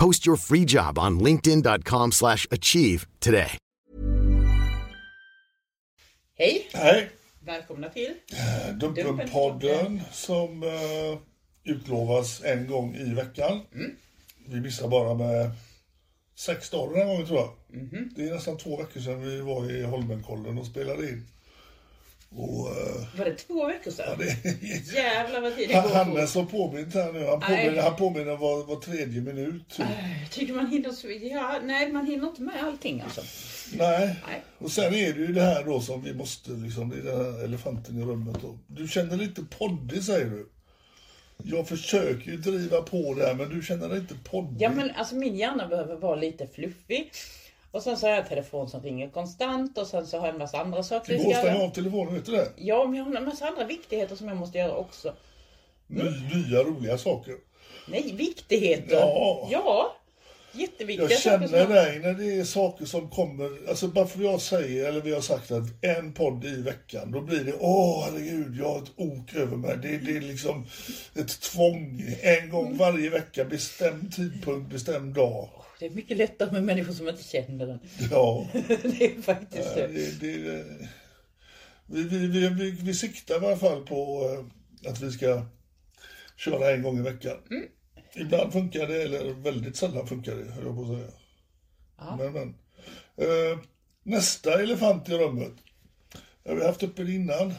Post 0.00 0.26
your 0.26 0.36
free 0.36 0.64
job 0.64 0.98
on 0.98 1.20
linkedin.com/achieve 1.20 2.12
slash 2.12 2.46
achieve 2.50 3.06
today. 3.18 3.58
Hej! 6.38 6.68
Hej! 6.72 7.10
Välkomna 7.40 7.88
till 7.88 8.14
Dumpenpodden 8.80 10.00
som 10.12 10.62
uh, 10.62 11.18
utlovas 11.64 12.42
en 12.44 12.66
gång 12.66 12.94
i 12.94 13.14
veckan. 13.14 13.60
Vi 14.46 14.60
missar 14.60 14.88
bara 14.88 15.14
med 15.14 15.50
sex 16.34 16.70
dagar 16.70 16.94
den 16.94 16.98
här 16.98 17.14
gången 17.14 17.26
tror 17.26 17.38
jag. 17.38 17.50
Det 18.16 18.28
är 18.28 18.34
nästan 18.34 18.56
två 18.56 18.76
veckor 18.76 19.00
sedan 19.00 19.22
vi 19.22 19.40
var 19.40 19.70
i 19.70 19.82
Holmenkollen 19.82 20.58
och 20.58 20.66
spelade 20.66 21.08
in. 21.08 21.26
Och, 22.34 22.66
uh, 22.66 23.18
Var 23.18 23.24
det 23.24 23.34
två 23.34 23.66
veckor 23.66 23.92
ja, 23.98 24.04
sedan? 24.04 24.18
det, 24.18 24.94
Jävlar 24.94 25.40
vad 25.40 25.56
tiden 25.56 25.76
han, 25.76 25.88
går 25.88 25.94
Hannes 25.94 26.32
fort. 26.32 26.50
har 26.52 26.58
påmint 26.58 26.94
här 26.94 27.12
nu. 27.12 27.26
Han 27.26 27.40
påminner, 27.40 27.82
han 27.82 27.96
påminner 27.96 28.36
var, 28.36 28.64
var 28.64 28.76
tredje 28.76 29.20
minut. 29.20 29.78
Jag 29.78 30.30
tycker 30.30 30.54
man 30.54 30.66
hinner 30.66 30.90
så... 30.90 31.10
Ja, 31.10 31.60
nej, 31.64 31.92
man 31.92 32.06
hinner 32.06 32.28
inte 32.28 32.42
med 32.42 32.64
allting 32.64 33.00
alltså. 33.00 33.20
Nej. 33.72 34.16
Nej. 34.28 34.42
Och 34.58 34.70
sen 34.70 34.94
är 34.94 35.12
det 35.12 35.20
ju 35.20 35.32
det 35.32 35.42
här 35.42 35.64
då 35.64 35.80
som 35.80 36.02
vi 36.02 36.14
måste, 36.14 36.50
liksom, 36.50 36.90
det 36.90 36.96
är 36.96 37.02
den 37.02 37.34
här 37.34 37.44
elefanten 37.44 37.98
i 37.98 38.04
rummet. 38.04 38.36
Då. 38.42 38.58
Du 38.66 38.88
känner 38.88 39.16
dig 39.16 39.26
inte 39.26 39.42
poddig 39.58 40.02
säger 40.02 40.30
du. 40.30 40.48
Jag 41.44 41.68
försöker 41.68 42.30
ju 42.30 42.36
driva 42.36 42.82
på 42.82 43.14
det 43.14 43.26
här 43.26 43.34
men 43.34 43.48
du 43.48 43.62
känner 43.62 43.88
dig 43.88 43.98
inte 43.98 44.14
poddig. 44.14 44.62
Ja, 44.62 44.70
men 44.70 44.90
alltså 44.90 45.14
min 45.14 45.36
hjärna 45.36 45.66
behöver 45.68 45.96
vara 45.96 46.16
lite 46.16 46.46
fluffig. 46.46 47.10
Och 47.72 47.82
sen 47.82 47.96
så 47.96 48.06
har 48.06 48.10
jag 48.10 48.22
en 48.22 48.28
telefon 48.28 48.68
som 48.68 48.82
ringer 48.82 49.08
konstant 49.10 49.78
och 49.78 49.86
sen 49.86 50.06
så 50.06 50.18
har 50.18 50.26
jag 50.26 50.32
en 50.34 50.38
massa 50.38 50.58
andra 50.60 50.82
saker 50.82 51.12
jag 51.12 51.22
går 51.24 51.30
ska 51.30 51.38
att 51.38 51.44
stänga 51.44 51.58
göra. 51.58 51.66
av 51.68 51.74
telefonen, 51.74 52.14
vet 52.14 52.26
du 52.26 52.32
det? 52.32 52.48
Ja, 52.56 52.84
men 52.84 52.94
jag 52.94 53.04
har 53.04 53.14
en 53.16 53.24
massa 53.24 53.46
andra 53.48 53.64
viktigheter 53.64 54.16
som 54.16 54.28
jag 54.28 54.36
måste 54.36 54.58
göra 54.58 54.74
också. 54.76 55.14
Ny, 55.86 56.02
nya 56.34 56.62
roliga 56.62 56.98
saker. 56.98 57.34
Nej, 57.88 58.12
viktigheter! 58.16 58.96
Ja. 58.96 59.48
ja 59.50 59.96
jätteviktiga 60.52 61.10
Jag 61.10 61.18
saker. 61.20 61.46
känner 61.48 61.64
som- 61.64 61.74
dig 61.74 61.98
när 61.98 62.12
det 62.14 62.38
är 62.40 62.44
saker 62.44 62.84
som 62.84 63.10
kommer, 63.10 63.68
alltså 63.68 63.88
bara 63.88 64.06
för 64.06 64.22
jag 64.22 64.40
säger, 64.40 64.88
eller 64.88 65.00
vi 65.00 65.14
har 65.14 65.20
sagt 65.20 65.50
att 65.50 65.64
en 65.80 66.12
podd 66.12 66.44
i 66.44 66.62
veckan, 66.62 67.12
då 67.12 67.20
blir 67.20 67.44
det, 67.44 67.54
åh 67.60 68.04
herregud, 68.04 68.56
jag 68.60 68.68
har 68.68 68.78
ett 68.82 68.90
ok 68.96 69.34
över 69.34 69.56
mig. 69.56 69.76
Det, 69.82 69.98
det 69.98 70.16
är 70.16 70.20
liksom 70.20 70.66
ett 71.14 71.40
tvång. 71.40 72.04
En 72.22 72.50
gång 72.50 72.76
varje 72.76 73.10
vecka, 73.10 73.44
bestämd 73.44 74.14
tidpunkt, 74.16 74.72
bestämd 74.72 75.14
dag. 75.14 75.48
Det 75.80 75.86
är 75.86 75.90
mycket 75.90 76.16
lättare 76.16 76.52
med 76.52 76.62
människor 76.62 76.92
som 76.92 77.08
inte 77.08 77.22
känner 77.22 77.66
den. 77.66 77.78
Ja. 78.10 78.48
det 78.52 79.04
är 79.04 79.22
faktiskt 79.22 79.68
Ja, 79.76 79.86
det. 79.86 80.20
det, 80.20 80.38
det, 80.38 80.64
vi, 81.86 82.02
vi, 82.02 82.48
vi, 82.48 82.70
vi, 82.70 82.94
siktar 82.94 83.42
i 83.42 83.46
alla 83.46 83.56
fall 83.56 83.86
på 83.86 84.28
eh, 84.84 84.90
att 84.90 85.00
vi 85.00 85.12
ska 85.12 85.46
köra 86.36 86.70
en 86.70 86.82
gång 86.82 86.98
i 86.98 87.02
veckan. 87.02 87.36
Ibland 88.14 88.52
funkar 88.52 88.86
det, 88.86 89.02
eller 89.02 89.32
väldigt 89.32 89.76
sällan 89.76 90.06
funkar 90.06 90.36
det, 90.36 90.52
höll 90.52 90.64
jag 90.64 90.76
på 90.76 90.82
att 90.82 90.98
säga. 90.98 92.16
Men, 92.18 92.32
men. 92.32 92.54
Eh, 93.16 93.58
nästa 94.02 94.62
elefant 94.62 95.08
i 95.08 95.12
rummet. 95.12 95.52
Jag 96.42 96.52
har 96.52 96.58
vi 96.58 96.66
haft 96.66 96.82
uppe 96.82 97.02
innan. 97.02 97.54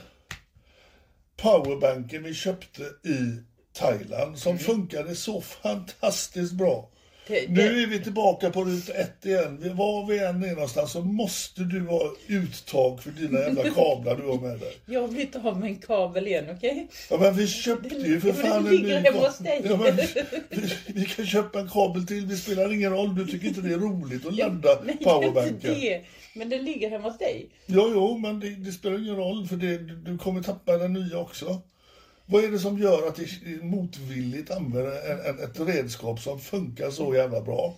Powerbanken 1.38 2.24
vi 2.24 2.34
köpte 2.34 2.84
i 3.04 3.44
Thailand 3.74 4.38
som 4.38 4.60
funkade 4.60 5.16
så 5.16 5.42
fantastiskt 5.42 6.54
bra. 6.54 6.90
Det- 7.32 7.50
Nu 7.50 7.84
är 7.84 7.88
vi 7.88 8.00
tillbaka 8.04 8.50
på 8.50 8.64
ruta 8.64 8.94
ett 8.94 9.26
igen. 9.26 9.76
Var 9.76 10.08
vi 10.08 10.20
än 10.20 10.44
är 10.44 10.54
någonstans 10.54 10.92
så 10.92 11.02
måste 11.02 11.62
du 11.62 11.80
ha 11.88 12.14
uttag 12.28 13.04
för 13.04 13.12
dina 13.12 13.40
jävla 13.40 13.64
kablar 13.64 14.16
du 14.18 14.24
har 14.28 14.40
med 14.50 14.60
dig. 14.60 14.74
Jag 14.86 15.02
har 15.02 15.08
blivit 15.08 15.36
av 15.36 15.60
med 15.60 15.70
en 15.70 15.76
kabel 15.76 16.28
igen, 16.28 16.46
okej? 16.58 16.88
Ja 17.10 17.18
men 17.20 17.34
vi 17.36 17.48
köpte 17.48 17.96
ju 17.96 18.22
för 18.22 18.34
fan 18.34 18.68
en 18.68 18.74
ny 18.76 19.04
kabel. 19.04 19.62
Ja, 19.64 19.78
men 19.78 19.96
vi, 19.96 20.74
vi 20.88 21.06
kan 21.06 21.26
köpa 21.26 21.60
en 21.60 21.70
kabel 21.70 22.08
till, 22.08 22.28
det 22.30 22.36
spelar 22.36 22.74
ingen 22.74 22.92
roll. 22.92 23.16
Du 23.16 23.26
tycker 23.28 23.48
inte 23.48 23.62
det 23.62 23.74
är 23.74 23.78
roligt 23.78 24.26
att 24.26 24.36
ladda 24.38 24.82
Nej, 24.86 24.98
powerbanken. 25.02 25.54
inte 25.56 25.68
det. 25.74 26.02
Men 26.36 26.50
den 26.50 26.66
ligger 26.66 26.90
hemma 26.90 27.10
hos 27.10 27.18
dig. 27.18 27.50
Jo, 27.66 27.92
jo, 27.94 28.18
men 28.18 28.40
det, 28.40 28.50
det 28.50 28.72
spelar 28.72 28.98
ingen 29.00 29.16
roll 29.16 29.48
för 29.48 29.56
det, 29.56 29.78
du 29.78 30.18
kommer 30.18 30.42
tappa 30.44 30.78
den 30.78 30.94
nya 30.94 31.18
också. 31.18 31.62
Vad 32.32 32.44
är 32.44 32.52
det 32.52 32.60
som 32.60 32.78
gör 32.78 33.08
att 33.08 33.16
det 33.16 33.64
motvilligt 33.64 34.52
använder 34.52 35.44
ett 35.44 35.60
redskap 35.60 36.20
som 36.20 36.40
funkar 36.40 36.90
så 36.92 37.16
jävla 37.16 37.42
bra? 37.42 37.74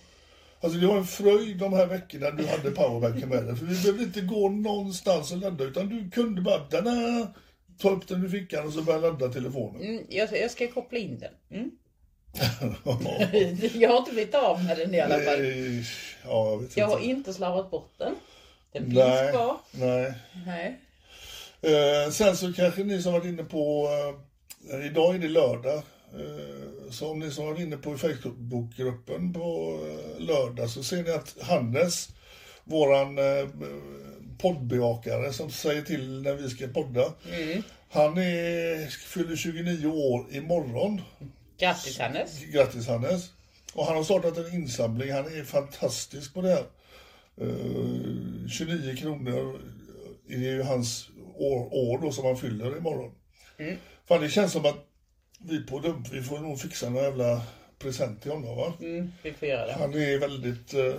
Alltså 0.61 0.79
det 0.79 0.87
var 0.87 0.97
en 0.97 1.05
fröjd 1.05 1.57
de 1.57 1.73
här 1.73 1.85
veckorna 1.85 2.31
du 2.31 2.47
hade 2.47 2.71
powerbanken 2.71 3.29
med 3.29 3.45
dig. 3.45 3.55
För 3.55 3.65
vi 3.65 3.75
behövde 3.75 4.03
inte 4.03 4.21
gå 4.21 4.49
någonstans 4.49 5.31
och 5.31 5.37
ladda 5.37 5.63
utan 5.63 5.89
du 5.89 6.09
kunde 6.09 6.41
bara 6.41 6.59
tada, 6.59 6.91
ta 7.77 7.89
upp 7.89 8.07
den 8.07 8.25
ur 8.25 8.29
fickan 8.29 8.67
och 8.67 8.73
så 8.73 8.81
börja 8.81 8.99
ladda 8.99 9.27
telefonen. 9.29 9.81
Mm, 9.81 10.03
jag, 10.09 10.37
jag 10.37 10.51
ska 10.51 10.67
koppla 10.67 10.97
in 10.97 11.19
den. 11.19 11.33
Mm. 11.51 11.71
jag 13.73 13.89
har 13.89 13.97
inte 13.97 14.11
blivit 14.11 14.35
av 14.35 14.63
med 14.63 14.77
den 14.77 14.93
i 14.95 14.99
alla 14.99 15.19
fall. 15.19 15.41
Eh, 15.41 15.79
ja, 16.23 16.51
jag 16.51 16.61
vet 16.61 16.77
Jag 16.77 16.87
har 16.87 16.97
inte. 16.99 17.09
inte 17.09 17.33
slarvat 17.33 17.71
bort 17.71 17.93
den. 17.97 18.15
Den 18.73 18.83
finns 18.83 18.95
Nej, 18.95 19.31
kvar. 19.31 19.57
nej. 19.71 20.13
Nej. 20.45 20.79
Eh, 21.61 22.11
sen 22.11 22.37
så 22.37 22.53
kanske 22.53 22.83
ni 22.83 23.01
som 23.01 23.13
varit 23.13 23.25
inne 23.25 23.43
på, 23.43 23.85
eh, 23.87 24.32
idag 24.71 25.15
är 25.15 25.19
det 25.19 25.27
lördag, 25.27 25.75
eh, 26.13 26.91
så 26.91 27.11
om 27.11 27.19
ni 27.19 27.31
som 27.31 27.45
varit 27.45 27.59
inne 27.59 27.77
på 27.77 27.97
Facebookgruppen 27.97 29.33
på 29.33 29.79
eh, 29.87 30.25
lördag 30.25 30.69
så 30.69 30.83
ser 30.83 31.03
ni 31.03 31.11
att 31.11 31.35
Hannes, 31.41 32.09
våran 32.63 33.17
eh, 33.17 33.47
poddbevakare 34.37 35.33
som 35.33 35.51
säger 35.51 35.81
till 35.81 36.21
när 36.21 36.33
vi 36.33 36.49
ska 36.49 36.67
podda, 36.67 37.13
han 37.89 38.17
är, 38.17 38.87
fyller 38.87 39.35
29 39.35 39.87
år 39.87 40.25
imorgon. 40.31 41.01
Grattis 41.57 41.99
Hannes. 41.99 42.39
Grattis 42.39 42.87
Hannes! 42.87 43.29
Och 43.73 43.85
han 43.85 43.95
har 43.95 44.03
startat 44.03 44.37
en 44.37 44.53
insamling, 44.53 45.11
han 45.11 45.25
är 45.25 45.43
fantastisk 45.43 46.33
på 46.33 46.41
det 46.41 46.49
här. 46.49 46.65
Eh, 47.41 48.47
29 48.49 48.95
kronor 48.95 49.59
är 50.29 50.37
ju 50.37 50.61
hans 50.61 51.09
år, 51.35 51.73
år 51.73 51.99
då 52.01 52.11
som 52.11 52.25
han 52.25 52.37
fyller 52.37 52.77
imorgon. 52.77 53.11
Fan 54.07 54.21
det 54.21 54.29
känns 54.29 54.51
som 54.51 54.65
att 54.65 54.87
vi 55.39 55.63
på 55.63 55.79
Dump, 55.79 56.13
vi 56.13 56.23
får 56.23 56.39
nog 56.39 56.59
fixa 56.59 56.89
någon 56.89 57.03
jävla 57.03 57.41
present 57.79 58.21
till 58.21 58.31
honom 58.31 58.57
va? 58.57 58.73
Mm, 58.79 59.11
vi 59.23 59.33
får 59.33 59.47
göra 59.47 59.65
det. 59.65 59.73
Han 59.73 59.93
är 59.93 60.17
väldigt, 60.19 60.73
eh, 60.73 60.93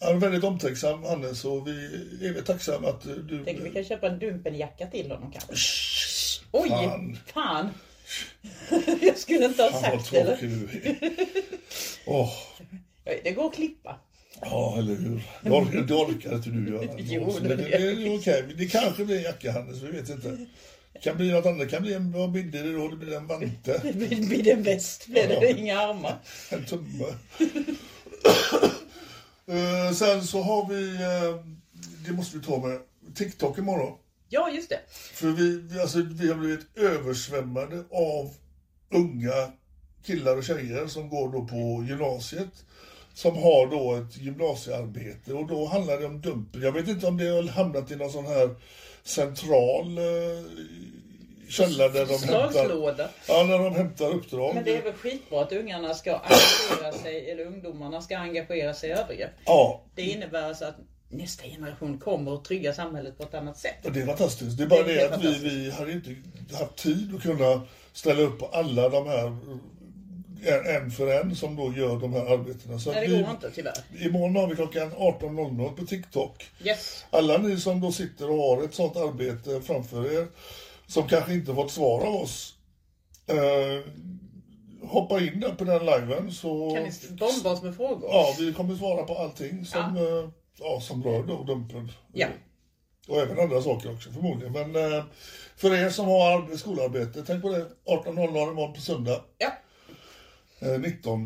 han 0.00 0.16
är 0.16 0.20
väldigt 0.20 0.44
omtänksam 0.44 1.02
Hannes 1.04 1.44
och 1.44 1.68
vi 1.68 1.84
är 2.28 2.32
väl 2.34 2.44
tacksamma 2.44 2.88
att 2.88 3.02
du... 3.02 3.42
Tänk 3.44 3.60
vi 3.60 3.70
kan 3.70 3.84
köpa 3.84 4.06
en 4.06 4.18
Dumpen-jacka 4.18 4.90
till 4.90 5.10
honom 5.10 5.32
kanske. 5.32 5.52
Oj! 6.52 6.68
Fan. 6.68 7.18
Fan! 7.26 7.68
jag 9.00 9.18
skulle 9.18 9.44
inte 9.44 9.62
ha 9.62 9.70
Fan 9.70 9.82
vad 9.82 10.00
sagt 10.00 10.10
det. 10.10 10.20
eller? 10.20 10.36
tråkig 10.36 10.50
du 10.50 11.16
Ja, 12.06 12.32
Det 13.24 13.30
går 13.30 13.46
att 13.46 13.54
klippa. 13.54 14.00
Ja, 14.40 14.74
eller 14.78 14.94
hur? 14.94 15.22
Det 15.42 15.50
orkar, 15.50 15.80
det 15.80 15.94
orkar 15.94 16.34
inte 16.34 16.50
du 16.50 16.70
göra. 16.70 16.88
Jo, 16.98 17.38
det 17.42 17.48
det, 17.48 17.56
det, 17.56 17.64
det 17.94 18.06
är 18.06 18.18
okej. 18.18 18.44
Det 18.58 18.66
kanske 18.66 19.04
blir 19.04 19.24
jackahandels, 19.24 19.82
vi 19.82 19.90
vet 19.90 20.08
inte. 20.08 20.46
Kan 21.02 21.16
bli 21.16 21.32
något 21.32 21.46
annat. 21.46 21.58
Det 21.58 21.66
kan 21.66 21.82
bli 21.82 21.94
en, 21.94 22.12
vad 22.12 22.30
blir 22.30 22.42
det 22.42 22.72
då? 22.72 22.88
Det 22.88 22.96
blir 22.96 23.16
en 23.16 23.26
vante. 23.26 23.80
Det 23.82 23.92
blir 23.92 24.26
blir 24.26 24.48
en 24.48 24.62
väst, 24.62 25.06
blir 25.06 25.28
det 25.28 25.50
inga 25.50 25.80
armar. 25.80 26.18
En 26.50 26.64
tumme. 26.64 27.14
Eh, 29.46 29.92
sen 29.92 30.26
så 30.26 30.42
har 30.42 30.68
vi, 30.68 30.94
eh, 30.94 31.44
det 32.06 32.12
måste 32.12 32.38
vi 32.38 32.44
ta 32.44 32.66
med, 32.66 32.78
TikTok 33.14 33.58
imorgon. 33.58 33.98
Ja, 34.28 34.50
just 34.50 34.68
det. 34.68 34.80
För 34.90 35.26
vi, 35.26 35.60
vi, 35.60 35.80
alltså, 35.80 36.02
vi 36.02 36.28
har 36.28 36.34
blivit 36.34 36.76
översvämmade 36.76 37.84
av 37.90 38.34
unga 38.90 39.52
killar 40.04 40.36
och 40.36 40.44
tjejer 40.44 40.86
som 40.86 41.08
går 41.08 41.32
då 41.32 41.44
på 41.46 41.84
gymnasiet. 41.88 42.64
Som 43.14 43.36
har 43.36 43.66
då 43.66 43.94
ett 43.94 44.16
gymnasiearbete 44.16 45.32
och 45.32 45.46
då 45.46 45.66
handlar 45.66 46.00
det 46.00 46.06
om 46.06 46.20
dumpen. 46.20 46.62
Jag 46.62 46.72
vet 46.72 46.88
inte 46.88 47.06
om 47.06 47.16
det 47.16 47.28
har 47.28 47.42
hamnat 47.42 47.90
i 47.90 47.96
någon 47.96 48.12
sån 48.12 48.26
här 48.26 48.54
central 49.04 49.98
eh, 49.98 50.04
källa 51.48 51.88
där 51.88 52.06
de 52.06 52.12
hämtar, 52.12 53.10
ja, 53.28 53.44
när 53.44 53.58
de 53.58 53.74
hämtar 53.74 54.10
uppdrag. 54.10 54.54
Men 54.54 54.64
det 54.64 54.76
är 54.76 54.82
väl 54.82 54.92
skitbra 54.92 55.42
att 55.42 55.52
ungarna 55.52 55.94
ska 55.94 56.12
engagera 56.16 56.92
sig, 56.92 57.30
eller 57.30 57.44
ungdomarna 57.46 58.00
ska 58.00 58.16
engagera 58.18 58.74
sig 58.74 58.90
i 58.90 58.92
övergrepp. 58.92 59.30
Ja, 59.44 59.82
Det 59.94 60.02
innebär 60.02 60.42
alltså 60.42 60.64
att 60.64 60.76
nästa 61.08 61.44
generation 61.48 61.98
kommer 61.98 62.34
att 62.34 62.44
trygga 62.44 62.72
samhället 62.74 63.18
på 63.18 63.22
ett 63.22 63.34
annat 63.34 63.58
sätt. 63.58 63.86
och 63.86 63.92
det 63.92 64.00
är 64.00 64.06
fantastiskt. 64.06 64.58
Det 64.58 64.64
är 64.64 64.68
bara 64.68 64.82
Det 64.82 64.94
det, 64.94 65.00
är 65.00 65.10
att 65.12 65.24
vi, 65.24 65.38
vi 65.38 65.70
hade 65.70 65.92
inte 65.92 66.14
haft 66.52 66.76
tid 66.76 67.14
att 67.16 67.22
kunna 67.22 67.62
ställa 67.92 68.22
upp 68.22 68.38
på 68.38 68.46
alla 68.46 68.88
de 68.88 69.06
här 69.08 69.36
en, 70.52 70.90
för 70.90 71.20
en 71.20 71.36
som 71.36 71.56
då 71.56 71.72
gör 71.72 72.00
de 72.00 72.12
här 72.12 72.32
arbetena. 72.32 72.78
Så 72.78 72.92
Nej, 72.92 73.08
det 73.08 73.16
vi, 73.16 73.22
går 73.22 73.30
inte 73.30 73.50
tyvärr. 73.50 74.06
Imorgon 74.06 74.36
har 74.36 74.46
vi 74.46 74.56
klockan 74.56 74.92
18.00 74.92 75.76
på 75.76 75.86
TikTok. 75.86 76.50
Yes. 76.64 77.04
Alla 77.10 77.38
ni 77.38 77.60
som 77.60 77.80
då 77.80 77.92
sitter 77.92 78.30
och 78.30 78.38
har 78.38 78.62
ett 78.62 78.74
sånt 78.74 78.96
arbete 78.96 79.60
framför 79.60 80.20
er, 80.20 80.26
som 80.86 81.08
kanske 81.08 81.34
inte 81.34 81.54
fått 81.54 81.70
svar 81.70 82.06
av 82.06 82.14
oss, 82.14 82.54
eh, 83.26 83.90
hoppa 84.88 85.20
in 85.20 85.40
där 85.40 85.50
på 85.50 85.64
den 85.64 85.86
liven 85.86 86.32
så... 86.32 86.70
Kan 86.74 86.82
ni 86.82 86.90
bomba 87.10 87.52
oss 87.52 87.62
med 87.62 87.76
frågor? 87.76 88.08
Ja, 88.12 88.34
vi 88.38 88.52
kommer 88.52 88.76
svara 88.76 89.02
på 89.02 89.14
allting 89.14 89.64
som, 89.66 89.96
ja. 89.96 90.30
ja, 90.58 90.80
som 90.80 91.04
rör 91.04 91.22
då 91.22 91.42
Dumpen. 91.42 91.92
Ja. 92.12 92.26
Och 93.08 93.20
även 93.20 93.40
andra 93.40 93.62
saker 93.62 93.92
också 93.92 94.10
förmodligen. 94.10 94.52
Men 94.52 94.92
eh, 94.92 95.04
för 95.56 95.74
er 95.74 95.90
som 95.90 96.06
har 96.06 96.38
arbe- 96.38 96.56
skolarbete, 96.56 97.24
tänk 97.26 97.42
på 97.42 97.48
det. 97.48 97.66
18.00 97.84 98.28
imorgon 98.28 98.72
på 98.74 98.80
söndag. 98.80 99.20
Ja. 99.38 99.52
Eh, 100.64 100.80
19 100.80 101.24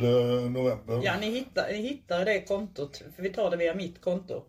november. 0.52 1.00
Ja, 1.04 1.14
ni 1.20 1.30
hittar, 1.30 1.68
ni 1.68 1.82
hittar 1.82 2.24
det 2.24 2.40
kontot, 2.40 3.02
för 3.16 3.22
vi 3.22 3.30
tar 3.30 3.50
det 3.50 3.56
via 3.56 3.74
mitt 3.74 4.00
konto. 4.00 4.42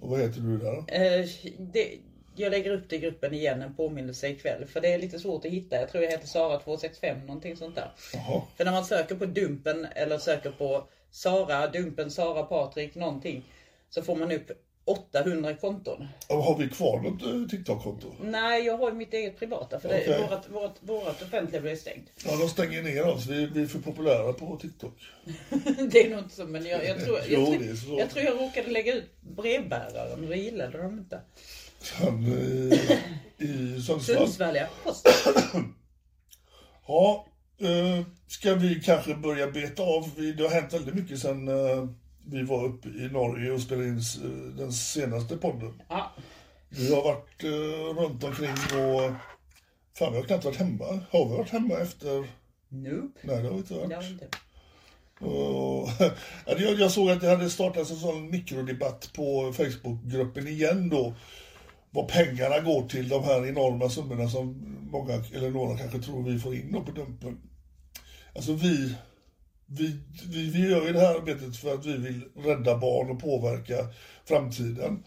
Och 0.00 0.08
vad 0.08 0.20
heter 0.20 0.40
du 0.40 0.58
där? 0.58 0.76
Eh, 0.76 1.26
det, 1.58 1.98
jag 2.36 2.50
lägger 2.50 2.70
upp 2.70 2.88
det 2.88 2.96
i 2.96 2.98
gruppen 2.98 3.34
igen, 3.34 3.62
en 3.62 3.74
påminnelse 3.74 4.28
ikväll. 4.28 4.66
För 4.66 4.80
det 4.80 4.92
är 4.92 4.98
lite 4.98 5.18
svårt 5.18 5.44
att 5.44 5.50
hitta. 5.50 5.76
Jag 5.76 5.88
tror 5.88 6.04
jag 6.04 6.10
heter 6.10 6.26
Sara265, 6.26 7.26
någonting 7.26 7.56
sånt 7.56 7.74
där. 7.74 7.92
Jaha. 8.14 8.42
För 8.56 8.64
när 8.64 8.72
man 8.72 8.84
söker 8.84 9.14
på 9.14 9.26
Dumpen 9.26 9.86
eller 9.94 10.18
söker 10.18 10.50
på 10.50 10.88
Sara, 11.10 11.66
Dumpen, 11.66 12.10
Sara, 12.10 12.42
Patrik, 12.42 12.94
någonting. 12.94 13.44
Så 13.88 14.02
får 14.02 14.16
man 14.16 14.32
upp 14.32 14.50
800 14.90 15.56
konton. 15.56 16.08
Har 16.28 16.58
vi 16.58 16.68
kvar 16.68 17.00
något 17.00 17.22
eh, 17.22 17.48
TikTok-konto? 17.50 18.14
Nej, 18.20 18.66
jag 18.66 18.78
har 18.78 18.92
mitt 18.92 19.14
eget 19.14 19.38
privata. 19.38 19.80
För 19.80 19.88
Okej. 19.88 20.04
det, 20.06 20.18
vårat, 20.18 20.48
vårat, 20.50 20.76
vårat 20.80 21.22
offentliga 21.22 21.62
blir 21.62 21.76
stängt. 21.76 22.10
Ja, 22.24 22.36
de 22.36 22.48
stänger 22.48 22.82
ner 22.82 23.06
oss. 23.06 23.26
Vi, 23.26 23.46
vi 23.46 23.62
är 23.62 23.66
för 23.66 23.78
populära 23.78 24.32
på 24.32 24.56
TikTok. 24.56 24.94
det 25.92 26.06
är 26.06 26.10
nog 26.10 26.18
inte 26.18 26.34
så, 26.34 26.44
men 26.44 26.66
jag, 26.66 26.84
jag, 26.84 27.04
tror, 27.04 27.18
jag, 27.18 27.28
det 27.60 27.66
tror, 27.66 27.74
så. 27.74 27.98
jag 27.98 28.10
tror 28.10 28.24
jag 28.24 28.40
råkade 28.40 28.70
lägga 28.70 28.94
ut 28.94 29.10
brevbäraren 29.20 30.26
då 30.26 30.34
gillade 30.34 30.82
de 30.82 30.98
inte. 30.98 31.20
Han 31.92 32.24
eh, 32.24 32.78
i 33.38 33.82
Sundsvall. 33.82 34.16
Sundsvall 34.16 34.56
ja. 34.56 34.66
Ja, 36.86 37.26
eh, 37.60 38.06
ska 38.26 38.54
vi 38.54 38.74
kanske 38.74 39.14
börja 39.14 39.50
beta 39.50 39.82
av? 39.82 40.10
Det 40.36 40.42
har 40.42 40.50
hänt 40.50 40.72
väldigt 40.72 40.94
mycket 40.94 41.24
eh, 41.24 41.88
vi 42.30 42.42
var 42.42 42.64
uppe 42.64 42.88
i 42.88 43.08
Norge 43.12 43.52
och 43.52 43.60
spelade 43.60 43.88
in 43.88 44.02
den 44.56 44.72
senaste 44.72 45.36
podden. 45.36 45.82
Ja. 45.88 46.12
Vi 46.68 46.94
har 46.94 47.02
varit 47.02 47.44
eh, 47.44 48.02
runt 48.02 48.24
omkring 48.24 48.50
och... 48.50 49.12
Fan, 49.98 50.12
vi 50.12 50.18
har 50.18 50.22
knappt 50.24 50.44
varit 50.44 50.56
hemma. 50.56 51.00
Har 51.10 51.28
vi 51.28 51.36
varit 51.36 51.50
hemma 51.50 51.74
efter... 51.74 52.26
Nope. 52.68 53.20
Nej, 53.22 53.36
det 53.36 53.48
har 53.48 53.50
vi 53.50 53.56
inte 53.56 53.74
varit. 53.74 54.10
inte. 54.10 54.28
Och, 55.20 55.88
jag, 56.60 56.80
jag 56.80 56.90
såg 56.90 57.10
att 57.10 57.20
det 57.20 57.28
hade 57.28 57.50
startats 57.50 57.90
en 57.90 57.96
sån 57.96 58.30
mikrodebatt 58.30 59.10
på 59.14 59.52
Facebookgruppen 59.52 60.48
igen 60.48 60.88
då. 60.88 61.14
Vad 61.90 62.08
pengarna 62.08 62.60
går 62.60 62.88
till 62.88 63.08
de 63.08 63.24
här 63.24 63.46
enorma 63.46 63.88
summorna 63.88 64.28
som 64.28 64.76
många, 64.90 65.12
eller 65.12 65.50
några 65.50 65.78
kanske 65.78 65.98
tror 65.98 66.22
vi 66.22 66.38
får 66.38 66.54
in 66.54 66.72
då 66.72 66.80
på 66.80 66.90
Dumpen. 66.90 67.40
Alltså 68.34 68.52
vi, 68.52 68.94
vi, 69.70 69.96
vi, 70.30 70.50
vi 70.50 70.68
gör 70.70 70.86
ju 70.86 70.92
det 70.92 71.00
här 71.00 71.14
arbetet 71.14 71.56
för 71.56 71.74
att 71.74 71.86
vi 71.86 71.96
vill 71.96 72.22
rädda 72.36 72.78
barn 72.78 73.10
och 73.10 73.20
påverka 73.20 73.88
framtiden. 74.24 75.04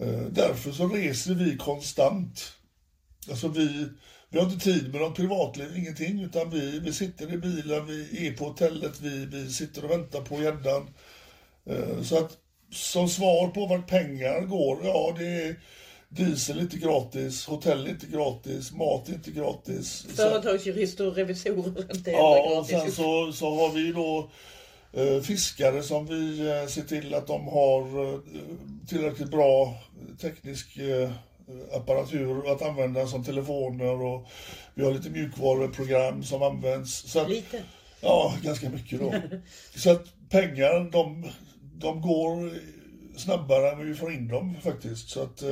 Eh, 0.00 0.22
därför 0.30 0.72
så 0.72 0.88
reser 0.88 1.34
vi 1.34 1.56
konstant. 1.56 2.52
Alltså 3.30 3.48
vi, 3.48 3.88
vi 4.30 4.38
har 4.38 4.46
inte 4.46 4.64
tid 4.64 4.92
med 4.92 5.00
något 5.00 5.16
privatliv, 5.16 5.76
ingenting, 5.76 6.20
utan 6.22 6.50
vi, 6.50 6.80
vi 6.80 6.92
sitter 6.92 7.32
i 7.32 7.38
bilen, 7.38 7.86
vi 7.86 8.26
är 8.26 8.32
på 8.36 8.44
hotellet, 8.44 9.00
vi, 9.00 9.26
vi 9.26 9.52
sitter 9.52 9.84
och 9.84 9.90
väntar 9.90 10.20
på 10.22 10.42
gäddan. 10.42 10.88
Eh, 11.66 12.02
Så 12.02 12.18
att 12.18 12.38
som 12.72 13.08
svar 13.08 13.48
på 13.48 13.66
vart 13.66 13.88
pengar 13.88 14.40
går, 14.40 14.80
ja 14.84 15.14
det 15.18 15.26
är 15.26 15.60
diesel 16.08 16.60
inte 16.60 16.76
gratis, 16.76 17.46
hotell 17.46 17.88
inte 17.88 18.06
gratis, 18.06 18.72
mat 18.72 19.08
inte 19.08 19.30
gratis. 19.30 20.06
Företagsjurister 20.16 21.06
och 21.08 21.16
revisorer 21.16 21.84
är 21.90 21.96
inte 21.96 22.10
Ja, 22.10 22.34
heller 22.34 22.58
och 22.60 22.66
sen 22.66 22.78
gratis. 22.78 22.94
så, 22.94 23.32
så 23.32 23.54
har 23.54 23.72
vi 23.72 23.92
då 23.92 24.30
eh, 24.92 25.20
fiskare 25.22 25.82
som 25.82 26.06
vi 26.06 26.40
eh, 26.40 26.66
ser 26.66 26.82
till 26.82 27.14
att 27.14 27.26
de 27.26 27.48
har 27.48 28.12
eh, 28.14 28.18
tillräckligt 28.88 29.30
bra 29.30 29.74
teknisk 30.20 30.78
apparatur 31.72 32.52
att 32.52 32.62
använda 32.62 33.06
som 33.06 33.24
telefoner 33.24 34.02
och 34.02 34.26
vi 34.74 34.84
har 34.84 34.92
lite 34.92 35.10
mjukvaruprogram 35.10 36.22
som 36.22 36.42
används. 36.42 37.16
Att, 37.16 37.28
Lite. 37.30 37.62
Ja, 38.00 38.34
ganska 38.42 38.70
mycket 38.70 39.00
då. 39.00 39.14
Så 39.76 39.90
att 39.90 40.04
pengar, 40.30 40.90
de, 40.90 41.30
de 41.74 42.00
går 42.00 42.52
snabbare 43.18 43.70
än 43.70 43.86
vi 43.88 43.94
får 43.94 44.12
in 44.12 44.28
dem 44.28 44.56
faktiskt. 44.62 45.08
Så 45.10 45.22
att 45.22 45.42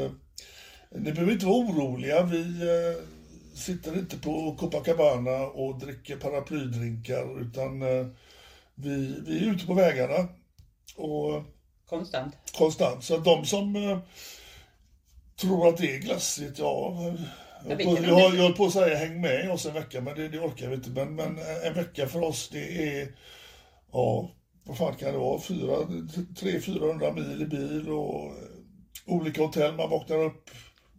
ni 1.00 1.12
behöver 1.12 1.33
inte 1.33 1.47
vara 1.47 1.57
oroliga. 1.57 2.23
Vi 2.23 2.62
eh, 2.62 3.03
sitter 3.55 3.99
inte 3.99 4.19
på 4.19 4.57
Copacabana 4.59 5.47
och 5.47 5.79
dricker 5.79 6.17
paraplydrinkar 6.17 7.41
utan 7.41 7.83
eh, 7.83 8.07
vi, 8.75 9.15
vi 9.26 9.38
är 9.38 9.53
ute 9.53 9.67
på 9.67 9.75
vägarna 9.75 10.29
och 10.97 11.43
Konstant. 11.88 12.35
konstant. 12.59 13.05
Så 13.05 13.19
de 13.19 13.45
som 13.45 13.76
eh, 13.76 13.99
tror 15.41 15.69
att 15.69 15.76
det 15.76 15.97
är 15.97 15.99
glassigt, 15.99 16.59
ja... 16.59 16.97
Jag, 17.69 17.81
jag, 17.81 18.31
höll 18.31 18.53
på 18.53 18.65
att 18.67 18.73
säga 18.73 18.97
häng 18.97 19.21
med 19.21 19.50
oss 19.50 19.67
en 19.67 19.75
vecka, 19.75 20.00
men 20.00 20.17
det, 20.17 20.29
det 20.29 20.38
orkar 20.38 20.69
vi 20.69 20.75
inte. 20.75 20.91
Men, 20.91 21.15
men 21.15 21.38
en 21.65 21.75
vecka 21.75 22.07
för 22.07 22.23
oss, 22.23 22.49
det 22.53 22.99
är... 22.99 23.09
Ja, 23.93 24.31
vad 24.65 24.79
fan 24.79 24.97
kan 24.97 25.12
det 25.12 25.19
vara? 25.19 25.41
Fyra, 25.41 25.76
tre, 26.38 26.61
400 26.61 27.12
mil 27.12 27.43
i 27.43 27.47
bil 27.47 27.88
och 27.88 28.33
olika 29.07 29.43
hotell. 29.43 29.76
Man 29.76 29.91
vaknar 29.91 30.25
upp 30.25 30.50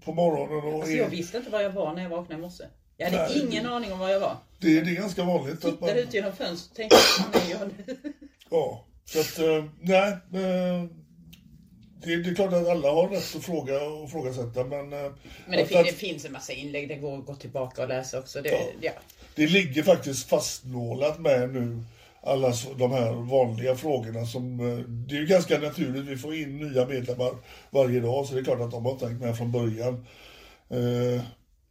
på 0.07 0.13
morgonen 0.13 0.73
och 0.73 0.73
Alltså 0.79 0.91
är, 0.91 0.97
jag 0.97 1.09
visste 1.09 1.37
inte 1.37 1.49
var 1.49 1.61
jag 1.61 1.69
var 1.69 1.93
när 1.93 2.03
jag 2.03 2.09
vaknade 2.09 2.39
i 2.39 2.41
morse. 2.41 2.63
Jag 2.97 3.11
hade 3.11 3.29
Nej, 3.33 3.41
ingen 3.41 3.65
aning 3.65 3.91
om 3.93 3.99
var 3.99 4.09
jag 4.09 4.19
var. 4.19 4.37
det, 4.59 4.81
det 4.81 4.91
är 4.91 4.95
ganska 4.95 5.23
vanligt. 5.23 5.65
Att 5.65 5.81
man, 5.81 5.89
ut 5.89 6.13
genom 6.13 6.31
fönstret 6.35 6.69
och 6.71 6.75
tänkte, 6.75 6.97
vad 7.33 7.43
är 7.43 7.49
jag 7.51 7.69
nu? 7.87 7.97
Ja, 8.49 8.85
så 9.05 9.19
att, 9.19 9.39
eh, 9.39 9.65
nej. 9.81 10.11
eh, 10.11 10.83
Det, 12.03 12.15
det 12.23 12.29
är 12.29 12.35
klart 12.35 12.53
att 12.53 12.67
alla 12.67 12.91
har 12.91 13.07
rätt 13.09 13.35
att 13.35 13.43
fråga 13.43 13.81
och 13.83 14.07
ifrågasätta, 14.07 14.63
men... 14.63 14.93
eh, 14.93 15.11
Men 15.47 15.57
det, 15.57 15.61
att- 15.61 15.67
fin, 15.67 15.83
det 15.85 15.91
finns 15.93 16.25
en 16.25 16.31
massa 16.31 16.53
inlägg, 16.53 16.87
det 16.87 16.95
går 16.95 17.17
att 17.17 17.25
gå 17.25 17.35
tillbaka 17.35 17.81
och 17.81 17.87
läsa 17.89 18.19
också. 18.19 18.41
Det, 18.41 18.49
Ja. 18.49 18.59
ja. 18.81 18.91
Det 19.35 19.47
ligger 19.47 19.83
faktiskt 19.83 20.29
fastnålat 20.29 21.19
med 21.19 21.49
nu 21.49 21.83
alla 22.27 22.53
de 22.77 22.91
här 22.91 23.11
vanliga 23.13 23.75
frågorna 23.75 24.25
som, 24.25 24.59
eh, 24.59 24.77
det 24.77 25.15
är 25.15 25.19
ju 25.19 25.25
ganska 25.25 25.59
naturligt, 25.59 26.05
vi 26.05 26.17
får 26.17 26.35
in 26.35 26.57
nya 26.57 26.85
medlemmar 26.85 27.31
varje 27.69 27.99
dag 27.99 28.25
så 28.25 28.33
det 28.33 28.39
är 28.39 28.43
klart 28.43 28.61
att 28.61 28.71
de 28.71 28.85
har 28.85 28.95
tänkt 28.95 29.21
med 29.21 29.37
från 29.37 29.51
början. 29.51 30.05
Eh, 30.69 31.21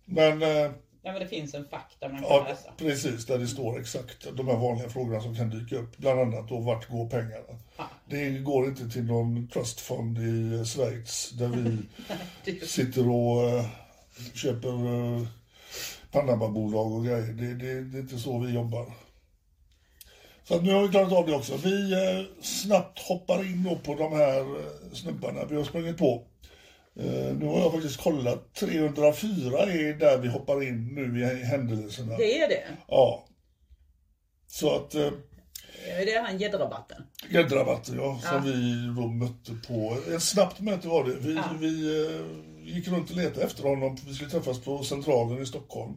Men 0.04 0.42
eh, 0.42 0.70
ja, 1.02 1.12
men 1.12 1.18
det 1.20 1.26
finns 1.26 1.54
en 1.54 1.66
där 2.00 2.08
man 2.08 2.18
kan 2.18 2.28
ja, 2.28 2.46
läsa. 2.48 2.70
precis 2.76 3.26
där 3.26 3.38
det 3.38 3.46
står 3.46 3.80
exakt 3.80 4.26
de 4.36 4.48
här 4.48 4.56
vanliga 4.56 4.88
frågorna 4.88 5.20
som 5.20 5.36
kan 5.36 5.50
dyka 5.50 5.76
upp. 5.76 5.96
Bland 5.96 6.20
annat 6.20 6.48
då 6.48 6.58
vart 6.58 6.88
går 6.88 7.08
pengarna? 7.08 7.60
Det 8.08 8.30
går 8.30 8.66
inte 8.66 8.88
till 8.88 9.04
någon 9.04 9.48
trustfond 9.48 10.18
i 10.18 10.64
Schweiz 10.64 11.30
där 11.30 11.48
vi 11.48 11.78
sitter 12.66 13.08
och 13.08 13.64
köper 14.34 14.70
Panama-bolag 16.12 16.92
och 16.92 17.04
grejer. 17.04 17.32
Det, 17.32 17.54
det, 17.54 17.80
det 17.80 17.98
är 17.98 18.00
inte 18.00 18.18
så 18.18 18.38
vi 18.38 18.54
jobbar. 18.54 19.05
Så 20.48 20.60
nu 20.60 20.72
har 20.72 20.82
vi 20.82 20.88
klarat 20.88 21.12
av 21.12 21.26
det 21.26 21.34
också. 21.34 21.56
Vi 21.56 21.92
eh, 21.92 22.42
snabbt 22.42 22.98
hoppar 22.98 23.44
in 23.44 23.78
på 23.84 23.94
de 23.94 24.12
här 24.12 24.40
eh, 24.40 24.92
snubbarna 24.92 25.44
vi 25.44 25.56
har 25.56 25.64
sprungit 25.64 25.96
på. 25.98 26.22
Eh, 27.00 27.36
nu 27.38 27.46
har 27.46 27.58
jag 27.60 27.72
faktiskt 27.72 28.00
kollat. 28.00 28.54
304 28.54 29.58
är 29.62 29.98
där 29.98 30.18
vi 30.18 30.28
hoppar 30.28 30.62
in 30.62 30.94
nu 30.94 31.20
i 31.20 31.44
händelserna. 31.44 32.16
Det 32.16 32.38
är 32.40 32.48
det. 32.48 32.64
Ja. 32.88 33.24
Så 34.46 34.76
att 34.76 34.94
eh, 34.94 35.10
Det 35.84 36.12
är 36.12 36.22
han 36.22 36.38
gäddrabatten. 36.38 37.02
gräddrabatten 37.30 37.96
ja, 37.96 38.20
som 38.22 38.44
vi 38.44 38.86
då 39.00 39.08
mötte 39.08 39.52
på. 39.68 39.96
Ett 40.14 40.22
snabbt 40.22 40.60
möte 40.60 40.88
var 40.88 41.04
det. 41.04 41.14
Vi, 41.14 41.40
vi 41.60 42.04
eh, 42.06 42.74
gick 42.74 42.88
runt 42.88 43.10
och 43.10 43.16
letade 43.16 43.46
efter 43.46 43.62
honom. 43.62 43.96
Vi 44.06 44.14
skulle 44.14 44.30
träffas 44.30 44.60
på 44.60 44.84
Centralen 44.84 45.42
i 45.42 45.46
Stockholm. 45.46 45.96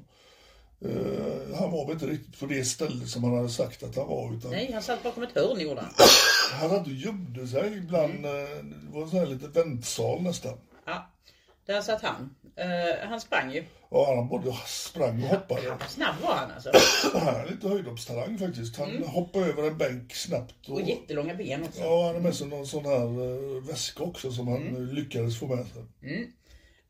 Eh, 0.85 1.55
han 1.59 1.71
var 1.71 1.85
väl 1.85 1.93
inte 1.93 2.05
riktigt 2.07 2.39
på 2.39 2.45
det 2.45 2.63
stället 2.65 3.07
som 3.09 3.23
han 3.23 3.35
hade 3.35 3.49
sagt 3.49 3.83
att 3.83 3.95
han 3.95 4.07
var. 4.07 4.33
Utan 4.37 4.51
Nej, 4.51 4.71
han 4.73 4.81
satt 4.83 5.03
bakom 5.03 5.23
ett 5.23 5.35
hörn 5.35 5.59
gjorde 5.59 5.81
han. 5.81 5.93
Han 6.61 6.69
hade 6.69 6.91
gömde 6.91 7.47
sig 7.47 7.81
bland, 7.81 8.25
eh, 8.25 8.31
det 8.63 8.89
var 8.91 9.01
en 9.01 9.09
sån 9.09 9.19
här 9.19 9.25
liten 9.25 9.51
väntsal 9.51 10.21
nästan. 10.21 10.57
Ja, 10.85 11.11
där 11.65 11.81
satt 11.81 12.01
han. 12.01 12.35
Eh, 12.55 13.09
han 13.09 13.21
sprang 13.21 13.51
ju. 13.53 13.63
Och 13.89 14.05
han 14.05 14.27
både 14.27 14.53
sprang 14.67 15.23
och 15.23 15.29
hoppade. 15.29 15.77
Snabb 15.89 16.15
var 16.23 16.33
han 16.35 16.51
alltså. 16.51 16.69
Och 17.13 17.19
han 17.25 17.35
är 17.35 17.47
lite 17.51 17.67
höjdhoppstalang 17.67 18.37
faktiskt. 18.37 18.77
Han 18.77 19.03
hoppade 19.03 19.45
över 19.45 19.63
en 19.67 19.77
bänk 19.77 20.15
snabbt. 20.15 20.69
Och 20.69 20.81
jättelånga 20.81 21.35
ben 21.35 21.63
också. 21.63 21.79
Ja, 21.81 22.05
han 22.05 22.15
har 22.15 22.21
med 22.21 22.35
sig 22.35 22.47
någon 22.47 22.67
sån 22.67 22.85
här 22.85 23.61
väska 23.67 24.03
också 24.03 24.31
som 24.31 24.47
han 24.47 24.61
Mm. 24.67 24.75
eh, 24.75 24.93
lyckades 24.93 25.39
få 25.39 25.47
med 25.55 25.65
sig. 25.67 25.83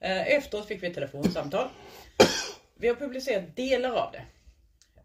Eh, 0.02 0.28
Efteråt 0.28 0.68
fick 0.68 0.84
vi 0.84 0.88
ett 0.88 0.94
telefonsamtal. 0.94 1.68
Vi 2.82 2.88
har 2.88 2.96
publicerat 2.96 3.56
delar 3.56 3.92
av 3.92 4.12
det. 4.12 4.22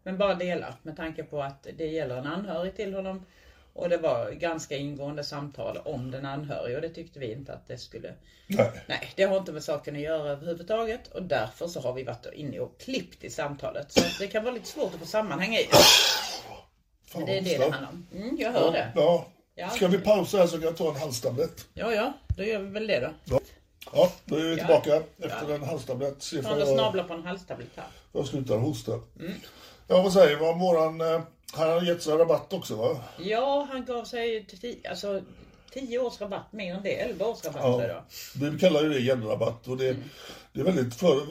Men 0.03 0.17
bara 0.17 0.33
delar 0.33 0.75
med 0.83 0.97
tanke 0.97 1.23
på 1.23 1.41
att 1.41 1.67
det 1.77 1.87
gäller 1.87 2.17
en 2.17 2.27
anhörig 2.27 2.75
till 2.75 2.93
honom. 2.93 3.25
Och 3.73 3.89
det 3.89 3.97
var 3.97 4.31
ganska 4.31 4.77
ingående 4.77 5.23
samtal 5.23 5.77
om 5.77 6.11
den 6.11 6.25
anhörige 6.25 6.75
och 6.75 6.81
det 6.81 6.89
tyckte 6.89 7.19
vi 7.19 7.31
inte 7.31 7.53
att 7.53 7.67
det 7.67 7.77
skulle... 7.77 8.13
Nej. 8.47 8.71
Nej, 8.87 9.11
det 9.15 9.23
har 9.23 9.37
inte 9.37 9.51
med 9.51 9.63
saken 9.63 9.95
att 9.95 10.01
göra 10.01 10.29
överhuvudtaget 10.29 11.07
och 11.07 11.23
därför 11.23 11.67
så 11.67 11.79
har 11.79 11.93
vi 11.93 12.03
varit 12.03 12.25
inne 12.33 12.59
och 12.59 12.79
klippt 12.79 13.23
i 13.23 13.29
samtalet. 13.29 13.91
Så 13.91 14.01
det 14.19 14.27
kan 14.27 14.43
vara 14.43 14.53
lite 14.53 14.67
svårt 14.67 14.93
att 14.93 14.99
få 14.99 15.05
sammanhang 15.05 15.55
i 15.55 15.57
det. 15.57 15.77
Men 17.15 17.25
det 17.25 17.37
är 17.37 17.41
det 17.41 17.57
det 17.57 17.71
handlar 17.71 17.89
om. 17.89 18.07
Mm, 18.13 18.37
jag 18.39 18.51
hör 18.51 18.71
det. 18.71 18.91
Ja. 18.95 19.27
Ja. 19.55 19.69
Ska 19.69 19.87
vi 19.87 19.97
pausa 19.97 20.37
här 20.37 20.47
så 20.47 20.57
kan 20.57 20.65
jag 20.65 20.77
ta 20.77 20.89
en 20.89 20.99
halstablett? 20.99 21.67
Ja, 21.73 21.93
ja, 21.93 22.13
då 22.37 22.43
gör 22.43 22.59
vi 22.59 22.69
väl 22.69 22.87
det 22.87 22.99
då. 22.99 23.13
Ja, 23.23 23.39
då 24.25 24.35
är 24.35 24.41
vi 24.43 24.49
Ja. 24.49 24.55
tillbaka 24.57 25.01
efter 25.19 25.55
en 25.55 25.63
halstablett. 25.63 26.15
Se 26.23 26.35
jag, 26.35 26.67
snabla 26.67 27.03
på 27.03 27.13
en 27.13 27.23
halstablett 27.23 27.69
här. 27.75 27.85
jag 28.11 28.25
slutar 28.27 28.57
hosta. 28.57 28.91
Mm. 29.19 29.33
Ja, 29.87 30.01
vad 30.01 30.13
säger 30.13 30.37
vi 30.37 30.45
om 30.45 30.59
våran... 30.59 31.01
eh, 31.01 31.21
Han 31.53 31.69
har 31.69 31.81
gett 31.81 32.03
sig 32.03 32.13
rabatt 32.17 32.53
också 32.53 32.75
va? 32.75 32.97
Ja, 33.19 33.67
han 33.71 33.85
gav 33.85 34.03
sig 34.05 34.45
tio, 34.45 34.89
alltså, 34.89 35.21
tio 35.73 35.99
års 35.99 36.21
rabatt, 36.21 36.51
mer 36.53 36.75
än 36.75 36.83
det. 36.83 36.93
11 37.01 37.25
års 37.25 37.45
rabatt. 37.45 37.61
Ja. 37.89 38.03
Vi 38.35 38.59
kallar 38.59 38.81
ju 38.81 38.89
det 38.89 38.99
gällrabatt 38.99 39.67
och 39.67 39.77
det, 39.77 39.89
Mm. 39.89 40.03
det 40.53 40.59
är 40.59 40.63
väldigt 40.63 40.95
för... 40.95 41.21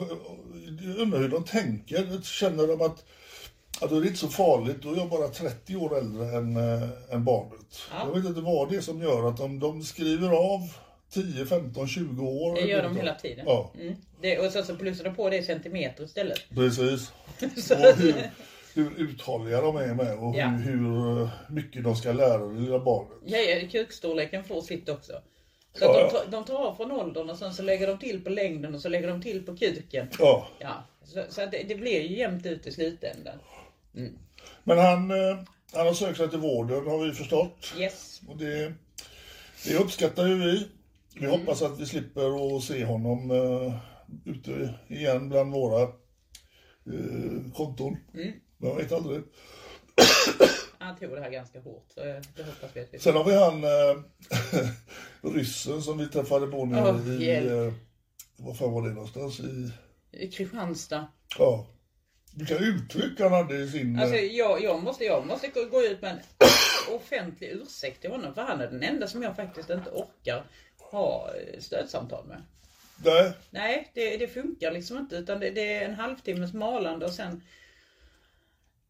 Jag 0.81 0.97
undrar 0.97 1.19
hur 1.19 1.29
de 1.29 1.43
tänker. 1.43 2.21
Känner 2.23 2.67
de 2.67 2.81
att, 2.81 3.03
att 3.81 3.89
det 3.89 3.95
är 3.95 4.05
inte 4.05 4.17
så 4.19 4.27
farligt, 4.27 4.77
då 4.81 4.91
är 4.93 4.97
jag 4.97 5.09
bara 5.09 5.27
30 5.27 5.75
år 5.75 5.97
äldre 5.97 6.25
än, 6.37 6.57
äh, 6.57 6.89
än 7.11 7.23
barnet. 7.23 7.81
Jag 8.05 8.15
vet 8.15 8.25
inte 8.25 8.41
vad 8.41 8.69
det 8.69 8.75
är 8.75 8.81
som 8.81 9.01
gör 9.01 9.27
att 9.29 9.37
de, 9.37 9.59
de 9.59 9.83
skriver 9.83 10.29
av 10.31 10.61
10, 11.15 11.45
15, 11.45 11.87
20 11.87 12.25
år. 12.27 12.55
Det 12.55 12.61
gör 12.61 12.83
de 12.83 12.97
hela 12.97 13.15
tiden. 13.15 13.45
Ja, 13.47 13.71
Mm. 13.79 13.95
Det, 14.21 14.39
och 14.39 14.51
sen 14.51 14.65
så 14.65 14.75
plussar 14.75 15.03
de 15.03 15.15
på 15.15 15.29
det 15.29 15.37
i 15.37 15.43
centimeter 15.43 16.03
istället. 16.03 16.39
precis. 16.55 17.11
Och 17.71 17.97
hur, 17.97 18.15
hur 18.75 18.91
uthålliga 18.97 19.61
de 19.61 19.75
är 19.77 19.93
med 19.93 20.17
och 20.19 20.35
Ja. 20.35 20.47
hur, 20.47 20.77
hur 20.77 21.29
mycket 21.49 21.83
de 21.83 21.95
ska 21.95 22.11
lära 22.13 22.37
det 22.47 22.59
lilla 22.59 22.79
barnet. 22.79 23.17
ja, 23.25 23.37
ja, 23.37 23.67
kukstorleken 23.71 24.43
får 24.43 24.61
sitt 24.61 24.89
också. 24.89 25.13
Så 25.73 25.85
Ja, 25.85 26.11
de, 26.25 26.31
de 26.31 26.45
tar 26.45 26.55
av 26.67 26.75
från 26.75 26.91
åldern 26.91 27.29
och 27.29 27.37
sen 27.37 27.53
så 27.53 27.63
lägger 27.63 27.87
de 27.87 27.99
till 27.99 28.23
på 28.23 28.29
längden 28.29 28.75
och 28.75 28.81
så 28.81 28.89
lägger 28.89 29.07
de 29.07 29.21
till 29.21 29.45
på 29.45 29.57
kuken. 29.57 30.07
Ja. 30.19 30.47
Ja, 30.59 30.87
så, 31.03 31.23
så 31.29 31.45
det, 31.45 31.63
det 31.67 31.75
blir 31.75 32.01
ju 32.01 32.17
jämnt 32.17 32.45
ut 32.45 32.67
i 32.67 32.71
slutändan. 32.71 33.37
Men 34.63 34.77
han, 34.77 35.11
eh, 35.11 35.37
han 35.73 35.87
har 35.87 35.93
sökt 35.93 36.17
sig 36.17 36.29
till 36.29 36.39
vården 36.39 36.87
har 36.87 37.05
vi 37.05 37.11
förstått. 37.11 37.73
Yes. 37.79 38.21
Och 38.27 38.37
det, 38.37 38.73
det 39.67 39.75
uppskattar 39.75 40.27
ju 40.27 40.35
vi. 40.35 40.67
Vi 41.19 41.25
Mm. 41.25 41.31
hoppas 41.39 41.61
att 41.61 41.79
vi 41.79 41.85
slipper 41.85 42.55
att 42.57 42.63
se 42.63 42.85
honom 42.85 43.31
uh, 43.31 43.75
ute 44.25 44.73
igen 44.87 45.29
bland 45.29 45.53
våra 45.53 45.81
uh, 46.87 47.51
konton. 47.53 47.97
Mm. 48.13 48.31
Man 48.57 48.77
vet 48.77 48.91
aldrig. 48.91 49.23
Han 50.79 50.95
tog 50.97 51.11
det 51.11 51.21
här 51.21 51.29
ganska 51.31 51.59
hårt. 51.59 51.85
Så 51.93 51.99
det 51.99 52.43
hoppas 52.43 52.75
vi 52.75 52.79
att 52.81 52.93
vi 52.93 52.99
Sen 52.99 53.15
har 53.15 53.23
vi 53.23 53.35
han 53.35 53.63
uh, 53.63 54.03
ryssen 55.35 55.81
som 55.81 55.97
vi 55.97 56.07
träffade 56.07 56.47
på 56.47 56.65
nere 56.65 56.89
Åh, 56.89 57.23
i... 57.23 57.49
Uh, 57.49 57.73
vad 58.37 58.57
fan 58.57 58.71
var 58.71 58.81
det 58.81 58.93
någonstans? 58.93 59.39
I, 59.39 59.71
I 60.11 60.31
Kristianstad. 60.31 61.07
ja. 61.37 61.67
Vilka 62.37 62.57
uttryck 62.57 63.19
han 63.19 63.31
hade 63.31 63.55
i 63.55 63.67
sin... 63.69 63.99
Alltså 63.99 64.15
eh, 64.15 64.23
jag, 64.23 64.63
jag, 64.63 64.83
måste, 64.83 65.03
jag 65.03 65.27
måste 65.27 65.47
gå 65.71 65.81
ut 65.81 66.01
med 66.01 66.11
en 66.11 66.19
offentlig 66.95 67.47
ursäkt 67.49 68.01
till 68.01 68.11
honom. 68.11 68.33
För 68.33 68.41
han 68.41 68.61
är 68.61 68.67
den 68.67 68.83
enda 68.83 69.07
som 69.07 69.23
jag 69.23 69.35
faktiskt 69.35 69.69
inte 69.69 69.89
orkar 69.89 70.45
ha 70.91 71.29
eh, 71.35 71.59
stödsamtal 71.59 72.25
med. 72.25 72.41
nej, 73.03 73.31
Nej, 73.49 73.91
det, 73.93 74.17
det 74.17 74.27
funkar 74.27 74.71
liksom 74.71 74.97
inte. 74.97 75.15
Utan 75.15 75.39
det, 75.39 75.49
det 75.49 75.73
är 75.73 75.85
en 75.85 75.95
halvtimmes 75.95 76.53
malande 76.53 77.05
och 77.05 77.13
sen... 77.13 77.43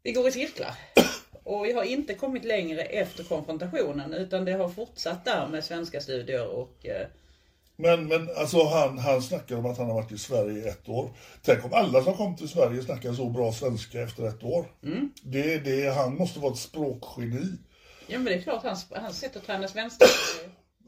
Vi 0.04 0.12
går 0.12 0.28
i 0.28 0.32
cirklar. 0.32 0.76
Och 1.44 1.66
vi 1.66 1.74
har 1.74 1.84
inte 1.84 2.14
kommit 2.14 2.46
längre 2.46 2.82
efter 2.82 3.24
konfrontationen. 3.24 4.14
Utan 4.14 4.46
det 4.46 4.52
har 4.54 4.70
fortsatt 4.70 5.26
där 5.26 5.48
med 5.48 5.64
svenska 5.64 6.02
studier 6.02 6.48
och... 6.48 6.86
Eh, 6.86 7.08
Men, 7.76 8.08
men 8.08 8.30
alltså 8.38 8.64
han, 8.64 8.98
han 8.98 9.22
snackar 9.22 9.56
om 9.56 9.66
att 9.66 9.78
han 9.78 9.88
har 9.88 9.94
varit 9.94 10.12
i 10.12 10.18
Sverige 10.18 10.66
i 10.66 10.68
ett 10.68 10.90
år. 10.90 11.10
Tänk 11.42 11.66
om 11.66 11.74
alla 11.74 12.04
som 12.04 12.14
kom 12.18 12.36
till 12.36 12.50
Sverige 12.50 12.82
snackar 12.82 13.14
så 13.14 13.30
bra 13.30 13.52
svenska 13.54 14.02
efter 14.02 14.28
ett 14.28 14.44
år. 14.44 14.66
Mm. 14.84 15.12
Det, 15.24 15.58
det, 15.58 15.90
han 15.96 16.16
måste 16.16 16.40
vara 16.40 16.52
ett 16.54 16.60
språkgeni. 16.60 17.58
ja 18.08 18.18
men 18.18 18.26
det 18.26 18.34
är 18.34 18.42
klart, 18.42 18.64
hans, 18.64 18.86
hans 18.92 19.20
sätt 19.20 19.36
att 19.36 19.46
träna 19.46 19.68
svenska. 19.68 20.06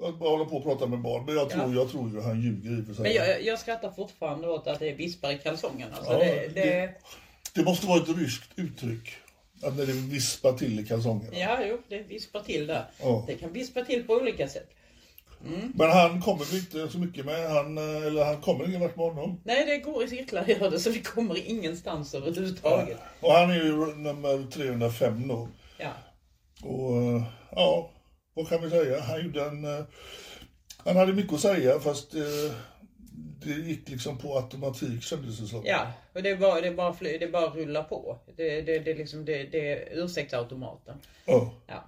Att 0.02 0.20
bara 0.20 0.30
hålla 0.30 0.46
på 0.46 0.58
och 0.58 0.64
prata 0.64 0.88
med 0.88 1.02
barn. 1.02 1.26
Men 1.26 1.36
jag 1.36 1.50
tror, 1.50 1.76
jag 1.76 1.92
tror 1.92 2.10
ju 2.10 2.22
han 2.22 2.42
ljuger 2.42 2.80
i 2.80 2.82
och 2.82 2.86
för 2.86 2.94
sig. 2.94 3.04
Men 3.04 3.14
jag, 3.14 3.44
jag 3.44 3.60
skrattar 3.60 3.92
fortfarande 3.92 4.48
åt 4.48 4.68
att 4.68 4.80
det 4.80 4.90
är 4.90 4.96
vispar 4.96 5.32
i 5.32 5.38
kalsongerna. 5.38 5.96
Så 5.96 6.12
Ja, 6.14 6.20
det, 6.20 6.48
det, 6.54 6.94
det- 7.54 7.64
måste 7.64 7.88
vara 7.88 8.02
ett 8.02 8.18
ryskt 8.18 8.50
uttryck. 8.56 9.10
Att 9.64 9.78
när 9.78 9.86
det 9.86 9.94
vispar 9.94 10.54
till 10.54 10.80
i 10.80 10.86
kalsongerna. 10.86 11.38
Ja, 11.38 11.58
jo, 11.66 11.78
det 11.90 12.00
vispar 12.02 12.40
till 12.40 12.68
där. 12.68 12.86
Ja. 13.02 13.24
Det 13.28 13.36
kan 13.36 13.54
vispa 13.54 13.82
till 13.84 14.04
på 14.04 14.14
olika 14.14 14.48
sätt. 14.48 14.70
Men 15.74 15.90
han 15.92 16.22
kommer 16.22 16.46
vi 16.52 16.58
inte 16.60 16.90
så 16.90 16.98
mycket 17.00 17.26
med. 17.26 17.50
Han, 17.50 17.78
eller 17.78 18.26
han 18.26 18.42
kommer 18.42 18.68
ingen 18.68 18.82
vart 18.82 18.96
med 18.96 19.06
honom. 19.06 19.42
Nej, 19.44 19.66
det 19.66 19.78
går 19.78 20.04
i 20.04 20.08
cirklar 20.08 20.46
gör 20.48 20.72
det, 20.72 20.80
så 20.80 20.90
vi 20.90 21.02
kommer 21.02 21.50
ingenstans 21.50 22.14
överhuvudtaget. 22.14 22.98
Och 23.20 23.32
han 23.32 23.52
är 23.52 23.56
ju 23.56 23.96
nummer 23.96 24.52
305 24.52 25.28
då. 25.28 25.48
Ja. 25.78 25.92
Och 26.64 27.02
eh, 27.02 27.24
ja, 27.52 27.92
vad 28.38 28.50
kan 28.50 28.62
vi 28.62 28.70
säga? 28.70 29.02
Han 29.02 29.26
gjorde 29.26 29.46
en... 29.46 29.66
eh, 29.66 29.86
Han 30.78 30.96
hade 30.96 31.14
mycket 31.14 31.34
att 31.34 31.40
säga 31.42 31.80
fast 31.80 32.14
eh, 32.16 32.52
det 33.46 33.52
gick 33.52 33.90
liksom 33.90 34.18
på 34.18 34.38
automatik 34.38 35.04
kändes 35.04 35.40
det 35.40 35.48
som. 35.48 35.62
Ja, 35.66 35.92
och 36.14 36.24
det 36.24 36.36
bara, 36.36 36.62
det 36.62 36.72
bara, 36.72 36.94
fly, 36.94 37.18
det 37.18 37.28
bara 37.28 37.50
rulla 37.50 37.84
på. 37.84 38.20
Det, 38.36 38.62
det, 38.62 38.80
det, 38.80 38.92
är 38.92 38.96
liksom, 38.96 39.26
det, 39.26 39.44
det 39.44 39.72
är 39.74 40.04
ursäktsautomaten. 40.04 40.96
Ja. 41.26 41.54
Ja. 41.68 41.84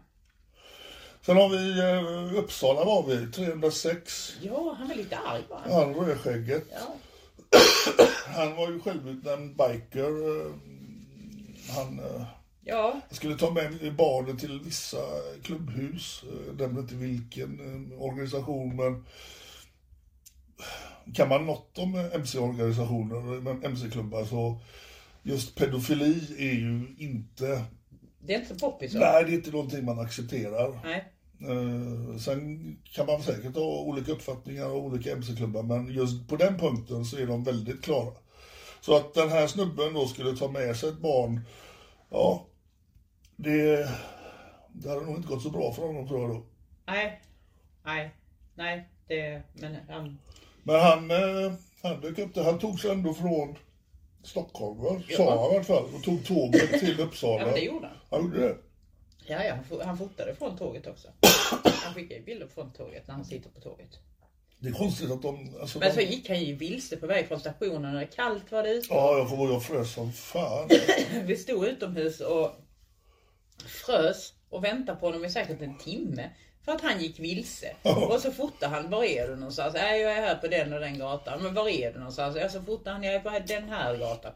Sen 1.25 1.37
har 1.37 1.49
vi 1.49 1.79
eh, 1.79 2.39
Uppsala 2.39 2.85
var 2.85 3.03
vi, 3.07 3.31
306. 3.31 4.33
ja, 4.41 4.75
han 4.79 4.91
är 4.91 4.95
lite 4.95 5.17
arg 5.17 5.41
va? 5.49 5.61
Han 5.69 5.93
rödskägget. 5.95 6.63
Ja. 6.71 6.95
Han 8.35 8.55
var 8.55 8.69
ju 8.69 8.79
självutnämnd 8.79 9.55
biker. 9.57 10.11
Han 11.75 11.99
eh, 12.69 12.75
Ja, 12.75 13.01
skulle 13.11 13.37
ta 13.37 13.51
med 13.51 13.95
barnen 13.95 14.37
till 14.37 14.59
vissa 14.59 14.97
klubbhus. 15.43 16.23
Jag 16.47 16.59
nämnde 16.59 16.81
inte 16.81 16.95
vilken 16.95 17.59
eh, 17.59 18.01
organisation 18.01 18.75
men 18.75 19.05
kan 21.13 21.29
man 21.29 21.45
något 21.45 21.77
om 21.77 21.95
MC-organisationer, 21.95 23.41
men 23.41 23.63
MC-klubbar 23.63 24.25
så 24.25 24.59
just 25.23 25.55
pedofili 25.55 26.35
är 26.37 26.53
ju 26.53 26.95
inte, 26.97 27.65
det 28.19 28.33
är 28.33 28.39
inte 28.39 28.55
poppis 28.55 28.93
nej 28.93 29.23
det 29.25 29.31
är 29.31 29.35
inte 29.35 29.51
någonting 29.51 29.85
man 29.85 29.99
accepterar. 29.99 30.79
Nej. 30.83 31.13
Eh, 31.41 32.17
sen 32.19 32.77
kan 32.83 33.05
man 33.05 33.23
säkert 33.23 33.55
ha 33.55 33.81
olika 33.81 34.11
uppfattningar 34.11 34.65
och 34.65 34.83
olika 34.83 35.11
MC-klubbar 35.11 35.63
men 35.63 35.93
just 35.93 36.27
på 36.27 36.35
den 36.35 36.59
punkten 36.59 37.05
så 37.05 37.17
är 37.17 37.27
de 37.27 37.43
väldigt 37.43 37.81
klara. 37.81 38.13
Så 38.81 38.95
att 38.95 39.13
den 39.13 39.29
här 39.29 39.47
snubben 39.47 39.93
då 39.93 40.07
skulle 40.07 40.37
ta 40.37 40.47
med 40.47 40.75
sig 40.75 40.89
ett 40.89 40.99
barn, 40.99 41.41
ja, 42.09 42.45
det, 43.43 43.89
det 44.73 44.89
hade 44.89 45.01
nog 45.05 45.15
inte 45.15 45.27
gått 45.27 45.43
så 45.43 45.49
bra 45.49 45.73
för 45.73 45.81
honom 45.87 46.07
tror 46.07 46.21
jag 46.21 46.29
då. 46.29 46.45
Nej. 46.87 47.21
Nej. 47.85 48.15
Nej. 48.55 48.89
Det, 49.07 49.41
men 49.53 49.77
han... 49.89 50.19
Men 50.63 50.79
han, 50.79 51.11
eh, 51.11 51.53
han 51.81 52.01
dök 52.01 52.19
upp 52.19 52.33
där, 52.33 52.43
han 52.43 52.59
tog 52.59 52.79
sig 52.79 52.91
ändå 52.91 53.13
från 53.13 53.55
Stockholm 54.23 54.81
va? 54.83 55.01
Ja. 55.07 55.17
Sa 55.17 55.41
han 55.43 55.51
i 55.51 55.55
alla 55.55 55.63
fall, 55.63 55.83
och 55.95 56.03
tog 56.03 56.25
tåget 56.25 56.79
till 56.79 56.99
Uppsala. 57.01 57.39
Ja, 57.39 57.45
men 57.45 57.53
det 57.53 57.61
gjorde 57.61 57.87
han. 57.87 57.97
Han 58.09 58.21
gjorde 58.21 58.39
det. 58.47 58.55
Ja, 59.27 59.43
ja, 59.43 59.55
han 59.55 59.63
fo- 59.63 59.83
han 59.83 59.97
fotade 59.97 60.35
från 60.35 60.57
tåget 60.57 60.87
också. 60.87 61.07
Han 61.83 61.93
skickade 61.93 62.19
ju 62.19 62.25
bilder 62.25 62.47
från 62.47 62.71
tåget 62.71 63.07
när 63.07 63.15
han 63.15 63.25
sitter 63.25 63.49
på 63.49 63.59
tåget. 63.59 63.99
Det 64.59 64.69
är 64.69 64.73
konstigt 64.73 65.11
att 65.11 65.21
de... 65.21 65.55
Alltså, 65.61 65.79
Men 65.79 65.91
så 65.91 65.99
de 65.99 66.05
gick 66.05 66.29
han 66.29 66.43
ju 66.43 66.55
vilse 66.55 66.97
på 66.97 67.07
väg 67.07 67.27
från 67.27 67.39
stationen 67.39 67.95
och 68.03 68.11
kallt 68.15 68.51
var 68.51 68.63
det 68.63 68.69
ute. 68.69 68.87
ja, 68.89 69.17
jag 69.17 69.29
kommer 69.29 69.43
ihåg 69.43 69.53
jag 69.53 69.63
frös 69.63 69.93
som 69.93 70.11
fan. 70.13 70.69
Vi 71.25 71.37
stod 71.37 71.65
utomhus 71.65 72.19
och 72.21 72.51
frös 73.67 74.33
och 74.49 74.63
väntade 74.63 74.99
på 74.99 75.05
honom 75.05 75.25
i 75.25 75.29
säkert 75.29 75.61
en 75.61 75.77
timme. 75.77 76.29
För 76.65 76.71
att 76.71 76.81
han 76.81 77.01
gick 77.01 77.19
vilse. 77.19 77.75
Och 78.09 78.19
så 78.19 78.31
fotade 78.31 78.75
han, 78.75 78.89
var 78.89 79.03
är 79.03 79.27
du 79.27 79.35
någonstans? 79.35 79.73
Nej, 79.73 80.01
jag 80.01 80.11
är 80.17 80.21
här 80.21 80.35
på 80.35 80.47
den 80.47 80.73
och 80.73 80.79
den 80.79 80.99
gatan. 80.99 81.43
Men 81.43 81.53
var 81.53 81.69
är 81.69 81.91
du 81.93 81.97
någonstans? 81.99 82.35
Ja, 82.41 82.49
så 82.49 82.61
fotade 82.61 82.89
han, 82.91 83.03
jag 83.03 83.13
är 83.15 83.19
på 83.19 83.29
den 83.47 83.69
här 83.69 83.97
gatan. 83.97 84.31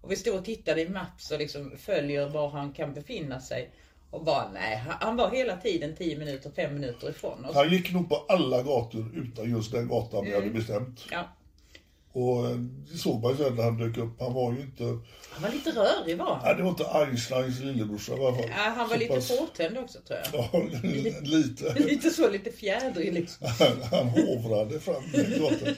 Och 0.00 0.12
vi 0.12 0.16
stod 0.16 0.38
och 0.38 0.44
tittade 0.44 0.80
i 0.80 0.88
Maps 0.88 1.30
och 1.30 1.38
liksom 1.38 1.72
följer 1.78 2.28
var 2.28 2.48
han 2.48 2.72
kan 2.72 2.94
befinna 2.94 3.40
sig. 3.40 3.70
Och 4.10 4.24
bara 4.24 4.50
nej, 4.52 4.82
han- 5.00 5.16
var 5.16 5.30
hela 5.30 5.56
tiden 5.56 5.96
10 5.96 6.18
minuter, 6.18 6.50
5 6.56 6.74
minuter 6.74 7.10
ifrån 7.10 7.44
oss. 7.44 7.54
Han 7.54 7.70
gick 7.70 7.92
nog 7.92 8.08
på 8.08 8.16
alla 8.28 8.62
gator 8.62 9.10
utan 9.14 9.50
just 9.50 9.72
den 9.72 9.88
gatan 9.88 10.24
vi 10.24 10.34
hade 10.34 10.50
bestämt. 10.50 11.06
Ja, 11.10 11.24
Och 12.16 12.44
det 12.92 12.98
såg 12.98 13.22
man 13.22 13.36
sen 13.36 13.54
när 13.54 13.62
han 13.62 13.78
dök 13.78 13.96
upp. 13.98 14.20
Han 14.20 14.32
var 14.34 14.52
ju 14.52 14.60
inte... 14.60 14.84
han 15.30 15.42
var 15.42 15.50
lite 15.50 15.70
rörig 15.70 16.18
var 16.18 16.34
han. 16.34 16.40
Nej, 16.44 16.54
det 16.56 16.62
var 16.62 16.70
inte 16.70 16.84
Einsteins 16.86 17.60
lillebrorsa 17.60 18.12
i 18.12 18.20
alla 18.26 18.36
fall. 18.36 18.44
Ja, 18.48 18.54
han 18.76 18.88
var 18.88 18.94
Så 18.94 19.00
lite 19.00 19.14
pass- 19.14 19.38
påtänd 19.38 19.78
också 19.78 19.98
tror 20.00 20.18
jag. 20.32 20.48
Ja, 20.52 20.62
lite. 21.22 21.74
Lite 21.78 22.10
så, 22.10 22.30
lite 22.30 22.50
fjädrig 22.52 23.12
liksom. 23.14 23.46
Han, 23.58 23.82
han 23.90 24.08
hovrade 24.08 24.80
fram 24.80 25.02
gatan. 25.38 25.74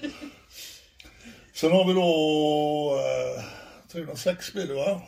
Sen 1.55 1.73
har 1.73 1.85
vi 1.88 1.93
då 1.93 2.99
eh, 3.38 3.45
306 3.93 4.52
blir 4.52 4.66
det 4.66 4.75
va? 4.75 5.02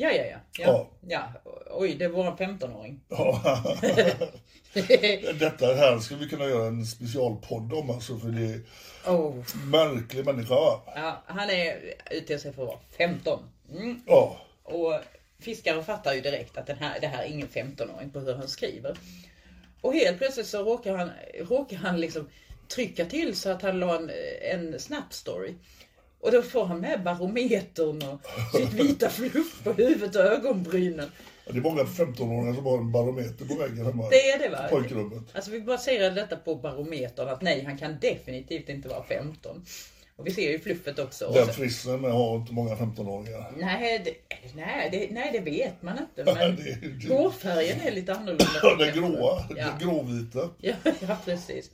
Ja, 0.00 0.10
ja, 0.12 0.24
ja. 0.24 0.38
Ja, 0.58 0.88
ja. 1.08 1.32
Oj, 1.70 1.94
det 1.94 2.08
var 2.08 2.26
en 2.26 2.58
15-åring. 2.58 3.00
Ja. 3.08 3.62
Detta 5.38 5.74
här 5.74 5.98
skulle 5.98 6.20
vi 6.20 6.28
kunna 6.28 6.44
göra 6.44 6.66
en 6.66 6.86
specialpodd 6.86 7.72
om 7.72 7.90
alltså 7.90 8.18
för 8.18 8.28
det 8.28 8.54
är 8.54 8.60
Oh. 9.06 9.34
märklig 9.64 10.26
människa? 10.26 10.54
Ja, 10.94 11.22
han 11.26 11.50
är 11.50 11.94
ute 12.10 12.38
sig 12.38 12.52
för 12.52 12.62
att 12.62 12.68
vara 12.68 12.78
15. 12.98 13.38
Mm. 13.70 14.02
Ja. 14.06 14.36
Och 14.62 14.94
fiskare 15.40 15.82
fattar 15.82 16.14
ju 16.14 16.20
direkt 16.20 16.58
att 16.58 16.66
den 16.66 16.76
här, 16.78 17.00
det 17.00 17.06
här 17.06 17.22
är 17.22 17.26
ingen 17.26 17.48
15-åring 17.48 18.10
på 18.10 18.20
hur 18.20 18.34
han 18.34 18.48
skriver. 18.48 18.96
Och 19.80 19.94
helt 19.94 20.18
plötsligt 20.18 20.46
så 20.46 20.62
råkar 20.62 20.96
han, 20.96 21.10
råkar 21.40 21.76
han 21.76 22.00
liksom 22.00 22.28
trycka 22.74 23.04
till 23.04 23.36
så 23.36 23.50
att 23.50 23.62
han 23.62 23.80
la 23.80 23.96
en, 23.96 24.10
en 24.42 24.80
snap 24.80 25.12
story. 25.12 25.54
Och 26.20 26.32
då 26.32 26.42
får 26.42 26.64
han 26.64 26.80
med 26.80 27.02
barometern 27.02 28.02
och 28.02 28.20
sitt 28.60 28.72
vita 28.72 29.10
fluff 29.10 29.60
på 29.64 29.72
huvudet 29.72 30.16
och 30.16 30.22
ögonbrynen. 30.22 31.10
Det 31.52 31.58
är 31.58 31.62
många 31.62 31.82
15-åringar 31.82 32.54
som 32.54 32.64
har 32.66 32.78
en 32.78 32.92
barometer 32.92 33.44
på 33.44 33.54
väggen 33.54 33.86
hemma 33.86 34.08
Det 34.10 34.30
är 34.30 34.38
det 34.38 34.48
va? 34.48 34.66
i 34.66 34.70
pojkrummet. 34.70 35.22
Alltså 35.32 35.50
vi 35.50 35.60
baserade 35.60 36.14
detta 36.14 36.36
på 36.36 36.54
barometern 36.54 37.28
att 37.28 37.42
nej, 37.42 37.64
han 37.64 37.78
kan 37.78 37.96
definitivt 38.00 38.68
inte 38.68 38.88
vara 38.88 39.02
15. 39.04 39.64
Och 40.16 40.26
vi 40.26 40.30
ser 40.30 40.50
ju 40.50 40.58
fluffet 40.60 40.98
också. 40.98 41.30
Den 41.34 41.48
fristen 41.48 42.04
har 42.04 42.36
inte 42.36 42.52
många 42.52 42.74
15-åringar. 42.74 43.52
Nej 43.56 44.02
det, 44.04 44.14
nej, 44.54 44.88
det, 44.92 45.08
nej, 45.14 45.30
det 45.32 45.50
vet 45.50 45.82
man 45.82 45.98
inte. 45.98 46.24
Men 46.34 46.56
hårfärgen 47.18 47.80
är 47.80 47.90
lite 47.92 48.12
annorlunda. 48.14 48.76
Den 48.78 48.94
gråa, 48.94 49.44
Ja. 49.56 49.66
den 49.78 49.88
gråvita. 49.88 50.50
Ja, 50.58 50.74
ja 51.00 51.16
precis. 51.24 51.70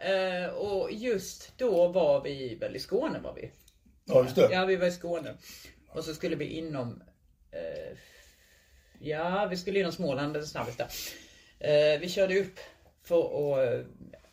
Eh, 0.00 0.48
och 0.48 0.92
just 0.92 1.58
då 1.58 1.88
var 1.88 2.20
vi 2.20 2.54
väl 2.54 2.76
i 2.76 2.78
Skåne 2.78 3.18
var 3.18 3.34
vi. 3.34 3.50
Ja, 4.04 4.22
just 4.22 4.36
det. 4.36 4.48
Ja, 4.52 4.64
vi 4.64 4.76
var 4.76 4.86
i 4.86 4.90
Skåne. 4.92 5.34
Och 5.88 6.04
så 6.04 6.14
skulle 6.14 6.36
vi 6.36 6.44
inom... 6.44 7.02
Eh, 7.50 7.96
ja, 9.00 9.46
vi 9.50 9.56
skulle 9.56 9.80
inom 9.80 9.92
Småland, 9.92 10.34
det 10.34 10.46
snabbast 10.46 10.78
där. 10.78 10.88
Eh, 11.60 12.00
vi 12.00 12.08
körde 12.08 12.40
upp 12.40 12.58
för 13.02 13.20
att... 13.20 13.68
Eh, 13.68 13.86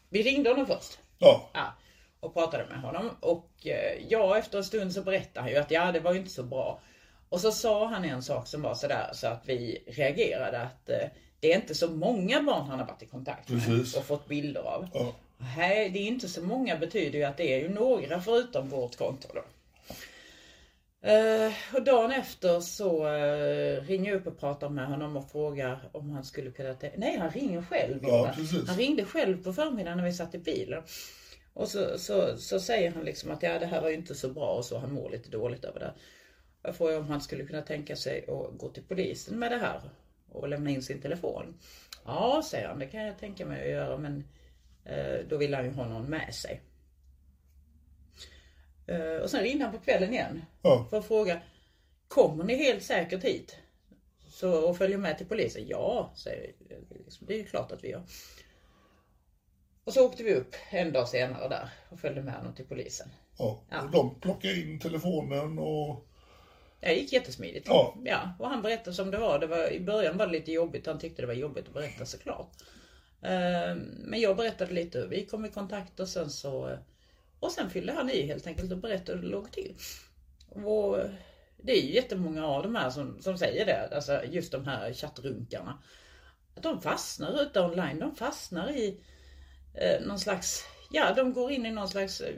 vi 0.10 0.24
ringde 0.24 0.50
honom 0.50 0.67
först. 0.67 1.00
Ja. 1.17 1.50
Ja, 1.53 1.74
och 2.20 2.33
pratade 2.33 2.66
med 2.66 2.81
honom. 2.81 3.09
Och 3.20 3.68
eh, 3.68 4.05
ja, 4.09 4.37
efter 4.37 4.57
en 4.57 4.63
stund 4.63 4.94
så 4.94 5.01
berättade 5.01 5.39
han 5.39 5.50
ju 5.50 5.57
att 5.57 5.72
ja, 5.72 5.92
det 5.92 6.00
var 6.00 6.13
ju 6.13 6.20
inte 6.20 6.31
så 6.31 6.44
bra. 6.44 6.81
Och 7.29 7.42
så 7.42 7.51
sa 7.51 7.87
han 7.87 8.05
en 8.05 8.24
sak 8.24 8.48
som 8.48 8.61
var 8.61 8.75
sådär 8.75 9.09
så 9.13 9.27
att 9.27 9.44
vi 9.46 9.83
reagerade 9.87 10.61
att 10.61 10.89
eh, 10.89 11.07
det 11.39 11.53
är 11.53 11.55
inte 11.55 11.75
så 11.75 11.92
många 11.92 12.44
barn 12.44 12.68
han 12.68 12.79
har 12.79 12.85
varit 12.87 13.03
i 13.03 13.05
kontakt 13.05 13.50
med 13.50 13.66
Precis. 13.66 13.96
och 13.96 14.05
fått 14.05 14.27
bilder 14.27 14.61
av. 14.61 14.87
Ja. 14.94 15.13
Nej, 15.37 15.89
det 15.89 16.00
är 16.00 16.07
inte 16.07 16.27
så 16.27 16.41
många 16.41 16.77
betyder 16.77 17.19
ju 17.19 17.25
att 17.25 17.37
det 17.37 17.53
är 17.53 17.59
ju 17.59 17.69
några 17.69 18.21
förutom 18.21 18.69
vårt 18.69 18.95
konto 18.95 19.27
då. 19.33 19.43
Eh, 21.09 21.53
och 21.74 21.83
dagen 21.83 22.11
efter 22.11 22.59
så 22.59 23.07
uh, 23.07 23.81
ringer 23.81 24.11
jag 24.11 24.19
upp 24.19 24.27
och 24.27 24.39
pratar 24.39 24.69
med 24.69 24.87
honom 24.87 25.17
och 25.17 25.31
frågar 25.31 25.89
om 25.91 26.09
han 26.09 26.24
skulle 26.24 26.51
kunna... 26.51 26.75
Nej, 26.98 27.17
han 27.17 27.29
ringer 27.29 27.61
själv. 27.61 28.00
Ja. 28.03 28.33
Han 28.67 28.77
ringde 28.77 29.05
själv 29.05 29.43
på 29.43 29.53
förmiddagen 29.53 29.98
när 29.98 30.05
vi 30.05 30.13
satt 30.13 30.35
i 30.35 30.37
bilen. 30.37 30.83
Och 31.53 31.67
så, 31.67 31.98
så, 31.98 32.37
så 32.37 32.59
säger 32.59 32.91
han 32.91 33.03
liksom 33.03 33.31
att 33.31 33.43
ja, 33.43 33.59
det 33.59 33.65
här 33.65 33.81
var 33.81 33.89
ju 33.89 33.95
inte 33.95 34.15
så 34.15 34.29
bra 34.29 34.48
och 34.48 34.65
så. 34.65 34.77
Han 34.77 34.93
mår 34.93 35.09
lite 35.09 35.29
dåligt 35.29 35.65
över 35.65 35.79
det. 35.79 35.93
Jag 36.61 36.75
frågar 36.75 37.00
om 37.00 37.09
han 37.09 37.21
skulle 37.21 37.45
kunna 37.45 37.61
tänka 37.61 37.95
sig 37.95 38.25
att 38.27 38.57
gå 38.57 38.69
till 38.69 38.83
polisen 38.83 39.39
med 39.39 39.51
det 39.51 39.57
här 39.57 39.81
och 40.31 40.50
lämna 40.50 40.69
in 40.69 40.83
sin 40.83 41.01
telefon. 41.01 41.59
Ja, 42.05 42.43
säger 42.45 42.67
han, 42.67 42.79
det 42.79 42.87
kan 42.87 43.05
jag 43.05 43.19
tänka 43.19 43.45
mig 43.45 43.61
att 43.61 43.69
göra 43.69 43.98
men 43.98 44.17
eh, 44.17 44.24
då 45.29 45.37
vill 45.37 45.53
han 45.53 45.65
ju 45.65 45.71
ha 45.71 45.87
någon 45.87 46.09
med 46.09 46.35
sig. 46.35 46.61
Eh, 48.87 49.21
och 49.24 49.29
sen 49.29 49.43
ringde 49.43 49.63
han 49.63 49.74
på 49.74 49.79
kvällen 49.79 50.13
igen 50.13 50.45
Ja. 50.61 50.87
för 50.89 50.98
att 50.98 51.07
fråga 51.07 51.41
Kommer 52.07 52.43
ni 52.43 52.55
helt 52.55 52.83
säkert 52.83 53.24
hit? 53.24 53.57
Så, 54.27 54.69
och 54.69 54.77
följer 54.77 54.98
med 54.98 55.17
till 55.17 55.27
polisen? 55.27 55.67
Ja, 55.67 56.13
säger 56.15 56.53
vi. 56.59 56.75
Det 57.19 57.33
är 57.33 57.37
ju 57.37 57.45
klart 57.45 57.71
att 57.71 57.83
vi 57.83 57.89
gör. 57.89 58.03
Och 59.83 59.93
så 59.93 60.05
åkte 60.05 60.24
vi 60.24 60.33
upp 60.33 60.55
en 60.69 60.91
dag 60.91 61.07
senare 61.07 61.50
där 61.50 61.69
och 61.89 62.00
följde 62.00 62.21
med 62.21 62.33
honom 62.33 62.55
till 62.55 62.65
polisen. 62.65 63.07
Ja. 63.37 63.63
Ja. 63.69 63.81
Och 63.81 63.91
de 63.91 64.19
plockade 64.19 64.59
in 64.59 64.79
telefonen 64.79 65.59
och... 65.59 66.05
Det 66.79 66.93
gick 66.93 67.13
jättesmidigt. 67.13 67.67
Ja. 67.67 67.95
ja. 68.05 68.35
Och 68.39 68.50
han 68.50 68.61
berättade 68.61 68.95
som 68.95 69.11
det 69.11 69.17
var. 69.17 69.39
det 69.39 69.48
var. 69.48 69.71
I 69.71 69.79
början 69.79 70.17
var 70.17 70.25
det 70.25 70.31
lite 70.31 70.51
jobbigt. 70.51 70.85
Han 70.87 71.00
tyckte 71.00 71.21
det 71.21 71.25
var 71.25 71.33
jobbigt 71.33 71.67
att 71.67 71.74
berätta 71.74 72.05
såklart. 72.05 72.51
Ehm, 73.25 73.79
men 73.98 74.22
jag 74.22 74.38
berättade 74.38 74.74
lite 74.74 75.00
hur 75.00 75.07
vi 75.07 75.25
kom 75.25 75.46
i 75.46 75.50
kontakt 75.50 76.00
och 76.00 76.09
sen 76.09 76.29
så... 76.29 76.77
Och 77.40 77.51
sen 77.51 77.70
fyllde 77.70 77.94
han 77.94 78.09
i 78.09 78.22
helt 78.22 78.48
enkelt 78.48 78.72
och 78.72 78.77
berättade 78.77 79.18
hur 79.18 79.25
det 79.25 79.31
låg 79.31 79.51
till. 79.51 79.75
Och 80.50 80.98
det 81.57 81.72
är 81.72 81.81
ju 81.81 81.94
jättemånga 81.94 82.46
av 82.46 82.64
de 82.64 82.75
här 82.75 82.90
som, 82.90 83.22
som 83.22 83.38
säger 83.38 83.66
det. 83.66 83.96
Alltså 83.96 84.24
just 84.24 84.51
de 84.51 84.66
här 84.66 84.94
chattrunkarna. 84.94 85.77
Att 86.55 86.64
de 86.64 86.81
fastnar 86.81 87.42
ute 87.42 87.61
online. 87.61 88.00
De 88.00 88.16
fastnar 88.16 88.72
i 88.72 89.00
eh, 89.74 90.01
någon 90.01 90.20
slags... 90.20 90.64
Ja, 90.92 91.14
de 91.14 91.33
går 91.33 91.51
in 91.51 91.66
i 91.66 91.72
någon 91.72 91.90
slags 91.90 92.22
eh, 92.22 92.35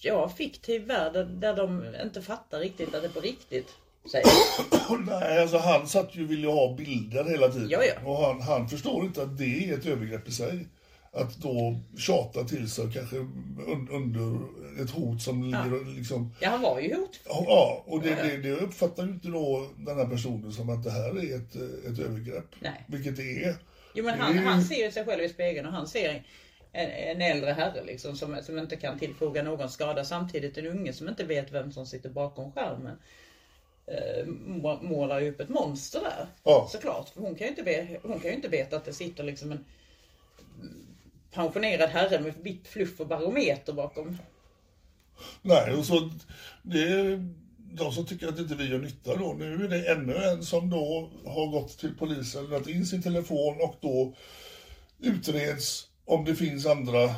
ja, 0.00 0.28
fiktiv 0.28 0.82
värld 0.86 1.26
där 1.26 1.56
de 1.56 1.94
inte 2.04 2.22
fattar 2.22 2.60
riktigt 2.60 2.94
att 2.94 3.02
det 3.02 3.08
är 3.08 3.12
på 3.12 3.20
riktigt. 3.20 3.74
Nej, 5.06 5.42
alltså 5.42 5.58
han 5.58 5.86
satt 5.86 6.16
ju 6.16 6.24
och 6.24 6.30
ville 6.30 6.48
ha 6.48 6.74
bilder 6.74 7.24
hela 7.24 7.48
tiden. 7.48 7.68
Ja, 7.70 7.82
ja. 7.84 8.10
Och 8.10 8.16
han, 8.16 8.40
han 8.40 8.68
förstår 8.68 9.04
inte 9.04 9.22
att 9.22 9.38
det 9.38 9.70
är 9.70 9.78
ett 9.78 9.86
övergrepp 9.86 10.28
i 10.28 10.32
sig. 10.32 10.66
Att 11.12 11.36
då 11.36 11.80
tjata 11.98 12.44
till 12.44 12.70
sig 12.70 12.92
kanske 12.92 13.16
un, 13.16 13.88
under 13.90 14.38
ett 14.82 14.90
hot 14.90 15.22
som 15.22 15.44
ligger 15.44 15.96
liksom... 15.96 16.34
Ja, 16.40 16.50
han 16.50 16.62
var 16.62 16.80
ju 16.80 16.94
hotfull. 16.94 17.44
Ja, 17.46 17.84
och 17.86 18.02
det, 18.02 18.14
det, 18.14 18.36
det 18.36 18.50
uppfattar 18.50 19.04
ju 19.04 19.10
inte 19.10 19.28
då 19.28 19.68
den 19.76 19.98
här 19.98 20.06
personen 20.06 20.52
som 20.52 20.70
att 20.70 20.84
det 20.84 20.90
här 20.90 21.08
är 21.08 21.36
ett, 21.36 21.54
ett 21.86 21.98
övergrepp. 21.98 22.54
Nej. 22.60 22.84
Vilket 22.88 23.16
det 23.16 23.44
är. 23.44 23.56
Jo 23.94 24.04
men 24.04 24.20
han, 24.20 24.38
han 24.38 24.62
ser 24.62 24.84
ju 24.84 24.90
sig 24.90 25.04
själv 25.04 25.22
i 25.22 25.28
spegeln 25.28 25.66
och 25.66 25.72
han 25.72 25.86
ser 25.86 26.24
en, 26.72 26.90
en 26.90 27.20
äldre 27.22 27.50
herre 27.50 27.84
liksom 27.84 28.16
som, 28.16 28.36
som 28.42 28.58
inte 28.58 28.76
kan 28.76 28.98
tillfoga 28.98 29.42
någon 29.42 29.70
skada. 29.70 30.04
Samtidigt 30.04 30.58
en 30.58 30.66
unge 30.66 30.92
som 30.92 31.08
inte 31.08 31.24
vet 31.24 31.52
vem 31.52 31.72
som 31.72 31.86
sitter 31.86 32.10
bakom 32.10 32.52
skärmen. 32.52 32.98
Eh, 33.90 34.26
må- 34.26 34.82
målar 34.82 35.22
upp 35.22 35.40
ett 35.40 35.48
monster 35.48 36.00
där. 36.00 36.26
Ja. 36.44 36.68
Såklart. 36.72 37.08
För 37.08 37.20
hon 37.20 37.34
kan, 37.34 37.44
ju 37.46 37.50
inte 37.50 37.62
ve- 37.62 37.98
hon 38.02 38.20
kan 38.20 38.30
inte 38.30 38.48
veta 38.48 38.76
att 38.76 38.84
det 38.84 38.92
sitter 38.92 39.24
liksom 39.24 39.52
en 39.52 39.64
pensionerad 41.32 41.90
herre 41.90 42.20
med 42.20 42.34
vitt 42.42 42.68
fluff 42.68 43.00
och 43.00 43.06
barometer 43.06 43.72
bakom. 43.72 44.18
Nej, 45.42 45.74
och 45.74 45.84
så 45.84 46.10
det 46.62 46.82
är 46.82 47.34
de 47.72 47.92
som 47.92 48.06
tycker 48.06 48.28
att 48.28 48.38
inte 48.38 48.54
vi 48.54 48.68
gör 48.70 48.78
nytta 48.78 49.16
då. 49.16 49.32
Nu 49.38 49.64
är 49.64 49.68
det 49.68 49.92
ännu 49.92 50.14
en 50.16 50.44
som 50.44 50.70
då 50.70 51.10
har 51.26 51.46
gått 51.46 51.78
till 51.78 51.94
polisen, 51.98 52.42
lämnat 52.44 52.68
in 52.68 52.86
sin 52.86 53.02
telefon 53.02 53.56
och 53.60 53.76
då 53.80 54.14
utreds 55.00 55.88
om 56.04 56.24
det 56.24 56.34
finns 56.34 56.66
andra 56.66 57.10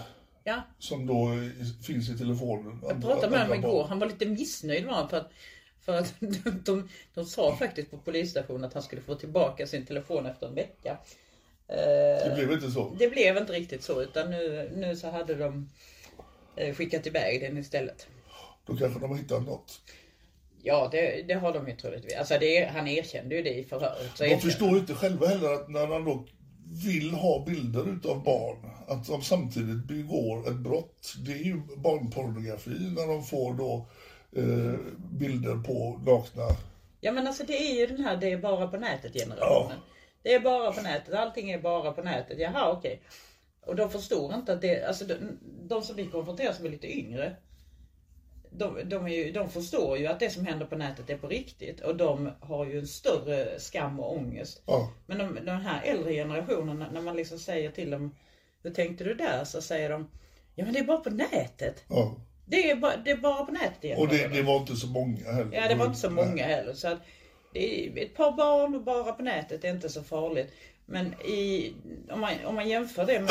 Ja, 0.44 0.62
som 0.78 1.06
då 1.06 1.28
finns 1.82 2.08
i 2.08 2.18
telefonen. 2.18 2.78
Jag 2.88 3.02
pratade 3.02 3.30
med 3.30 3.40
honom 3.40 3.58
igår. 3.58 3.86
Han 3.88 3.98
var 3.98 4.06
lite 4.06 4.26
missnöjd 4.26 4.86
var 4.86 4.92
han 4.94 5.08
för 5.08 5.16
att, 5.16 5.30
för 5.80 5.92
att 5.98 6.14
de, 6.64 6.88
de 7.14 7.24
sa 7.24 7.56
faktiskt 7.56 7.90
på 7.90 7.98
polisstationen 7.98 8.64
att 8.64 8.74
han 8.74 8.82
skulle 8.82 9.02
få 9.02 9.14
tillbaka 9.14 9.66
sin 9.66 9.86
telefon 9.86 10.26
efter 10.26 10.46
en 10.46 10.54
vecka. 10.54 10.98
Eh, 11.68 11.76
Det 12.28 12.32
blev 12.34 12.52
inte 12.52 12.70
så. 12.70 12.96
Det 12.98 13.08
blev 13.08 13.36
inte 13.36 13.52
riktigt 13.52 13.82
så 13.82 14.02
utan 14.02 14.30
nu, 14.30 14.70
nu 14.76 14.96
så 14.96 15.10
hade 15.10 15.34
de 15.34 15.70
eh, 16.56 16.74
skickat 16.74 17.06
iväg 17.06 17.40
den 17.40 17.58
istället. 17.58 18.06
Då 18.66 18.76
kanske 18.76 19.00
de 19.00 19.10
har 19.10 19.16
hittat 19.16 19.42
något. 19.46 19.80
Ja, 20.62 20.88
det, 20.92 21.22
det 21.28 21.34
har 21.34 21.52
de 21.52 21.68
ju 21.68 21.76
troligtvis. 21.76 22.16
Alltså 22.16 22.38
det, 22.40 22.64
han 22.64 22.88
erkände 22.88 23.34
ju 23.34 23.42
det 23.42 23.54
i 23.54 23.64
förhöret. 23.64 24.16
De 24.18 24.24
erkände 24.24 24.42
förstår 24.42 24.68
ju 24.70 24.78
inte 24.78 24.94
själva 24.94 25.26
heller 25.26 25.52
att 25.54 25.68
när 25.68 25.86
de 25.86 26.04
då 26.04 26.26
vill 26.86 27.10
ha 27.10 27.44
bilder 27.44 27.92
utav 27.92 28.24
barn, 28.24 28.70
att 28.86 29.06
de 29.06 29.22
samtidigt 29.22 29.84
begår 29.84 30.48
ett 30.48 30.56
brott. 30.56 31.14
Det 31.26 31.32
är 31.32 31.44
ju 31.44 31.62
barnpornografi 31.76 32.92
när 32.96 33.06
de 33.06 33.24
får 33.24 33.54
då 33.54 33.86
eh, 34.32 34.74
bilder 35.10 35.62
på 35.62 36.00
nakna. 36.06 36.56
Ja 37.00 37.12
men 37.12 37.26
alltså 37.26 37.44
det 37.44 37.70
är 37.70 37.80
ju 37.80 37.86
den 37.86 38.04
här 38.04 38.16
det 38.16 38.32
är 38.32 38.38
bara 38.38 38.68
på 38.68 38.76
nätet 38.76 39.12
generationen. 39.12 39.78
Det 40.22 40.34
är 40.34 40.40
bara 40.40 40.72
på 40.72 40.82
nätet, 40.82 41.14
allting 41.14 41.50
är 41.50 41.58
bara 41.58 41.92
på 41.92 42.02
nätet. 42.02 42.38
Jaha 42.38 42.72
okej. 42.72 43.02
Och 43.66 43.76
de 43.76 43.90
förstår 43.90 44.34
inte 44.34 44.52
att 44.52 44.60
det, 44.60 44.84
alltså 44.84 45.04
de, 45.04 45.14
de 45.42 45.82
som 45.82 45.96
vi 45.96 46.06
konfronterar 46.06 46.52
som 46.52 46.66
är 46.66 46.70
lite 46.70 46.98
yngre. 46.98 47.36
De, 48.50 48.78
de, 48.84 49.08
ju, 49.08 49.32
de 49.32 49.50
förstår 49.50 49.98
ju 49.98 50.06
att 50.06 50.20
det 50.20 50.30
som 50.30 50.46
händer 50.46 50.66
på 50.66 50.76
nätet 50.76 51.10
är 51.10 51.18
på 51.18 51.28
riktigt 51.28 51.80
och 51.80 51.96
de 51.96 52.30
har 52.40 52.66
ju 52.66 52.78
en 52.78 52.86
större 52.86 53.60
skam 53.60 54.00
och 54.00 54.16
ångest. 54.16 54.62
Ja. 54.66 54.92
Men 55.06 55.18
de, 55.18 55.44
den 55.44 55.60
här 55.60 55.82
äldre 55.82 56.12
generationen, 56.12 56.84
när 56.92 57.00
man 57.00 57.16
liksom 57.16 57.38
säger 57.38 57.70
till 57.70 57.90
dem 57.90 58.14
Hur 58.62 58.70
tänkte 58.70 59.04
du 59.04 59.14
där? 59.14 59.44
Så 59.44 59.62
säger 59.62 59.90
de 59.90 60.10
Ja 60.54 60.64
men 60.64 60.74
det 60.74 60.80
är 60.80 60.84
bara 60.84 61.00
på 61.00 61.10
nätet. 61.10 61.84
Ja. 61.88 62.16
Det 62.50 62.70
är 62.70 62.76
bara, 62.76 62.96
det 62.96 63.10
är 63.10 63.16
bara 63.16 63.44
på 63.44 63.52
nätet 63.52 63.98
Och 63.98 64.08
det, 64.08 64.28
det 64.28 64.42
var 64.42 64.56
inte 64.56 64.76
så 64.76 64.86
många 64.86 65.32
heller. 65.32 65.56
Ja, 65.56 65.68
det 65.68 65.74
var 65.74 65.86
inte 65.86 65.98
så 65.98 66.10
många 66.10 66.44
heller. 66.44 66.72
Så 66.72 66.88
att 66.88 66.98
det 67.52 67.86
är 67.86 68.02
ett 68.04 68.14
par 68.16 68.32
barn 68.32 68.74
och 68.74 68.82
bara 68.82 69.12
på 69.12 69.22
nätet 69.22 69.64
är 69.64 69.70
inte 69.70 69.88
så 69.88 70.02
farligt. 70.02 70.52
Men 70.86 71.14
i, 71.20 71.72
om, 72.10 72.20
man, 72.20 72.30
om 72.44 72.54
man 72.54 72.68
jämför 72.68 73.06
det 73.06 73.20
med 73.20 73.30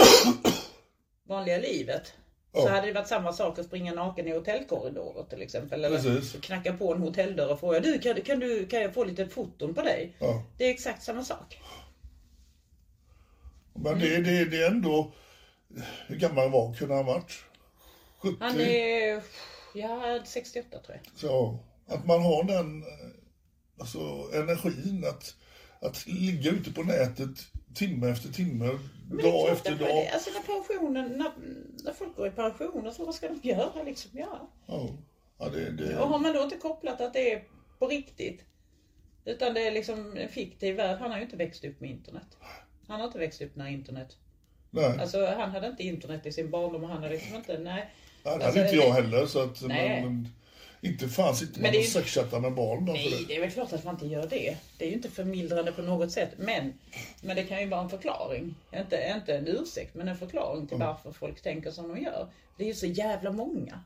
vanliga 1.28 1.58
livet. 1.58 2.14
Så 2.54 2.60
Ja. 2.66 2.70
hade 2.70 2.88
det 2.88 2.94
varit 2.94 3.08
samma 3.08 3.34
sak 3.34 3.60
att 3.60 3.66
springa 3.66 3.94
naken 3.94 4.28
i 4.28 4.32
hotellkorridorer 4.32 5.24
till 5.24 5.42
exempel. 5.42 5.86
Eller 5.86 6.02
Precis. 6.02 6.42
knacka 6.42 6.74
på 6.74 6.94
en 6.94 7.02
hotelldörr 7.02 7.52
och 7.52 7.60
fråga 7.60 7.80
du 7.80 8.00
kan, 8.00 8.22
kan, 8.22 8.40
du, 8.40 8.68
kan 8.68 8.82
jag 8.82 8.94
få 8.94 9.04
lite 9.04 9.28
foton 9.28 9.74
på 9.74 9.82
dig? 9.82 10.16
Ja. 10.20 10.44
Det 10.58 10.66
är 10.66 10.70
exakt 10.70 11.04
samma 11.04 11.24
sak. 11.24 11.60
Men 13.74 14.00
det, 14.00 14.18
det, 14.18 14.46
det 14.46 14.64
är 14.64 14.68
ändå... 14.68 15.12
Hur 16.08 16.16
gammal 16.16 16.52
var 16.52 16.74
kunde 16.74 16.96
han 16.96 17.06
varit? 17.06 17.44
70? 18.20 18.38
Han 18.40 18.60
är 18.62 19.24
ja, 19.74 20.20
68 20.26 20.80
tror 20.80 20.98
jag. 21.04 21.20
Så, 21.20 21.60
att 21.88 22.06
man 22.08 22.22
har 22.22 22.44
den 22.44 22.82
eh, 22.84 22.88
alltså, 23.80 24.00
energin 24.34 25.06
att, 25.10 25.36
att 25.82 26.08
ligga 26.08 26.52
ute 26.52 26.74
på 26.74 26.84
nätet 26.84 27.30
timme 27.76 28.10
efter 28.10 28.30
timme, 28.30 28.80
Men 29.10 29.18
dag 29.18 29.50
efter 29.50 29.72
dag. 29.76 29.88
det- 29.88 30.10
Alltså 30.14 30.30
när 30.30 30.42
pensionen, 30.42 31.12
när, 31.12 31.32
när 31.84 31.94
folk 31.94 32.16
går 32.16 32.28
i 32.28 32.32
pension 32.32 32.88
och 32.88 32.94
så 32.94 33.06
vad 33.06 33.16
ska 33.16 33.28
de 33.30 33.50
göra 33.50 33.84
liksom? 33.84 34.12
Ja. 34.14 34.52
Ja, 34.68 34.90
ja, 35.40 35.50
det, 35.50 35.72
det, 35.72 35.98
Och 36.00 36.08
har 36.10 36.20
man 36.20 36.34
då 36.34 36.44
inte 36.44 36.58
kopplat 36.58 37.02
att 37.02 37.14
det 37.14 37.34
är 37.34 37.44
på 37.80 37.88
riktigt. 37.88 38.46
Utan 39.26 39.54
det 39.54 39.68
är 39.68 39.72
liksom 39.72 40.18
en 40.18 40.30
fiktiv 40.30 40.76
värld. 40.76 41.00
Han 41.00 41.12
har 41.12 41.18
ju 41.18 41.24
inte 41.24 41.38
växt 41.38 41.64
upp 41.66 41.80
med 41.82 41.90
internet. 41.90 42.38
Han 42.88 43.00
har 43.00 43.08
inte 43.08 43.20
växt 43.20 43.42
upp 43.42 43.56
när 43.56 43.68
internet. 43.68 44.18
nej, 44.70 45.00
Alltså 45.00 45.26
han 45.26 45.52
hade 45.52 45.68
inte 45.68 45.84
internet 45.84 46.26
i 46.26 46.32
sin 46.32 46.52
barndom 46.52 46.84
och 46.84 46.90
han 46.90 47.04
hade 47.04 47.14
liksom 47.16 47.36
inte, 47.36 47.58
nej. 47.58 47.94
Det 48.38 48.46
hade 48.46 48.60
alltså, 48.60 48.76
inte 48.76 48.76
jag 48.88 48.94
heller. 48.94 49.26
Så 49.26 49.39
att, 49.44 49.62
Nej. 49.62 49.89
men, 49.89 50.04
men, 50.04 50.34
inte 50.82 51.08
fanns 51.10 51.42
inte 51.42 51.54
Men 51.54 51.62
man 51.63 51.72
det 51.72 51.78
och 51.78 51.84
ju- 51.84 51.89
sexchatta 51.89 52.39
med 52.39 52.54
barn 52.54 52.86
för 52.86 52.94
Nej, 52.94 53.15
det. 53.20 53.26
det 53.28 53.36
är 53.36 53.39
väl 53.42 53.52
klart 53.52 53.74
att 53.74 53.84
man 53.84 53.94
inte 53.96 54.08
gör 54.08 54.28
det. 54.28 54.58
Det 54.78 54.86
är 54.86 54.89
ju 54.89 54.96
inte 54.96 55.10
förmildrande 55.10 55.72
på 55.72 55.82
något 55.82 56.12
sätt. 56.12 56.30
Men, 56.38 56.74
men 57.22 57.36
det 57.36 57.44
kan 57.44 57.60
ju 57.62 57.68
vara 57.68 57.82
en 57.82 57.89
förklaring. 57.89 58.56
Inte, 58.76 59.13
inte 59.18 59.34
en 59.38 59.48
ursäkt, 59.48 59.96
men 59.96 60.08
en 60.08 60.18
förklaring 60.18 60.68
till 60.68 60.78
varför 60.78 61.12
folk 61.12 61.42
tänker 61.42 61.72
som 61.72 61.88
de 61.96 62.02
gör. 62.02 62.28
Det 62.58 62.63
är 62.63 62.68
ju 62.68 62.74
så 62.74 62.86
jävla 62.86 63.32
många. 63.32 63.80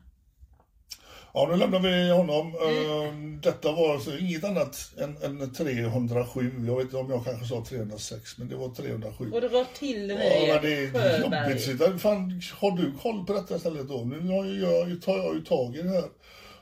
Ja, 1.36 1.48
nu 1.50 1.56
lämnar 1.56 1.80
vi 1.80 2.10
honom. 2.10 2.54
Mm. 2.54 3.34
Eh, 3.34 3.40
Detta 3.40 3.72
var 3.72 3.94
alltså 3.94 4.18
inget 4.18 4.44
annat 4.44 4.92
än, 4.98 5.16
än 5.22 5.52
307. 5.52 6.64
Jag 6.66 6.76
vet 6.76 6.84
inte 6.84 6.96
om 6.96 7.10
jag 7.10 7.24
kanske 7.24 7.46
sa 7.46 7.64
306, 7.64 8.38
men 8.38 8.48
det 8.48 8.56
var 8.56 8.68
307. 8.68 9.30
Och 9.32 9.40
det 9.40 9.48
rör 9.48 9.64
till 9.78 10.06
nu 10.06 10.14
Ja, 10.48 10.60
det 10.60 10.74
är 10.74 11.20
jobbigt. 11.20 12.02
Fan, 12.02 12.42
har 12.52 12.70
du 12.70 12.92
koll 13.02 13.26
på 13.26 13.32
detta 13.32 13.58
stället 13.58 13.88
då? 13.88 14.04
Nu 14.04 14.28
har 14.28 14.44
jag, 14.44 15.02
tar 15.02 15.16
jag 15.16 15.34
ju 15.34 15.44
tag 15.44 15.76
i 15.76 15.82
det 15.82 15.88
här. 15.88 16.04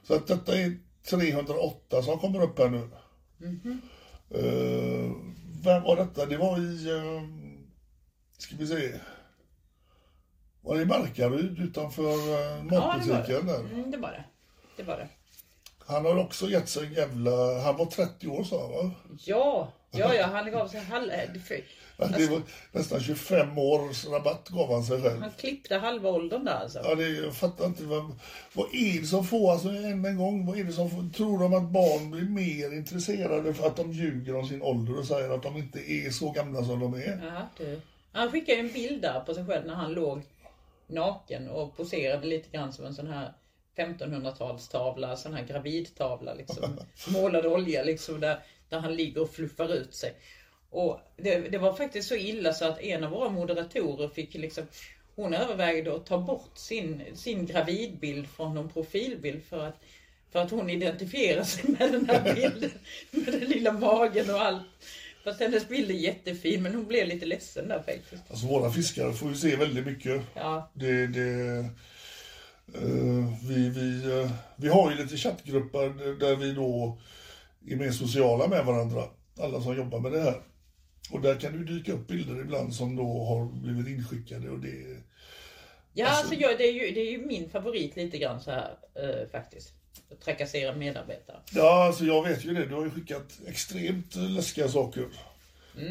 Så 0.02 0.14
att 0.14 0.26
detta 0.26 0.58
är 0.58 0.78
308 1.10 2.02
som 2.02 2.18
kommer 2.18 2.42
upp 2.42 2.58
här 2.58 2.68
nu. 2.68 2.88
Mhm. 3.38 3.80
Eh, 4.30 5.12
vem 5.64 5.82
var 5.82 5.96
detta? 5.96 6.26
Det 6.26 6.36
var 6.36 6.58
i... 6.58 6.90
Uh, 6.90 7.22
ska 8.38 8.56
vi 8.56 8.66
se. 8.66 8.92
Var 10.60 10.76
det 10.76 10.82
i 10.82 10.86
Markaryd 10.86 11.58
utanför 11.58 12.02
uh, 12.02 12.30
Ja, 12.30 12.62
det 12.70 12.78
var 12.78 12.96
matbutiken 12.96 13.46
det. 13.46 13.56
Mm, 13.56 13.90
det 13.90 13.96
var 13.96 14.08
det. 14.10 14.24
Det 14.76 14.82
var 14.82 14.96
det. 14.96 15.08
Han 15.86 16.04
har 16.04 16.18
också 16.18 16.46
gett 16.48 16.68
sig 16.68 16.86
en 16.86 16.92
jävla... 16.92 17.60
Han 17.62 17.76
var 17.76 17.86
30 17.86 18.28
år 18.28 18.44
sa 18.44 18.60
han 18.62 18.70
va? 18.72 18.90
Ja, 19.24 19.72
ja, 19.90 20.14
ja 20.14 20.26
han 20.26 20.50
gav 20.50 20.68
sig 20.68 20.80
halv... 20.80 21.10
eh, 21.10 21.30
Det 21.32 22.26
var 22.30 22.42
nästan 22.72 23.00
25 23.00 23.58
års 23.58 24.06
rabatt 24.06 24.48
gav 24.48 24.72
han 24.72 24.84
sig 24.84 25.02
själv. 25.02 25.20
Han 25.20 25.30
klippte 25.38 25.76
halva 25.76 26.10
åldern 26.10 26.44
där 26.44 26.52
alltså. 26.52 26.78
Ja, 26.84 26.94
det, 26.94 27.08
jag 27.08 27.34
fattar 27.34 27.66
inte. 27.66 27.84
Vad, 27.84 28.12
vad 28.52 28.66
är 28.74 29.00
det 29.00 29.06
som 29.06 29.24
får, 29.24 29.52
alltså 29.52 29.68
än 29.68 30.04
en 30.04 30.16
gång, 30.16 30.46
vad 30.46 30.58
är 30.58 30.64
det 30.64 30.72
som 30.72 30.90
får, 30.90 31.12
tror 31.16 31.38
de 31.38 31.54
att 31.54 31.70
barn 31.70 32.10
blir 32.10 32.22
mer 32.22 32.72
intresserade 32.76 33.54
för 33.54 33.66
att 33.66 33.76
de 33.76 33.92
ljuger 33.92 34.36
om 34.36 34.46
sin 34.46 34.62
ålder 34.62 34.98
och 34.98 35.04
säger 35.06 35.30
att 35.30 35.42
de 35.42 35.56
inte 35.56 35.92
är 35.92 36.10
så 36.10 36.30
gamla 36.30 36.64
som 36.64 36.80
de 36.80 36.94
är? 36.94 37.20
Ja, 37.34 37.48
du. 37.64 37.80
Han 38.12 38.30
skickade 38.30 38.58
ju 38.58 38.66
en 38.66 38.72
bild 38.72 39.02
där 39.02 39.20
på 39.20 39.34
sig 39.34 39.46
själv 39.46 39.66
när 39.66 39.74
han 39.74 39.92
låg 39.92 40.22
naken 40.86 41.48
och 41.48 41.76
poserade 41.76 42.26
lite 42.26 42.50
grann 42.56 42.72
som 42.72 42.84
en 42.84 42.94
sån 42.94 43.06
här 43.06 43.32
1500-talstavla, 43.76 45.16
sån 45.16 45.34
här 45.34 45.44
gravidtavla 45.44 46.34
liksom. 46.34 46.78
Målad 47.08 47.46
olja 47.46 47.82
liksom 47.82 48.20
där, 48.20 48.38
där 48.68 48.78
han 48.78 48.96
ligger 48.96 49.22
och 49.22 49.30
fluffar 49.30 49.74
ut 49.74 49.94
sig. 49.94 50.14
Och 50.70 51.00
det, 51.16 51.38
det 51.38 51.58
var 51.58 51.72
faktiskt 51.72 52.08
så 52.08 52.14
illa 52.14 52.52
så 52.52 52.64
att 52.64 52.80
en 52.80 53.04
av 53.04 53.10
våra 53.10 53.28
moderatorer 53.28 54.08
fick 54.08 54.34
liksom 54.34 54.64
hon 55.14 55.34
övervägde 55.34 55.94
att 55.94 56.06
ta 56.06 56.18
bort 56.18 56.58
sin, 56.58 57.02
sin 57.14 57.46
gravidbild 57.46 58.28
från 58.28 58.54
någon 58.54 58.68
profilbild 58.68 59.42
för 59.44 59.66
att, 59.66 59.76
för 60.32 60.38
att 60.38 60.50
hon 60.50 60.70
identifierar 60.70 61.44
sig 61.44 61.64
med 61.70 61.92
den 61.92 62.08
här 62.08 62.34
bilden. 62.34 62.70
Med 63.10 63.40
den 63.40 63.50
lilla 63.50 63.72
magen 63.72 64.30
och 64.30 64.40
allt. 64.42 64.62
Fast 65.24 65.40
hennes 65.40 65.68
bild 65.68 65.90
är 65.90 65.94
jättefin 65.94 66.62
men 66.62 66.74
hon 66.74 66.84
blev 66.84 67.08
lite 67.08 67.26
ledsen 67.26 67.68
där 67.68 67.82
faktiskt. 67.82 68.22
Alltså 68.30 68.46
våra 68.46 68.70
fiskare 68.70 69.12
får 69.12 69.28
ju 69.28 69.34
se 69.34 69.56
väldigt 69.56 69.86
mycket. 69.86 70.22
Ja, 70.34 70.70
Det, 70.74 71.06
det, 71.06 71.68
vi, 73.42 73.68
vi, 73.68 74.20
eh, 74.20 74.30
vi 74.56 74.68
har 74.68 74.90
ju 74.90 74.96
lite 74.96 75.16
chattgrupper 75.16 76.18
där 76.20 76.36
vi 76.36 76.52
då 76.52 76.98
är 77.68 77.76
mer 77.76 77.90
sociala 77.90 78.48
med 78.48 78.64
varandra. 78.64 79.02
Alla 79.40 79.60
som 79.60 79.76
jobbar 79.76 80.00
med 80.00 80.12
det 80.12 80.20
här. 80.20 80.42
Och 81.10 81.20
där 81.20 81.40
kan 81.40 81.52
det 81.52 81.72
dyka 81.72 81.92
upp 81.92 82.06
bilder 82.06 82.40
ibland 82.40 82.74
som 82.74 82.96
då 82.96 83.24
har 83.24 83.44
blivit 83.44 83.98
inskickade 83.98 84.50
och 84.50 84.58
det... 84.58 84.96
ja 85.92 86.08
alltså, 86.08 86.34
jag, 86.34 86.58
det, 86.58 86.64
är 86.64 86.72
ju, 86.72 86.94
det 86.94 87.00
är 87.00 87.10
ju 87.10 87.26
min 87.26 87.50
favorit 87.50 87.96
lite 87.96 88.18
grann 88.18 88.40
så 88.40 88.50
här 88.50 88.76
eh, 88.94 89.28
faktiskt. 89.30 89.72
Att 90.10 90.20
trakassera 90.20 90.74
medarbetare. 90.74 91.36
Ja, 91.54 91.84
alltså 91.84 92.04
jag 92.04 92.22
vet 92.22 92.44
ju 92.44 92.54
det. 92.54 92.66
Du 92.66 92.74
har 92.74 92.84
ju 92.84 92.90
skickat 92.90 93.40
extremt 93.46 94.14
läskiga 94.14 94.68
saker. 94.68 95.08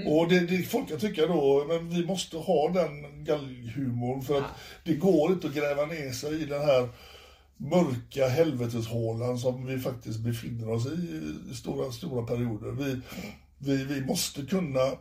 Och 0.08 0.30
det, 0.30 0.40
det 0.40 0.64
folk 0.64 0.90
kan 0.90 1.00
tycka 1.00 1.26
då, 1.28 1.66
men 1.68 1.90
vi 1.90 2.06
måste 2.06 2.38
ha 2.38 2.70
den 2.70 3.24
galghumorn 3.24 4.22
för 4.22 4.38
att 4.38 4.52
det 4.84 4.94
går 4.94 5.32
inte 5.32 5.48
att 5.48 5.54
gräva 5.54 5.86
ner 5.86 6.12
sig 6.12 6.42
i 6.42 6.46
den 6.46 6.62
här 6.62 6.90
mörka 7.58 8.28
helveteshålan 8.28 9.38
som 9.40 9.66
vi 9.66 9.80
faktiskt 9.80 10.20
befinner 10.20 10.70
oss 10.72 10.86
i 10.86 11.22
i 11.52 11.56
stora, 11.56 11.92
stora 11.92 12.26
perioder. 12.26 12.72
Vi, 12.72 13.02
vi, 13.58 13.84
vi 13.84 14.02
måste 14.02 14.42
kunna, 14.42 14.92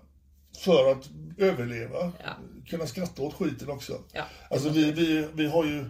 för 0.59 0.93
att 0.93 1.11
överleva, 1.38 2.12
Ja. 2.25 2.31
kunna 2.69 2.87
skratta 2.87 3.23
åt 3.23 3.35
skiten 3.35 3.71
också. 3.71 3.99
Ja. 4.12 4.25
Alltså 4.51 4.69
vi, 4.69 4.93
vi, 4.93 5.27
vi 5.35 5.47
har 5.47 5.64
ju 5.64 5.85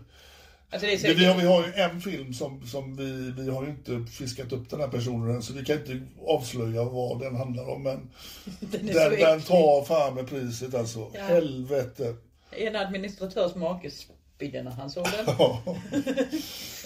Alltså 0.72 0.86
det 0.86 0.98
säkert, 0.98 1.18
vi, 1.18 1.24
har, 1.24 1.36
vi 1.36 1.46
har 1.46 1.66
ju 1.66 1.72
en 1.72 2.00
film 2.00 2.34
som, 2.34 2.66
som 2.66 2.96
vi, 2.96 3.32
vi 3.42 3.50
har 3.50 3.64
ju 3.64 3.70
inte 3.70 4.12
fiskat 4.12 4.52
upp 4.52 4.70
den 4.70 4.80
här 4.80 4.88
personen 4.88 5.34
än, 5.34 5.42
så 5.42 5.52
vi 5.52 5.64
kan 5.64 5.76
inte 5.76 6.00
avslöja 6.26 6.84
vad 6.84 7.20
den 7.20 7.36
handlar 7.36 7.68
om. 7.68 7.82
Men 7.82 8.10
den 8.60 8.86
den, 8.86 9.10
den 9.10 9.40
tar 9.40 9.84
fan 9.84 10.14
med 10.14 10.28
priset 10.28 10.74
alltså. 10.74 11.10
Ja. 11.14 11.20
Helvete. 11.22 12.14
En 12.50 12.76
administratörs 12.76 13.54
make 13.54 13.90
spydde 13.90 14.62
när 14.62 14.70
han 14.70 14.90
såg 14.90 15.04
den. 15.04 15.36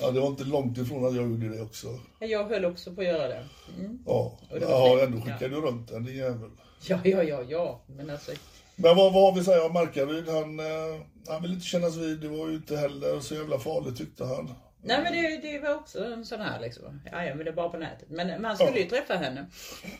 Ja. 0.01 0.11
det 0.11 0.21
var 0.21 0.29
inte 0.29 0.45
långt 0.45 0.79
ifrån 0.79 1.07
att 1.07 1.15
jag 1.15 1.31
gjorde 1.31 1.49
det 1.49 1.63
också. 1.63 1.99
Jag 2.19 2.45
höll 2.45 2.65
också 2.65 2.95
på 2.95 3.01
att 3.01 3.07
göra 3.07 3.29
det. 3.29 3.45
Mm. 3.79 3.99
Ja, 4.07 4.39
Och 4.51 4.61
det 4.61 4.67
var 4.67 4.99
ja 4.99 5.05
ändå 5.05 5.21
skickade 5.21 5.49
du 5.49 5.61
runt 5.61 5.89
den, 5.89 6.05
din 6.05 6.17
jävel. 6.17 6.51
Ja, 6.89 6.99
ja, 7.05 7.23
ja, 7.23 7.43
ja. 7.49 7.81
Men 7.87 8.11
alltså, 8.11 8.33
Men 8.77 8.97
vad, 8.97 9.13
vad 9.13 9.23
har 9.23 9.33
vi 9.33 9.41
att 9.41 9.47
säga 9.47 9.65
om 9.65 9.73
Markaryd? 9.73 10.29
Han, 10.29 10.61
eh, 10.61 11.01
han 11.29 11.43
vill 11.43 11.53
inte 11.53 11.67
kännas 11.67 11.97
vid, 11.97 12.21
det 12.21 12.29
var 12.29 12.49
ju 12.49 12.55
inte 12.55 12.77
heller 12.77 13.21
så 13.21 13.35
jävla 13.35 13.59
farligt 13.59 13.99
tyckte 13.99 14.25
han. 14.25 14.55
Nej 14.83 15.03
men 15.03 15.13
det, 15.13 15.37
det 15.37 15.59
var 15.59 15.75
också 15.75 16.05
en 16.05 16.25
sån 16.25 16.41
här 16.41 16.61
liksom. 16.61 17.01
Ja, 17.13 17.25
ja 17.25 17.35
men 17.35 17.45
det 17.45 17.51
är 17.51 17.55
bara 17.55 17.69
på 17.69 17.77
nätet. 17.77 18.11
Men 18.11 18.43
man 18.43 18.57
skulle 18.57 18.79
ju 18.79 18.89
träffa 18.89 19.15
henne. 19.15 19.47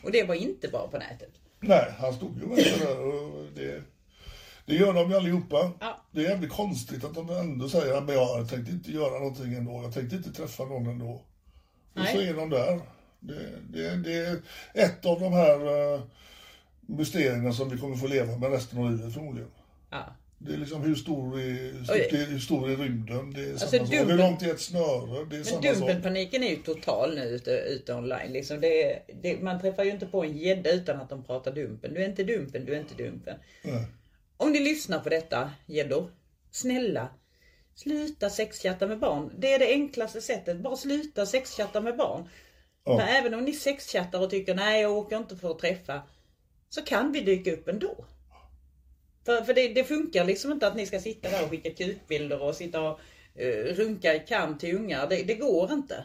Och 0.03 0.11
det 0.11 0.23
var 0.23 0.35
inte 0.35 0.67
bara 0.67 0.87
på 0.87 0.97
nätet. 0.97 1.31
Nej, 1.59 1.93
han 1.99 2.13
stod 2.13 2.39
ju 2.39 2.45
med 2.45 2.57
där 2.57 3.05
och 3.05 3.45
det, 3.55 3.83
det 4.65 4.75
gör 4.75 4.93
de 4.93 5.09
ju 5.09 5.17
allihopa. 5.17 5.71
Ja. 5.79 6.01
Det 6.11 6.25
är 6.25 6.29
jävligt 6.29 6.51
konstigt 6.51 7.03
att 7.03 7.15
de 7.15 7.29
ändå 7.29 7.69
säger 7.69 7.97
att 7.97 8.13
jag 8.13 8.49
tänkte 8.49 8.71
inte 8.71 8.91
göra 8.91 9.19
någonting 9.19 9.53
ändå. 9.53 9.81
Jag 9.83 9.93
tänkte 9.93 10.15
inte 10.15 10.31
träffa 10.31 10.65
någon 10.65 10.87
ändå. 10.87 11.09
Och 11.09 11.25
Nej. 11.93 12.13
så 12.15 12.21
är 12.21 12.33
de 12.33 12.49
där. 12.49 12.81
Det, 13.19 13.49
det, 13.69 13.95
det 13.95 14.13
är 14.13 14.37
ett 14.73 15.05
av 15.05 15.19
de 15.19 15.33
här 15.33 15.67
uh, 15.93 16.01
mysterierna 16.87 17.53
som 17.53 17.69
vi 17.69 17.77
kommer 17.77 17.95
få 17.95 18.07
leva 18.07 18.37
med 18.37 18.51
resten 18.51 18.79
av 18.79 18.91
livet 18.91 19.13
förmodligen. 19.13 19.49
Ja. 19.91 20.15
Det 20.37 20.53
är 20.53 20.57
liksom 20.57 20.81
hur 20.81 20.95
stor 20.95 21.39
är, 21.39 22.25
hur 22.31 22.39
stor 22.39 22.69
är, 22.71 22.75
rymden? 22.77 23.33
Det 23.33 23.41
är 23.45 23.51
Alltså, 23.51 23.67
samma 23.67 23.85
sak. 23.85 23.95
Hur 23.95 24.17
långt 24.17 24.41
är 24.41 24.51
ett 24.51 24.61
snöre? 24.61 25.25
Det 25.25 25.35
är 25.35 25.37
Men 25.37 25.45
samma 25.45 25.61
sak. 25.61 25.77
dumpenpaniken 25.77 26.43
är 26.43 26.49
ju 26.49 26.55
total 26.55 27.15
nu 27.15 27.21
ute, 27.23 27.51
ute 27.51 27.93
online. 27.93 28.31
Liksom 28.31 28.61
det, 28.61 28.83
är- 28.83 28.99
det, 29.21 29.41
man 29.41 29.61
träffar 29.61 29.83
ju 29.83 29.91
inte 29.91 30.05
på 30.05 30.23
en 30.23 30.37
gädda 30.37 30.71
utan 30.71 31.01
att 31.01 31.09
de 31.09 31.23
pratar 31.23 31.51
dumpen. 31.51 31.93
Du 31.93 32.03
är 32.03 32.09
inte 32.09 32.23
dumpen, 32.23 32.65
du 32.65 32.75
är 32.75 32.79
inte 32.79 33.03
dumpen. 33.03 33.37
Nej. 33.63 33.85
Om 34.37 34.51
ni 34.51 34.59
lyssnar 34.59 34.99
på 34.99 35.09
detta 35.09 35.51
gäddor, 35.65 36.11
snälla 36.51 37.09
sluta 37.75 38.29
sexchatta 38.29 38.87
med 38.87 38.99
barn. 38.99 39.31
Det 39.37 39.53
är 39.53 39.59
det 39.59 39.67
enklaste 39.67 40.21
sättet. 40.21 40.57
Bara 40.57 40.75
sluta 40.75 41.25
sexchatta 41.25 41.81
med 41.81 41.97
barn. 41.97 42.29
Ja. 42.85 42.99
För 42.99 43.07
även 43.07 43.33
om 43.33 43.43
ni 43.45 43.53
sexchattar 43.53 44.21
och 44.21 44.29
tycker 44.29 44.55
nej 44.55 44.81
jag 44.81 44.91
åker 44.91 45.17
inte 45.17 45.37
för 45.37 45.51
att 45.51 45.59
träffa. 45.59 46.01
Så 46.75 46.81
kan 46.81 47.11
vi 47.11 47.21
dyka 47.21 47.53
upp 47.53 47.67
ändå. 47.67 47.95
För, 49.25 49.41
för 49.41 49.53
det, 49.53 49.67
det 49.67 49.83
funkar 49.83 50.25
liksom 50.25 50.51
inte 50.51 50.67
att 50.67 50.75
ni 50.75 50.85
ska 50.85 50.99
sitta 50.99 51.29
där 51.29 51.43
och 51.43 51.49
skicka 51.49 51.69
kukbilder 51.69 52.41
och 52.41 52.55
sitta 52.55 52.81
och 52.81 52.99
eh, 53.35 53.75
runka 53.75 54.15
i 54.15 54.19
kam 54.19 54.57
till 54.57 54.75
ungar. 54.75 55.07
Det, 55.09 55.23
det 55.23 55.33
går 55.35 55.71
inte. 55.71 56.03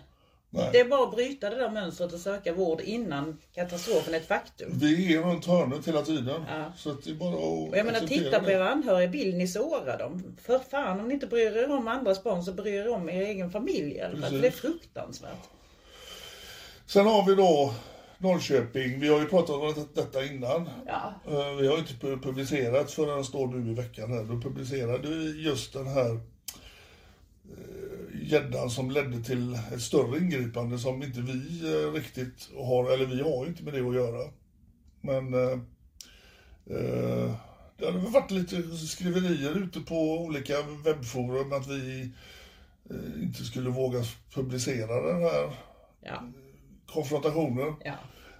Nej. 0.50 0.68
Det 0.72 0.80
är 0.80 0.84
bara 0.84 1.02
att 1.02 1.14
bryta 1.14 1.50
det 1.50 1.56
där 1.56 1.70
mönstret 1.70 2.12
och 2.12 2.20
söka 2.20 2.52
vård 2.52 2.80
innan 2.80 3.38
katastrofen 3.54 4.14
är 4.14 4.18
ett 4.18 4.26
faktum. 4.26 4.70
Vi 4.72 5.14
är 5.14 5.22
runt 5.22 5.46
hörnet 5.46 5.88
hela 5.88 6.02
tiden. 6.02 6.44
Ja. 6.48 6.72
Så 6.76 6.90
att 6.90 7.04
det 7.04 7.10
är 7.10 7.14
bara 7.14 7.34
att 7.34 7.70
Och 7.70 7.76
jag 7.76 7.86
menar 7.86 8.00
titta 8.00 8.40
på 8.40 8.50
era 8.50 8.68
anhöriga, 8.68 9.10
vill 9.10 9.36
ni 9.36 9.48
såra 9.48 9.96
dem? 9.96 10.36
För 10.42 10.58
fan 10.58 11.00
om 11.00 11.08
ni 11.08 11.14
inte 11.14 11.26
bryr 11.26 11.56
er 11.56 11.70
om 11.70 11.88
andras 11.88 12.22
barn 12.22 12.44
så 12.44 12.52
bryr 12.52 12.80
er 12.80 12.88
om 12.88 13.08
er 13.08 13.22
egen 13.22 13.50
familj. 13.50 14.02
För 14.22 14.40
det 14.40 14.46
är 14.46 14.50
fruktansvärt. 14.50 15.48
Sen 16.86 17.06
har 17.06 17.26
vi 17.26 17.34
då 17.34 17.74
Norrköping. 18.22 19.00
Vi 19.00 19.08
har 19.08 19.20
ju 19.20 19.26
pratat 19.26 19.50
om 19.56 19.74
det- 19.74 19.94
detta 20.02 20.24
innan. 20.24 20.68
Ja. 20.86 21.14
Eh, 21.26 21.56
Vi 21.56 21.66
har 21.68 21.78
inte 21.78 21.92
pu- 21.92 22.22
publicerat 22.22 22.90
förrän 22.90 23.24
står 23.24 23.46
nu 23.46 23.70
i 23.70 23.74
veckan 23.74 24.12
här. 24.12 24.24
Då 24.24 24.40
publicerade 24.40 25.08
vi 25.08 25.42
just 25.44 25.72
den 25.72 25.86
här 25.86 26.10
eh, 26.10 26.18
gäddan 28.22 28.70
som 28.70 28.90
ledde 28.90 29.22
till 29.24 29.54
ett 29.74 29.82
större 29.82 30.18
ingripande 30.18 30.78
som 30.78 31.02
inte 31.02 31.20
vi 31.20 31.72
eh, 31.72 31.92
riktigt 31.92 32.48
har, 32.56 32.90
eller 32.90 33.06
vi 33.06 33.22
har 33.22 33.44
ju 33.44 33.50
inte 33.50 33.62
med 33.62 33.74
det 33.74 33.88
att 33.88 33.94
göra. 33.94 34.30
Men 35.00 35.34
eh, 35.34 35.58
det 37.76 37.86
hade 37.86 37.98
varit 37.98 38.30
lite 38.30 38.62
skriverier 38.76 39.62
ute 39.64 39.80
på 39.80 40.18
olika 40.18 40.54
webbforum 40.84 41.52
att 41.52 41.66
vi 41.66 42.10
inte 43.22 43.44
skulle 43.44 43.70
våga 43.70 44.02
publicera 44.34 45.12
den 45.12 45.22
här 45.22 45.50
Ja. 46.02 46.22
Konfrontationen. 46.92 47.74
Ja. 47.84 47.94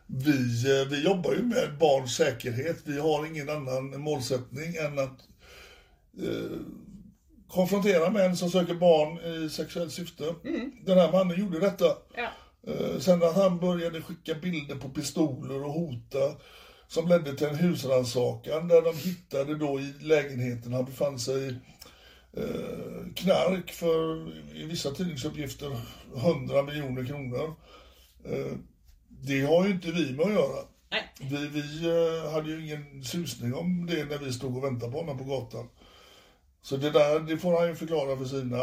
Vi, 0.07 0.71
eh, 0.81 0.89
vi 0.89 1.05
jobbar 1.05 1.33
ju 1.33 1.43
med 1.43 1.79
barns 1.81 2.17
säkerhet. 2.17 2.77
Vi 2.85 3.01
har 3.01 3.27
ingen 3.27 3.49
annan 3.49 4.01
målsättning 4.01 4.77
än 4.77 4.99
att 4.99 5.21
eh, 6.23 6.59
konfrontera 7.49 8.11
män 8.11 8.37
som 8.37 8.51
söker 8.51 8.75
barn 8.75 9.45
i 9.45 9.51
sexuellt 9.51 9.93
syfte. 9.93 10.35
Den 10.87 10.99
här 10.99 11.13
mannen 11.13 11.41
gjorde 11.41 11.61
detta. 11.61 11.85
Ja. 12.17 12.29
Eh, 12.67 12.99
sen 12.99 13.23
att 13.23 13.37
han 13.37 13.59
började 13.59 14.03
skicka 14.03 14.35
bilder 14.35 14.75
på 14.75 14.89
pistoler 14.89 15.65
och 15.65 15.73
hota 15.73 16.37
som 16.89 17.09
ledde 17.09 17.37
till 17.37 17.47
en 17.47 17.57
husrannsakan 17.57 18.69
där 18.69 18.83
de 18.83 18.97
hittade 18.97 19.55
då 19.59 19.81
i 19.81 19.95
lägenheten 20.01 20.73
han 20.73 20.85
befann 20.85 21.19
sig 21.19 21.49
i 21.49 21.57
eh, 22.37 23.15
knark 23.15 23.71
för 23.71 24.29
i 24.57 24.65
vissa 24.65 24.91
tidningsuppgifter 24.91 25.81
100 26.17 26.63
miljoner 26.63 27.07
kronor. 27.07 27.55
Eh, 28.25 28.53
det 29.09 29.41
har 29.41 29.67
ju 29.67 29.71
inte 29.73 29.91
vi 29.91 30.13
med 30.13 30.27
att 30.27 30.33
göra. 30.33 30.65
Nej. 30.91 31.13
Vi, 31.21 31.49
vi 31.49 31.87
eh, 31.87 32.33
hade 32.33 32.51
ju 32.51 32.65
ingen 32.65 33.05
susning 33.05 33.55
om 33.55 33.87
det 33.87 34.05
när 34.05 34.19
vi 34.19 34.33
stod 34.33 34.57
och 34.57 34.65
väntade 34.65 34.93
på 34.93 34.99
honom 34.99 35.19
på 35.19 35.25
gatan. 35.25 35.69
Så 36.63 36.77
det 36.77 36.91
där, 36.91 37.21
det 37.21 37.39
får 37.39 37.61
han 37.61 37.69
ju 37.69 37.75
förklara 37.75 38.17
för 38.17 38.25
sina 38.25 38.63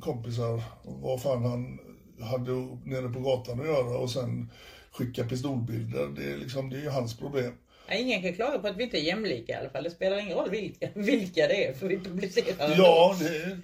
kompisar 0.00 0.62
vad 0.82 1.22
fan 1.22 1.44
han 1.44 1.78
hade 2.20 2.52
nere 2.84 3.08
på 3.08 3.20
gatan 3.20 3.60
att 3.60 3.66
göra 3.66 3.98
och 3.98 4.10
sen 4.10 4.50
skicka 4.92 5.24
pistolbilder. 5.24 6.08
Det 6.16 6.32
är 6.32 6.36
liksom, 6.36 6.70
det 6.70 6.76
är 6.76 6.82
ju 6.82 6.90
hans 6.90 7.16
problem. 7.16 7.52
Ingen 7.94 8.22
kan 8.22 8.34
klaga 8.34 8.58
på 8.58 8.68
att 8.68 8.76
vi 8.76 8.82
inte 8.82 8.98
är 8.98 9.02
jämlika 9.02 9.52
i 9.52 9.56
alla 9.56 9.70
fall. 9.70 9.84
Det 9.84 9.90
spelar 9.90 10.18
ingen 10.18 10.38
roll 10.38 10.50
vilka, 10.50 10.88
vilka 10.94 11.46
det 11.46 11.66
är 11.66 11.72
för 11.74 11.86
vi 11.86 11.98
publicerar. 11.98 12.74
Ja, 12.78 13.16
det, 13.20 13.56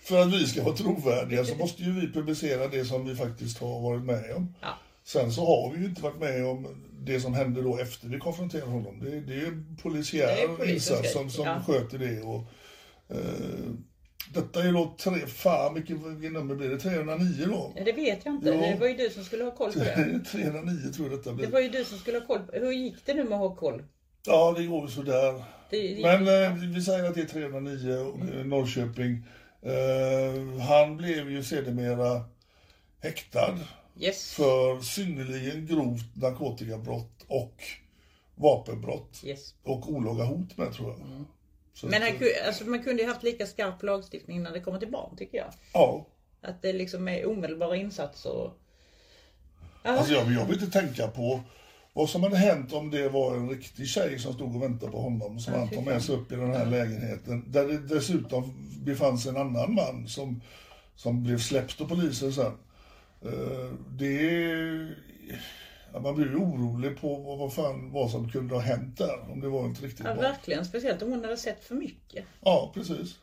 för 0.00 0.22
att 0.22 0.34
vi 0.34 0.46
ska 0.46 0.62
vara 0.62 0.76
trovärdiga 0.76 1.44
så 1.44 1.56
måste 1.56 1.82
ju 1.82 2.00
vi 2.00 2.12
publicera 2.12 2.68
det 2.68 2.84
som 2.84 3.08
vi 3.08 3.16
faktiskt 3.16 3.58
har 3.58 3.80
varit 3.80 4.02
med 4.02 4.34
om. 4.36 4.54
Ja. 4.60 4.78
Sen 5.04 5.32
så 5.32 5.46
har 5.46 5.72
vi 5.72 5.80
ju 5.80 5.84
inte 5.84 6.02
varit 6.02 6.20
med 6.20 6.46
om 6.46 6.86
det 7.02 7.20
som 7.20 7.34
hände 7.34 7.62
då 7.62 7.78
efter 7.78 8.08
vi 8.08 8.18
konfronterade 8.18 8.70
honom. 8.70 9.00
Det, 9.00 9.20
det 9.20 9.32
är 9.32 9.36
ju 9.36 9.64
polisiär 9.82 10.62
är 10.62 10.70
insats 10.70 11.12
som, 11.12 11.30
som 11.30 11.46
ja. 11.46 11.62
sköter 11.66 11.98
det. 11.98 12.20
Och, 12.20 12.44
eh, 13.16 13.70
detta 14.34 14.62
är 14.62 14.72
då 14.72 14.94
tre, 14.98 15.26
fan 15.26 15.74
vilket, 15.74 15.96
vilket 15.96 16.32
nummer 16.32 16.54
blir 16.54 16.68
det? 16.68 16.78
309 16.78 17.46
då? 17.46 17.72
Ja, 17.76 17.84
Det 17.84 17.92
vet 17.92 18.24
jag 18.24 18.34
inte. 18.34 18.48
Ja. 18.48 18.54
Det 18.56 18.76
var 18.80 18.86
ju 18.88 18.94
du 18.96 19.10
som 19.10 19.24
skulle 19.24 19.44
ha 19.44 19.50
koll 19.50 19.72
på 19.72 19.78
det. 19.78 20.20
309 20.32 20.92
tror 20.92 21.08
jag 21.10 21.18
detta 21.18 21.30
Det 21.30 21.36
blir. 21.36 21.46
var 21.50 21.60
ju 21.60 21.68
du 21.68 21.84
som 21.84 21.98
skulle 21.98 22.18
ha 22.18 22.26
koll 22.26 22.38
på 22.40 22.52
Hur 22.52 22.72
gick 22.72 23.06
det 23.06 23.14
nu 23.14 23.24
med 23.24 23.32
att 23.32 23.38
ha 23.38 23.54
koll? 23.54 23.82
Ja, 24.26 24.54
det 24.56 24.66
går 24.66 24.86
sådär. 24.86 25.42
Det 25.70 25.76
gick- 25.76 26.02
Men 26.04 26.28
eh, 26.44 26.54
vi 26.74 26.82
säger 26.82 27.04
att 27.08 27.14
det 27.14 27.20
är 27.20 27.24
309 27.26 27.96
och 27.96 28.18
eh, 28.20 28.44
Norrköping. 28.44 29.26
Eh, 29.62 30.60
han 30.60 30.96
blev 30.96 31.30
ju 31.30 31.42
sedermera 31.42 32.24
häktad 33.02 33.58
Yes. 34.00 34.32
för 34.34 34.80
synnerligen 34.80 35.66
grovt 35.66 36.16
narkotikabrott 36.16 37.24
och 37.28 37.54
vapenbrott. 38.34 39.22
yes. 39.24 39.54
Och 39.62 39.88
olaga 39.92 40.24
hot 40.24 40.56
med 40.56 40.72
tror 40.72 40.88
jag. 40.88 40.98
Så 40.98 41.24
Men 41.86 42.02
han, 42.02 42.12
alltså, 42.46 42.64
man 42.64 42.82
kunde 42.82 43.02
ju 43.02 43.08
haft 43.08 43.22
lika 43.22 43.46
skarp 43.46 43.82
lagstiftning 43.82 44.42
när 44.42 44.52
det 44.52 44.60
kommer 44.60 44.78
till 44.78 44.90
barn 44.90 45.16
tycker 45.16 45.38
jag. 45.38 45.52
Ja, 45.72 46.06
Att 46.42 46.62
det 46.62 46.72
liksom 46.72 47.08
är 47.08 47.28
omedelbara 47.28 47.76
insatser. 47.76 48.50
Ja. 49.82 49.90
alltså 49.90 50.12
jag, 50.12 50.32
jag 50.32 50.44
vill 50.46 50.62
inte 50.62 50.80
tänka 50.80 51.08
på 51.08 51.40
vad 51.92 52.08
som 52.10 52.22
hade 52.22 52.36
hänt 52.36 52.72
om 52.72 52.90
det 52.90 53.08
var 53.08 53.34
en 53.36 53.48
riktig 53.50 53.88
tjej 53.88 54.18
som 54.18 54.34
stod 54.34 54.56
och 54.56 54.62
väntade 54.62 54.92
på 54.92 55.00
honom 55.00 55.40
som 55.40 55.54
han 55.54 55.68
tog 55.68 55.84
med 55.86 56.02
sig 56.02 56.14
upp 56.14 56.32
i 56.32 56.36
den 56.36 56.54
här 56.54 56.66
lägenheten. 56.66 57.52
Där 57.52 57.68
det 57.68 57.78
dessutom 57.78 58.54
befann 58.84 59.18
sig 59.18 59.30
en 59.30 59.36
annan 59.36 59.74
man 59.74 60.08
som, 60.08 60.40
som 60.96 61.22
blev 61.22 61.38
släppt 61.38 61.80
av 61.80 61.88
polisen 61.88 62.32
sen. 62.32 62.52
Eh, 63.22 63.70
Det 63.98 64.88
man 65.98 66.14
blir 66.14 66.26
ju 66.26 66.36
orolig 66.36 67.00
på 67.00 67.16
vad, 67.16 67.38
vad 67.38 67.54
fan 67.54 67.92
vad 67.92 68.10
som 68.10 68.30
kunde 68.30 68.54
ha 68.54 68.62
hänt 68.62 68.98
där 68.98 69.30
om 69.32 69.40
det 69.40 69.48
var 69.48 69.64
inte 69.64 69.86
riktigt 69.86 70.06
ja, 70.06 70.14
bra. 70.14 70.22
verkligen. 70.22 70.64
Speciellt 70.64 71.02
om 71.02 71.10
hon 71.10 71.24
hade 71.24 71.36
sett 71.36 71.64
för 71.64 71.74
mycket. 71.74 72.24
Ja, 72.40 72.70
precis. 72.74 73.18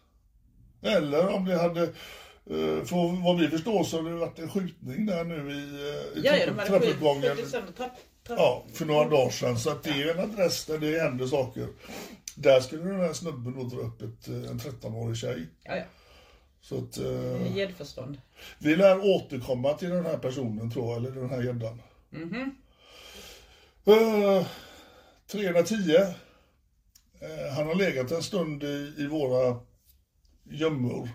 Eller 0.81 1.33
om 1.33 1.45
det 1.45 1.57
hade, 1.57 1.81
eh, 1.83 2.83
för 2.85 3.23
vad 3.23 3.39
vi 3.39 3.47
förstår 3.47 3.83
så 3.83 4.01
har 4.01 4.09
det 4.09 4.15
varit 4.15 4.39
en 4.39 4.49
skjutning 4.49 5.05
där 5.05 5.23
nu 5.23 5.51
i, 5.51 5.89
eh, 6.15 6.19
i 6.19 6.25
Ja, 6.25 6.35
ja, 6.35 6.65
trappuppgången. 6.65 7.37
Ja, 8.29 8.65
för 8.73 8.85
några 8.85 9.09
dagar 9.09 9.29
sedan. 9.29 9.59
Så 9.59 9.69
att 9.69 9.83
det 9.83 9.89
är 9.89 10.17
en 10.17 10.31
adress 10.31 10.65
där 10.65 10.77
det 10.77 10.99
händer 10.99 11.27
saker. 11.27 11.67
Där 12.35 12.59
skulle 12.59 12.83
den 12.83 12.99
här 12.99 13.13
snubben 13.13 13.55
då 13.55 13.63
dra 13.63 13.81
upp 13.81 14.01
ett, 14.01 14.27
eh, 14.27 14.49
en 14.51 14.59
13-årig 14.59 15.17
tjej. 15.17 15.47
Ja, 15.63 15.75
ja. 15.75 15.83
Så 16.61 16.77
att 16.77 16.97
eh, 16.97 17.57
Gäddförstånd. 17.57 18.17
vi 18.59 18.75
lär 18.75 19.15
återkomma 19.15 19.73
till 19.73 19.89
den 19.89 20.05
här 20.05 20.17
personen 20.17 20.71
tror 20.71 20.87
jag, 20.87 20.97
eller 20.97 21.11
den 21.11 21.29
här 21.29 21.41
gäddan. 21.41 21.81
Mhm. 22.09 22.55
Eh, 23.85 24.47
310. 25.31 25.95
Eh, 27.19 27.53
han 27.55 27.67
har 27.67 27.75
legat 27.75 28.11
en 28.11 28.23
stund 28.23 28.63
i, 28.63 28.93
i 28.97 29.07
våra 29.07 29.59
gömmor. 30.43 31.09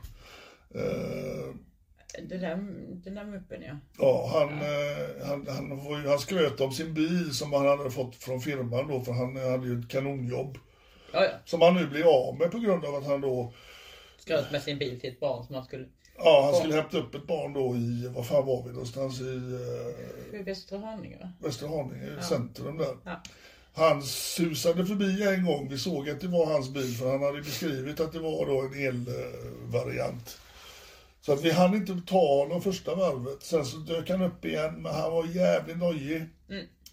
Där, 2.28 2.56
den 3.04 3.14
där 3.14 3.24
muppen 3.24 3.62
ja. 3.62 3.76
Ja, 3.98 4.30
han, 4.32 4.48
eh, 4.48 5.26
han, 5.26 5.46
han, 5.48 6.02
ju, 6.02 6.08
han 6.08 6.18
skröt 6.18 6.60
om 6.60 6.72
sin 6.72 6.94
bil 6.94 7.34
som 7.34 7.52
han 7.52 7.66
hade 7.66 7.90
fått 7.90 8.16
från 8.16 8.40
firman 8.40 8.88
då, 8.88 9.00
för 9.00 9.12
han 9.12 9.36
hade 9.36 9.66
ju 9.66 9.80
ett 9.80 9.88
kanonjobb. 9.88 10.58
Ja, 11.12 11.24
ja. 11.24 11.30
Som 11.44 11.60
han 11.60 11.74
nu 11.74 11.86
blir 11.86 12.28
av 12.28 12.38
med 12.38 12.50
på 12.50 12.58
grund 12.58 12.84
av 12.84 12.94
att 12.94 13.06
han 13.06 13.20
då, 13.20 13.52
Skröt 14.18 14.52
med 14.52 14.62
sin 14.62 14.78
bil 14.78 15.00
till 15.00 15.12
ett 15.12 15.20
barn 15.20 15.46
som 15.46 15.54
han 15.54 15.64
skulle... 15.64 15.88
ja 16.24 16.42
han 16.44 16.54
skulle 16.60 16.74
hämta 16.74 16.98
upp 16.98 17.14
ett 17.14 17.26
barn 17.26 17.52
då 17.52 17.76
i, 17.76 18.10
vad 18.14 18.26
fan 18.26 18.46
var 18.46 18.62
vi 18.62 18.72
någonstans 18.72 19.20
i 19.20 19.58
eh, 20.34 20.40
I 20.40 20.42
Västra 20.42 20.78
Haninge 20.78 21.18
va? 21.18 21.32
Västra 21.38 21.68
Haninge, 21.68 22.22
centrum 22.22 22.78
där. 22.78 22.96
Ja. 23.04 23.22
Han 23.74 24.02
susade 24.02 24.86
förbi 24.86 25.22
en 25.22 25.44
gång, 25.44 25.68
vi 25.68 25.78
såg 25.78 26.10
att 26.10 26.20
det 26.20 26.28
var 26.28 26.46
hans 26.46 26.68
bil 26.68 26.94
för 26.96 27.10
han 27.10 27.22
hade 27.22 27.42
beskrivit 27.42 28.00
att 28.00 28.12
det 28.12 28.18
var 28.18 28.46
då 28.46 28.60
en 28.60 28.86
elvariant. 28.86 30.38
Så 31.20 31.32
att 31.32 31.42
vi 31.44 31.50
hann 31.50 31.74
inte 31.74 32.00
ta 32.06 32.38
honom 32.38 32.62
första 32.62 32.94
varvet. 32.94 33.42
Sen 33.42 33.64
så 33.64 33.76
dök 33.76 34.10
han 34.10 34.22
upp 34.22 34.44
igen, 34.44 34.82
men 34.82 34.94
han 34.94 35.12
var 35.12 35.24
jävligt 35.26 35.78
nojig. 35.78 36.24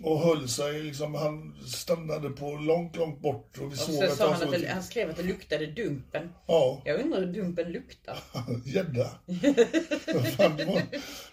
Och 0.03 0.19
höll 0.19 0.49
sig 0.49 0.83
liksom, 0.83 1.15
han 1.15 1.55
stannade 1.67 2.29
på 2.29 2.51
långt, 2.55 2.95
långt 2.95 3.21
bort 3.21 3.57
och 3.57 3.71
vi 3.71 3.75
Och 3.75 3.79
såg 3.79 3.95
så 3.95 4.03
att 4.03 4.17
sa 4.17 4.33
han 4.33 4.43
att 4.43 4.51
det, 4.51 4.67
han 4.67 4.83
skrev 4.83 5.09
att 5.09 5.17
det 5.17 5.23
luktade 5.23 5.65
Dumpen. 5.65 6.29
Ja, 6.47 6.81
Jag 6.85 7.01
undrar 7.01 7.19
hur 7.19 7.33
Dumpen 7.33 7.71
luktar. 7.71 8.17
gädda. 8.65 9.09
Må- 10.65 10.79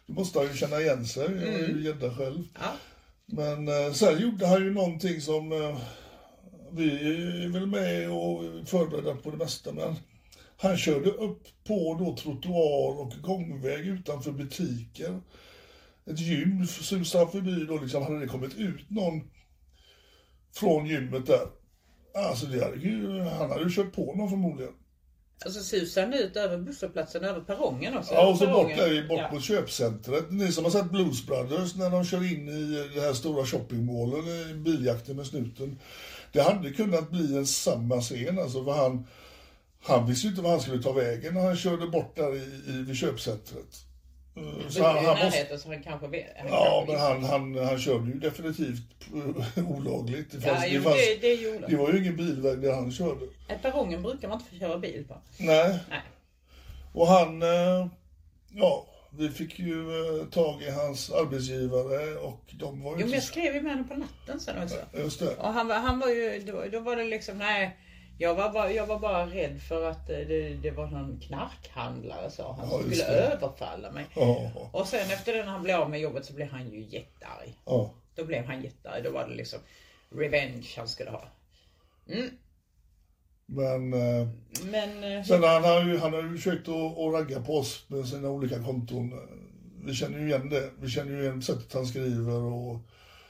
det 0.06 0.12
måste 0.12 0.38
han 0.38 0.48
ju 0.48 0.54
känna 0.54 0.80
igen 0.80 1.06
sig, 1.06 1.24
jag 1.24 1.54
är 1.54 1.68
ju 1.68 1.84
gädda 1.84 2.14
själv. 2.14 2.42
Ja. 2.54 2.72
Men 3.26 3.68
eh, 3.68 3.92
sen 3.92 4.20
gjorde 4.20 4.46
han 4.46 4.62
ju 4.64 4.70
någonting 4.72 5.20
som 5.20 5.52
eh, 5.52 5.78
vi 6.72 6.90
är 6.90 7.48
väl 7.48 7.66
med 7.66 8.10
och 8.10 8.68
förberedda 8.68 9.14
på 9.14 9.30
det 9.30 9.36
mesta, 9.36 9.72
men 9.72 9.94
han 10.56 10.76
körde 10.76 11.10
upp 11.10 11.42
på 11.64 11.94
då 11.98 12.16
trottoar 12.16 13.00
och 13.00 13.12
gångväg 13.22 13.86
utanför 13.86 14.32
butiker. 14.32 15.20
Ett 16.10 16.20
gym 16.20 16.66
susade 16.66 17.30
förbi 17.30 17.64
då 17.68 17.78
liksom, 17.78 18.02
hade 18.02 18.20
det 18.20 18.26
kommit 18.26 18.54
ut 18.54 18.90
någon 18.90 19.30
från 20.54 20.86
gymmet 20.86 21.26
där. 21.26 21.46
Alltså 22.14 22.46
det 22.46 22.64
hade 22.64 22.76
ju, 22.76 23.20
han 23.20 23.50
hade 23.50 23.62
ju 23.62 23.70
kört 23.70 23.92
på 23.92 24.14
någon 24.14 24.30
förmodligen. 24.30 24.72
Och 25.44 25.52
så 25.52 25.62
susar 25.62 26.02
han 26.02 26.14
ut 26.14 26.36
över 26.36 26.58
busshållplatsen, 26.58 27.24
över 27.24 27.40
perrongen 27.40 27.96
också. 27.96 28.14
Ja, 28.14 28.30
och 28.30 28.38
så 28.38 28.46
bort 28.46 28.68
där 28.76 29.08
bort 29.08 29.18
Ja. 29.18 29.32
mot 29.32 29.44
köpcentret. 29.44 30.30
Ni 30.30 30.52
som 30.52 30.64
har 30.64 30.70
sett 30.70 30.90
Blues 30.90 31.26
Brothers 31.26 31.74
när 31.74 31.90
de 31.90 32.04
kör 32.04 32.32
in 32.32 32.48
i 32.48 32.88
det 32.94 33.00
här 33.00 33.12
stora 33.12 33.46
shoppingmålen, 33.46 34.50
i 34.50 34.54
biljakten 34.54 35.16
med 35.16 35.26
snuten. 35.26 35.78
Det 36.32 36.40
hade 36.40 36.70
kunnat 36.70 37.10
bli 37.10 37.36
en 37.36 37.46
samma 37.46 38.00
scen 38.00 38.38
alltså, 38.38 38.64
för 38.64 38.72
han, 38.72 39.06
han 39.82 40.06
visste 40.06 40.26
ju 40.26 40.30
inte 40.30 40.42
var 40.42 40.50
han 40.50 40.60
skulle 40.60 40.82
ta 40.82 40.92
vägen 40.92 41.34
när 41.34 41.40
han 41.46 41.56
körde 41.56 41.86
bort 41.86 42.16
där 42.16 42.36
i, 42.36 42.72
i, 42.72 42.82
vid 42.82 42.96
köpcentret. 42.96 43.85
Det 44.36 44.72
Så 44.72 44.84
han, 44.84 45.04
han 45.04 45.24
måste, 45.24 45.58
så 45.58 45.68
han 45.68 45.82
kanske 45.82 46.06
vet. 46.08 46.26
Han 46.36 46.48
ja, 46.48 46.84
kanske 46.86 46.92
men 46.92 47.24
han, 47.24 47.54
han, 47.54 47.66
han 47.66 47.78
körde 47.78 48.06
ju 48.06 48.18
definitivt 48.18 48.82
olagligt. 49.68 50.32
Det, 50.32 50.46
Ja, 50.46 50.66
jo, 50.66 50.78
det, 50.78 50.84
fanns, 50.84 50.96
det, 51.20 51.36
det 51.36 51.66
det 51.68 51.76
var 51.76 51.92
ju 51.92 51.98
ingen 51.98 52.16
bilväg 52.16 52.58
där 52.58 52.74
han 52.74 52.92
körde. 52.92 53.26
Perrongen 53.62 54.02
brukar 54.02 54.28
man 54.28 54.38
inte 54.38 54.50
få 54.50 54.56
köra 54.56 54.78
bil 54.78 55.04
på. 55.08 55.14
Nej. 55.38 55.78
Nej. 55.90 56.00
Och 56.92 57.06
han, 57.06 57.42
eh, 57.42 57.86
ja, 58.54 58.86
vi 59.10 59.28
fick 59.28 59.58
ju 59.58 59.80
eh, 60.20 60.26
tag 60.26 60.62
i 60.62 60.70
hans 60.70 61.10
arbetsgivare 61.10 62.14
och 62.14 62.42
de 62.52 62.82
var 62.82 62.96
ju 62.96 63.00
Jo, 63.00 63.06
men 63.06 63.14
jag 63.14 63.22
skrev 63.22 63.54
ju 63.54 63.60
med 63.62 63.72
honom 63.72 63.88
på 63.88 63.94
natten 63.94 64.40
sen 64.40 64.62
också. 64.62 64.76
Just 64.92 65.20
det. 65.20 65.36
Och 65.36 65.52
han, 65.52 65.70
han 65.70 65.98
var 65.98 66.08
ju, 66.08 66.42
då, 66.46 66.64
då 66.72 66.80
var 66.80 66.96
det 66.96 67.04
liksom, 67.04 67.38
nej. 67.38 67.76
Jag 68.18 68.34
var, 68.34 68.52
bara, 68.52 68.72
jag 68.72 68.86
var 68.86 68.98
bara 68.98 69.26
rädd 69.26 69.60
för 69.62 69.90
att 69.90 70.10
eh, 70.10 70.16
det, 70.18 70.54
det 70.54 70.70
var 70.70 70.86
någon 70.86 71.20
knarkhandlare 71.20 72.30
sa 72.30 72.52
han 72.52 72.68
Ja, 72.70 72.78
som 72.78 72.90
just 72.90 73.02
skulle 73.02 73.16
det. 73.18 73.22
överfalla 73.26 73.90
mig. 73.90 74.06
Ja, 74.14 74.50
Och 74.72 74.86
sen 74.86 75.10
efter 75.10 75.32
det 75.32 75.38
när 75.44 75.52
han 75.52 75.62
blev 75.62 75.80
av 75.80 75.90
med 75.90 76.00
jobbet 76.00 76.24
så 76.24 76.32
blev 76.32 76.48
han 76.48 76.70
ju 76.70 76.80
jättearg. 76.80 77.60
ja. 77.64 77.90
Då 78.14 78.24
blev 78.24 78.44
han 78.44 78.62
jättearg. 78.62 79.04
Då 79.04 79.10
var 79.10 79.28
det 79.28 79.34
liksom 79.34 79.58
revenge 80.10 80.66
han 80.76 80.88
skulle 80.88 81.10
ha. 81.10 81.24
Men 83.46 83.92
eh, 83.92 84.28
Men 84.70 85.04
eh, 85.04 85.24
sen 85.24 85.42
han 85.42 85.64
har 85.64 85.82
ju, 85.84 85.98
han 85.98 86.12
har 86.12 86.22
ju 86.22 86.36
försökt 86.36 86.68
att, 86.68 86.98
att 86.98 87.14
ragga 87.14 87.40
på 87.40 87.56
oss 87.56 87.84
med 87.88 88.08
sina 88.08 88.28
olika 88.30 88.62
konton. 88.64 89.12
Vi 89.84 89.94
känner 89.94 90.18
ju 90.18 90.26
igen 90.28 90.48
det. 90.48 90.70
Vi 90.80 90.88
känner 90.88 91.12
ju 91.12 91.22
igen 91.22 91.42
sättet 91.42 91.72
han 91.72 91.86
skriver 91.86 92.42
och... 92.42 92.78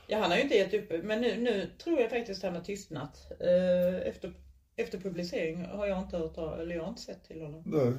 ja, 0.07 0.19
han 0.19 0.31
har 0.31 0.37
ju 0.37 0.43
inte 0.43 0.57
gett 0.57 0.75
upp. 0.75 1.05
Men 1.05 1.21
nu, 1.21 1.37
nu 1.37 1.71
tror 1.85 2.01
jag 2.01 2.11
faktiskt 2.11 2.43
han 2.43 2.55
har 2.55 2.63
tystnat. 2.63 3.27
Eh, 3.41 4.09
efter, 4.09 4.33
efter 4.77 4.99
publicering 4.99 5.65
har 5.65 5.87
jag 5.87 5.99
inte 5.99 6.17
hört 6.19 6.37
eller 6.61 6.75
jag 6.75 6.83
har 6.83 6.89
inte 6.89 7.03
sett 7.03 7.25
till 7.25 7.43
honom. 7.43 7.63
Det. 7.71 7.99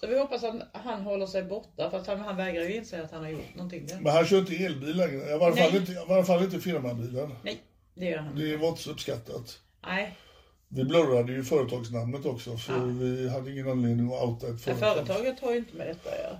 Så 0.00 0.06
vi 0.06 0.18
hoppas 0.18 0.44
att 0.44 0.54
han 0.72 1.02
håller 1.02 1.26
sig 1.26 1.42
borta. 1.42 1.90
Fast 1.90 2.06
han, 2.06 2.20
han 2.20 2.36
vägrar 2.36 2.64
ju 2.64 2.74
inse 2.76 3.02
att 3.02 3.10
han 3.12 3.22
har 3.22 3.30
gjort 3.30 3.54
någonting. 3.54 3.86
Där. 3.86 4.00
Men 4.00 4.12
han 4.12 4.26
kör 4.26 4.38
inte 4.38 4.54
elbil 4.56 4.96
längre. 4.96 5.34
I 5.34 5.38
varje 5.38 5.56
fall 5.56 5.70
Nej. 5.72 5.80
inte, 5.80 5.92
i 5.92 6.04
varje 6.08 6.24
fall 6.24 6.44
inte 6.44 6.60
firmabilen. 6.60 7.34
Nej, 7.42 7.62
det 7.94 8.04
gör 8.06 8.18
han. 8.18 8.36
Det 8.36 8.56
var 8.56 8.68
inte 8.68 8.82
så 8.82 8.90
uppskattat. 8.90 9.60
Nej, 9.86 10.16
Vi 10.68 10.84
blurrade 10.84 11.32
ju 11.32 11.44
företagsnamnet 11.44 12.26
också 12.26 12.56
för 12.56 12.72
Ja. 12.72 12.84
vi 12.84 13.28
hade 13.28 13.52
ingen 13.52 13.68
anledning 13.70 14.06
att 14.14 14.22
outa 14.22 14.48
ett 14.48 14.60
företag. 14.60 14.78
företaget 14.94 15.40
har 15.40 15.52
ju 15.52 15.58
inte 15.58 15.76
med 15.76 15.86
detta 15.86 16.10
att 16.10 16.18
göra. 16.18 16.38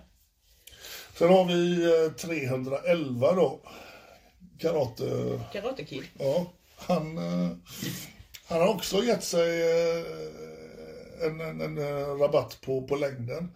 Sen 1.18 1.28
har 1.28 1.44
vi 1.44 1.84
eh, 2.06 2.12
311 2.12 3.32
då. 3.32 3.60
Karate. 4.58 5.40
Karate 5.52 5.84
Kid. 5.84 6.02
Ja, 6.18 6.46
han, 6.76 7.18
eh, 7.18 7.50
han 8.46 8.61
har 8.61 8.68
också 8.68 9.04
gett 9.04 9.24
sig 9.24 9.62
eh, 9.62 10.04
en, 11.26 11.40
en, 11.40 11.61
en 11.61 11.78
eh, 11.78 12.07
rabatt 12.20 12.59
på, 12.61 12.83
på 12.83 12.96
längden. 12.96 13.50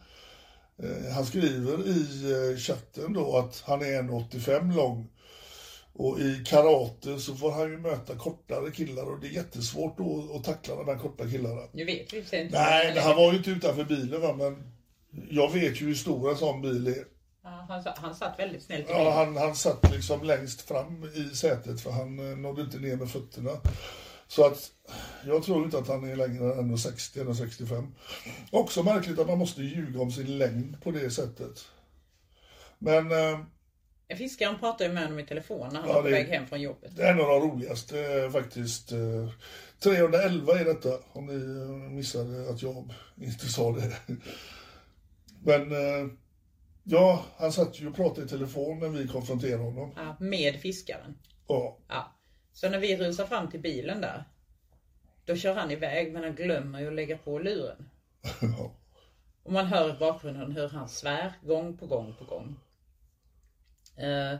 Eh, 0.83 1.12
Han 1.14 1.27
skriver 1.27 1.88
i 1.88 2.57
chatten 2.59 3.12
då 3.12 3.37
att 3.37 3.62
han 3.66 3.83
är 3.83 4.03
1,85 4.03 4.77
lång. 4.77 5.09
Och 5.92 6.20
i 6.20 6.44
karate 6.46 7.18
så 7.18 7.35
får 7.35 7.51
han 7.53 7.70
ju 7.70 7.79
möta 7.79 8.14
kortare 8.16 8.70
killar 8.70 9.03
och 9.03 9.20
det 9.20 9.27
är 9.27 9.31
jättesvårt 9.31 9.98
då 9.98 10.33
att 10.37 10.44
tackla 10.44 10.74
de 10.77 10.88
här 10.88 10.98
korta 10.98 11.31
killarna. 11.31 11.61
Nu 11.72 11.85
vet 11.85 12.12
vi 12.12 12.18
inte. 12.18 12.48
Nej, 12.53 12.98
han 12.98 13.16
var 13.16 13.33
ju 13.33 13.38
inte 13.38 13.51
utanför 13.51 13.85
bilen 13.85 14.20
va, 14.20 14.35
men 14.38 14.72
jag 15.31 15.53
vet 15.53 15.81
ju 15.81 15.87
hur 15.87 15.94
stor 15.94 16.31
en 16.31 16.37
sån 16.37 16.62
bil 16.62 16.87
är. 16.87 17.05
Ja, 17.44 17.66
han, 17.68 17.83
han 17.96 18.14
satt 18.14 18.38
väldigt 18.38 18.62
snällt 18.62 18.87
Ja, 18.88 19.11
han, 19.11 19.37
han 19.37 19.57
satt 19.57 19.90
liksom 19.92 20.22
längst 20.22 20.61
fram 20.61 21.05
i 21.14 21.37
sätet 21.37 21.81
för 21.81 21.90
han 21.90 22.42
nådde 22.42 22.62
inte 22.62 22.79
ner 22.79 22.96
med 22.96 23.11
fötterna. 23.11 23.51
Så 24.29 24.47
att 24.47 24.71
jag 25.27 25.43
tror 25.43 25.64
inte 25.64 25.79
att 25.79 25.88
han 25.88 26.11
är 26.11 26.17
längre 26.17 26.55
än 26.55 26.77
1,60 26.77 27.21
eller 27.21 27.35
65. 27.35 27.95
Också 28.51 28.83
märkligt 28.83 29.19
att 29.19 29.27
man 29.27 29.38
måste 29.38 29.62
ljuga 29.62 30.01
om 30.01 30.11
sin 30.11 30.38
längd 30.38 30.83
på 30.83 30.91
det 30.91 31.11
sättet. 31.11 31.69
Men 32.79 33.12
eh, 33.12 33.38
Fiskaren 34.17 34.59
pratade 34.59 34.85
ju 34.85 34.95
med 34.95 35.03
honom 35.03 35.19
i 35.19 35.27
telefon 35.27 35.69
när 35.73 35.81
han 35.81 35.88
Ja, 35.88 35.95
var 35.95 36.03
på 36.03 36.09
väg 36.09 36.27
hem 36.29 36.47
från 36.47 36.61
jobbet. 36.61 36.97
det 36.97 37.03
är 37.03 37.12
en 37.12 37.21
av 37.21 37.27
de 37.27 37.41
roligaste 37.41 38.01
eh, 38.25 38.31
faktiskt. 38.31 38.93
Eh, 38.93 39.29
311 39.83 40.53
är 40.61 40.64
detta, 40.64 40.99
om 41.12 41.27
ni 41.27 41.35
eh, 41.35 41.91
missade 41.91 42.51
att 42.51 42.62
jag 42.62 42.95
inte 43.21 43.47
sa 43.49 43.73
det. 43.73 43.97
Men 45.45 45.73
eh, 45.73 46.11
ja, 46.85 47.25
han 47.37 47.53
satt 47.53 47.81
ju 47.81 47.88
och 47.88 47.97
pratade 47.97 48.27
i 48.27 48.29
telefon 48.29 48.79
när 48.79 48.88
vi 48.88 49.09
konfronterade 49.09 49.62
honom. 49.62 49.93
Ja, 49.97 50.17
med 50.21 50.61
fiskaren. 50.61 51.19
Ja, 51.47 51.79
Ja. 51.88 52.14
Så 52.61 52.68
när 52.68 52.79
vi 52.79 52.97
rusar 52.97 53.27
fram 53.27 53.51
till 53.51 53.61
bilen 53.61 54.01
där. 54.01 54.25
Då 55.25 55.37
kör 55.37 55.55
han 55.55 55.71
iväg 55.71 56.12
men 56.12 56.23
han 56.23 56.35
glömmer 56.35 56.81
ju 56.81 56.88
att 56.88 56.94
lägga 56.94 57.18
på 57.18 57.38
luren. 57.38 57.90
Och 59.42 59.53
man 59.53 59.66
hör 59.66 59.94
i 59.97 59.99
bakgrunden 59.99 60.53
hur 60.53 60.68
han 60.68 60.88
svär 60.88 61.33
gång 61.42 61.77
på 61.77 61.87
gång 61.87 62.14
på 62.18 62.25
gång. 62.25 62.57
Eh, 63.97 64.38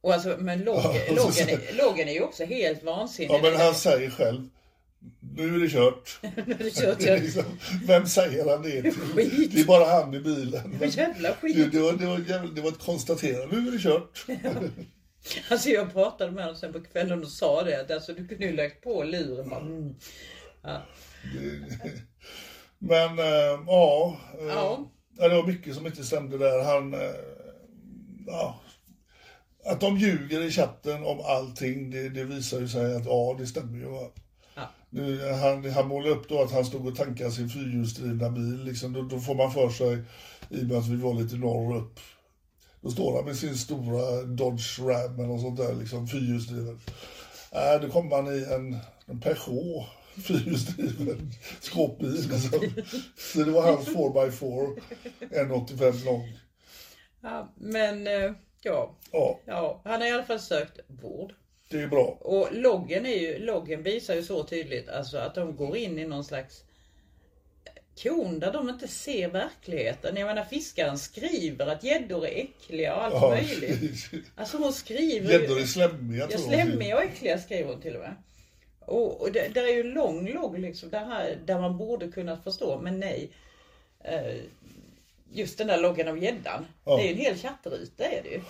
och 0.00 0.14
alltså, 0.14 0.36
men 0.38 0.64
Logan, 0.64 0.94
Ja, 1.06 1.12
och 1.26 1.34
så 1.34 1.44
Logan, 1.72 2.00
är, 2.00 2.06
är 2.06 2.12
ju 2.14 2.22
också 2.22 2.44
helt 2.44 2.82
vansinnig. 2.82 3.34
Ja, 3.34 3.40
men 3.42 3.56
han 3.60 3.74
säger 3.74 4.10
själv, 4.10 4.48
nu 5.20 5.54
är 5.54 5.58
det 5.60 5.68
kört. 5.68 6.18
Det 6.58 6.76
kör 6.76 6.94
Det 6.98 7.08
är 7.08 7.16
till- 7.16 7.22
liksom, 7.24 7.44
vem 7.86 8.06
säger 8.06 8.50
han 8.50 8.62
det 8.62 8.82
till? 8.82 9.50
Det 9.50 9.60
är 9.60 9.66
bara 9.66 9.84
han 9.84 10.14
i 10.14 10.20
bilen. 10.20 10.76
Men 10.80 10.90
Jävla 10.90 11.34
skit. 11.34 11.56
Det, 11.56 11.78
det, 11.78 11.80
var, 11.80 11.92
det, 11.92 12.06
var, 12.06 12.54
det 12.54 12.60
var 12.60 12.68
ett 12.68 12.78
konstaterande, 12.84 13.56
nu 13.56 13.68
är 13.68 13.72
det 13.72 13.78
kört. 13.78 14.26
Alltså 15.50 15.68
jag 15.68 15.92
pratade 15.92 16.32
med 16.32 16.44
honom 16.44 16.56
sen 16.56 16.72
på 16.72 16.80
kvällen 16.80 17.22
och 17.22 17.28
sa 17.28 17.62
det 17.62 17.80
att 17.80 17.90
alltså, 17.90 18.12
du 18.12 18.28
kunde 18.28 18.46
ju 18.46 18.56
lagt 18.56 18.80
på 18.80 19.02
luren. 19.02 19.48
Bara, 19.48 19.60
mm. 19.60 19.94
ja. 20.62 20.82
Men 22.78 23.18
äh, 23.18 23.60
ja, 23.66 24.16
Ja. 24.38 24.90
det 25.16 25.28
var 25.28 25.46
mycket 25.46 25.74
som 25.74 25.86
inte 25.86 26.04
stämde 26.04 26.38
där. 26.38 26.64
Han, 26.64 26.94
äh, 26.94 27.00
ja, 28.26 28.60
att 29.64 29.80
de 29.80 29.98
ljuger 29.98 30.40
i 30.40 30.50
chatten 30.50 31.04
om 31.04 31.20
allting, 31.20 31.90
det, 31.90 32.08
det 32.08 32.24
visar 32.24 32.60
ju 32.60 32.68
sig 32.68 32.96
att 32.96 33.06
ja, 33.06 33.36
det 33.38 33.46
stämmer 33.46 33.78
ju. 33.78 33.84
Ja. 34.54 34.70
Nu, 34.90 35.32
han, 35.32 35.70
han 35.70 35.88
målade 35.88 36.14
upp 36.14 36.28
då 36.28 36.42
att 36.42 36.52
han 36.52 36.64
stod 36.64 36.86
och 36.86 36.96
tankade 36.96 37.30
sin 37.30 37.48
fyrhjulsdrivna 37.48 38.30
bil. 38.30 38.64
Liksom, 38.64 38.92
då, 38.92 39.02
då 39.02 39.20
får 39.20 39.34
man 39.34 39.52
för 39.52 39.70
sig, 39.70 39.98
i 40.50 40.62
och 40.62 40.66
med 40.66 40.78
att 40.78 40.88
vi 40.88 40.96
var 40.96 41.14
lite 41.14 41.36
norr 41.36 41.76
upp, 41.76 42.00
då 42.80 42.90
står 42.90 43.16
han 43.16 43.24
med 43.24 43.36
sin 43.36 43.56
stora 43.56 44.22
Dodge 44.22 44.78
Ram 44.78 45.20
eller 45.20 45.38
sånt 45.38 45.56
där, 45.56 45.74
liksom 45.74 46.06
fyrhjulsdriven. 46.06 46.80
Äh, 47.52 47.80
då 47.80 47.88
kommer 47.88 48.16
han 48.16 48.26
i 48.26 48.44
en, 48.54 48.76
en 49.06 49.20
Peugeot 49.20 49.86
fyrhjulsdriven 50.22 51.32
skåpbil. 51.60 52.12
Liksom. 52.12 52.60
Så 53.16 53.38
det 53.38 53.50
var 53.50 53.62
hans 53.62 53.88
4x4, 53.88 54.78
1,85 55.20 56.04
lång. 56.04 56.38
Ja, 57.20 57.52
men 57.56 58.06
eh, 58.06 58.32
ja, 58.62 58.96
Ja, 59.12 59.40
ja, 59.44 59.80
han 59.84 60.00
har 60.00 60.08
i 60.08 60.12
alla 60.12 60.22
fall 60.24 60.40
sökt 60.40 60.80
vård. 60.86 61.34
det 61.70 61.80
är 61.82 61.88
bra. 61.88 62.18
Och 62.20 62.48
loggen, 62.52 63.06
är 63.06 63.18
ju, 63.20 63.38
loggen 63.38 63.82
visar 63.82 64.14
ju 64.14 64.22
så 64.22 64.44
tydligt 64.44 64.88
alltså 64.88 65.18
att 65.18 65.34
de 65.34 65.56
går 65.56 65.76
in 65.76 65.98
i 65.98 66.06
någon 66.06 66.24
slags 66.24 66.64
kon 68.02 68.40
där 68.40 68.52
de 68.52 68.68
inte 68.68 68.88
ser 68.88 69.28
verkligheten. 69.28 70.16
Jag 70.16 70.26
menar 70.26 70.44
fiskaren 70.44 70.98
skriver 70.98 71.66
att 71.66 71.84
gäddor 71.84 72.26
är 72.26 72.40
äckliga 72.40 72.94
och 72.96 73.02
allt 73.04 73.14
Ja. 73.14 73.28
möjligt. 73.30 74.10
Alltså 74.36 74.56
hon 74.56 74.72
skriver 74.72 75.32
Gäddor 75.32 75.60
är 75.60 75.64
slemmiga 75.64 76.20
Ja, 76.20 76.26
tror 76.38 76.52
jag. 76.54 76.66
slemmiga 76.66 76.96
och 76.96 77.02
äckliga 77.02 77.38
skriver 77.38 77.72
hon 77.72 77.80
till 77.82 77.94
och 77.96 78.00
med. 78.02 78.14
Och, 78.80 79.20
och 79.20 79.32
det, 79.32 79.54
där 79.54 79.62
är 79.64 79.72
ju 79.74 79.82
lång 79.82 80.28
logg 80.32 80.58
liksom, 80.58 80.90
där, 80.90 81.04
här, 81.04 81.38
där 81.44 81.60
man 81.60 81.78
borde 81.78 82.08
kunna 82.08 82.36
förstå, 82.36 82.78
men 82.82 83.00
nej. 83.00 83.30
Eh, 84.04 84.36
just 85.32 85.58
den 85.58 85.66
där 85.66 85.78
loggen 85.80 86.08
av 86.08 86.22
gäddan. 86.22 86.66
Ja. 86.84 86.96
Det 86.96 87.02
är 87.02 87.06
ju 87.06 87.12
en 87.12 87.18
hel 87.18 87.36
chattruta 87.36 88.04
är 88.04 88.22
det 88.22 88.28
ju. 88.28 88.40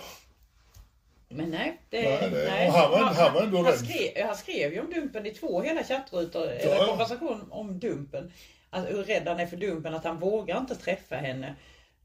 Men 1.29 1.49
nej. 1.49 1.81
Det, 1.89 2.01
Nej, 2.01 2.29
det- 2.31 2.45
nej. 2.49 2.69
han 2.69 2.91
var- 2.91 2.97
han 2.97 3.33
var 3.33 3.41
ändå 3.41 3.63
han, 3.63 3.77
skrev, 3.77 4.25
han 4.25 4.37
skrev 4.37 4.73
ju 4.73 4.79
om 4.79 4.93
Dumpen 4.93 5.25
i 5.25 5.31
två 5.31 5.61
hela 5.61 5.83
chattrutor. 5.83 6.45
Ja, 6.45 6.51
eller 6.51 6.85
konversation 6.85 7.47
om 7.51 7.79
Dumpen. 7.79 8.31
Alltså, 8.69 8.93
hur 8.93 9.03
rädd 9.03 9.27
han 9.27 9.39
är 9.39 9.47
för 9.47 9.57
Dumpen. 9.57 9.93
Att 9.93 10.03
han 10.03 10.19
vågar 10.19 10.57
inte 10.57 10.75
träffa 10.75 11.15
henne. 11.15 11.55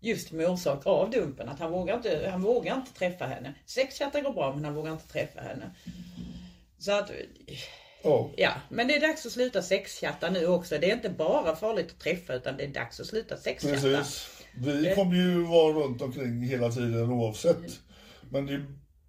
Just 0.01 0.33
med 0.33 0.49
orsak 0.49 0.87
av 0.87 1.11
Dumpen. 1.11 1.49
Att 1.49 1.59
han 1.59 1.71
vågar 1.71 1.97
inte, 1.97 2.29
han 2.31 2.43
vågar 2.43 2.77
inte 2.77 2.93
träffa 2.93 3.27
henne. 3.27 3.55
Sexchatta 3.67 4.21
går 4.21 4.33
bra 4.33 4.55
men 4.55 4.65
han 4.65 4.75
vågar 4.75 4.93
inte 4.93 5.09
träffa 5.09 5.41
henne. 5.41 5.71
Så 6.79 6.93
att, 6.93 7.11
Ja. 8.05 8.31
ja. 8.37 8.53
Men 8.69 8.89
det 8.89 8.97
är 8.97 9.01
dags 9.01 9.27
att 9.27 9.33
sluta 9.33 9.63
sexchatta 9.63 10.31
nu 10.31 10.47
också. 10.47 10.79
Det 10.79 10.91
är 10.91 10.95
inte 10.95 11.11
bara 11.11 11.57
farligt 11.57 11.91
att 11.91 12.01
träffa 12.01 12.35
utan 12.35 12.57
det 12.57 12.65
är 12.65 12.69
dags 12.69 13.01
att 13.01 13.07
sluta 13.07 13.37
sexchatta. 13.37 13.75
Precis. 13.75 14.31
Vi 14.55 14.95
kommer 14.95 15.17
ju 15.17 15.43
vara 15.43 15.73
runt 15.73 16.03
omkring 16.03 16.43
hela 16.43 16.71
tiden 16.71 17.11
oavsett. 17.11 17.81
Men 18.31 18.47
det 18.47 18.65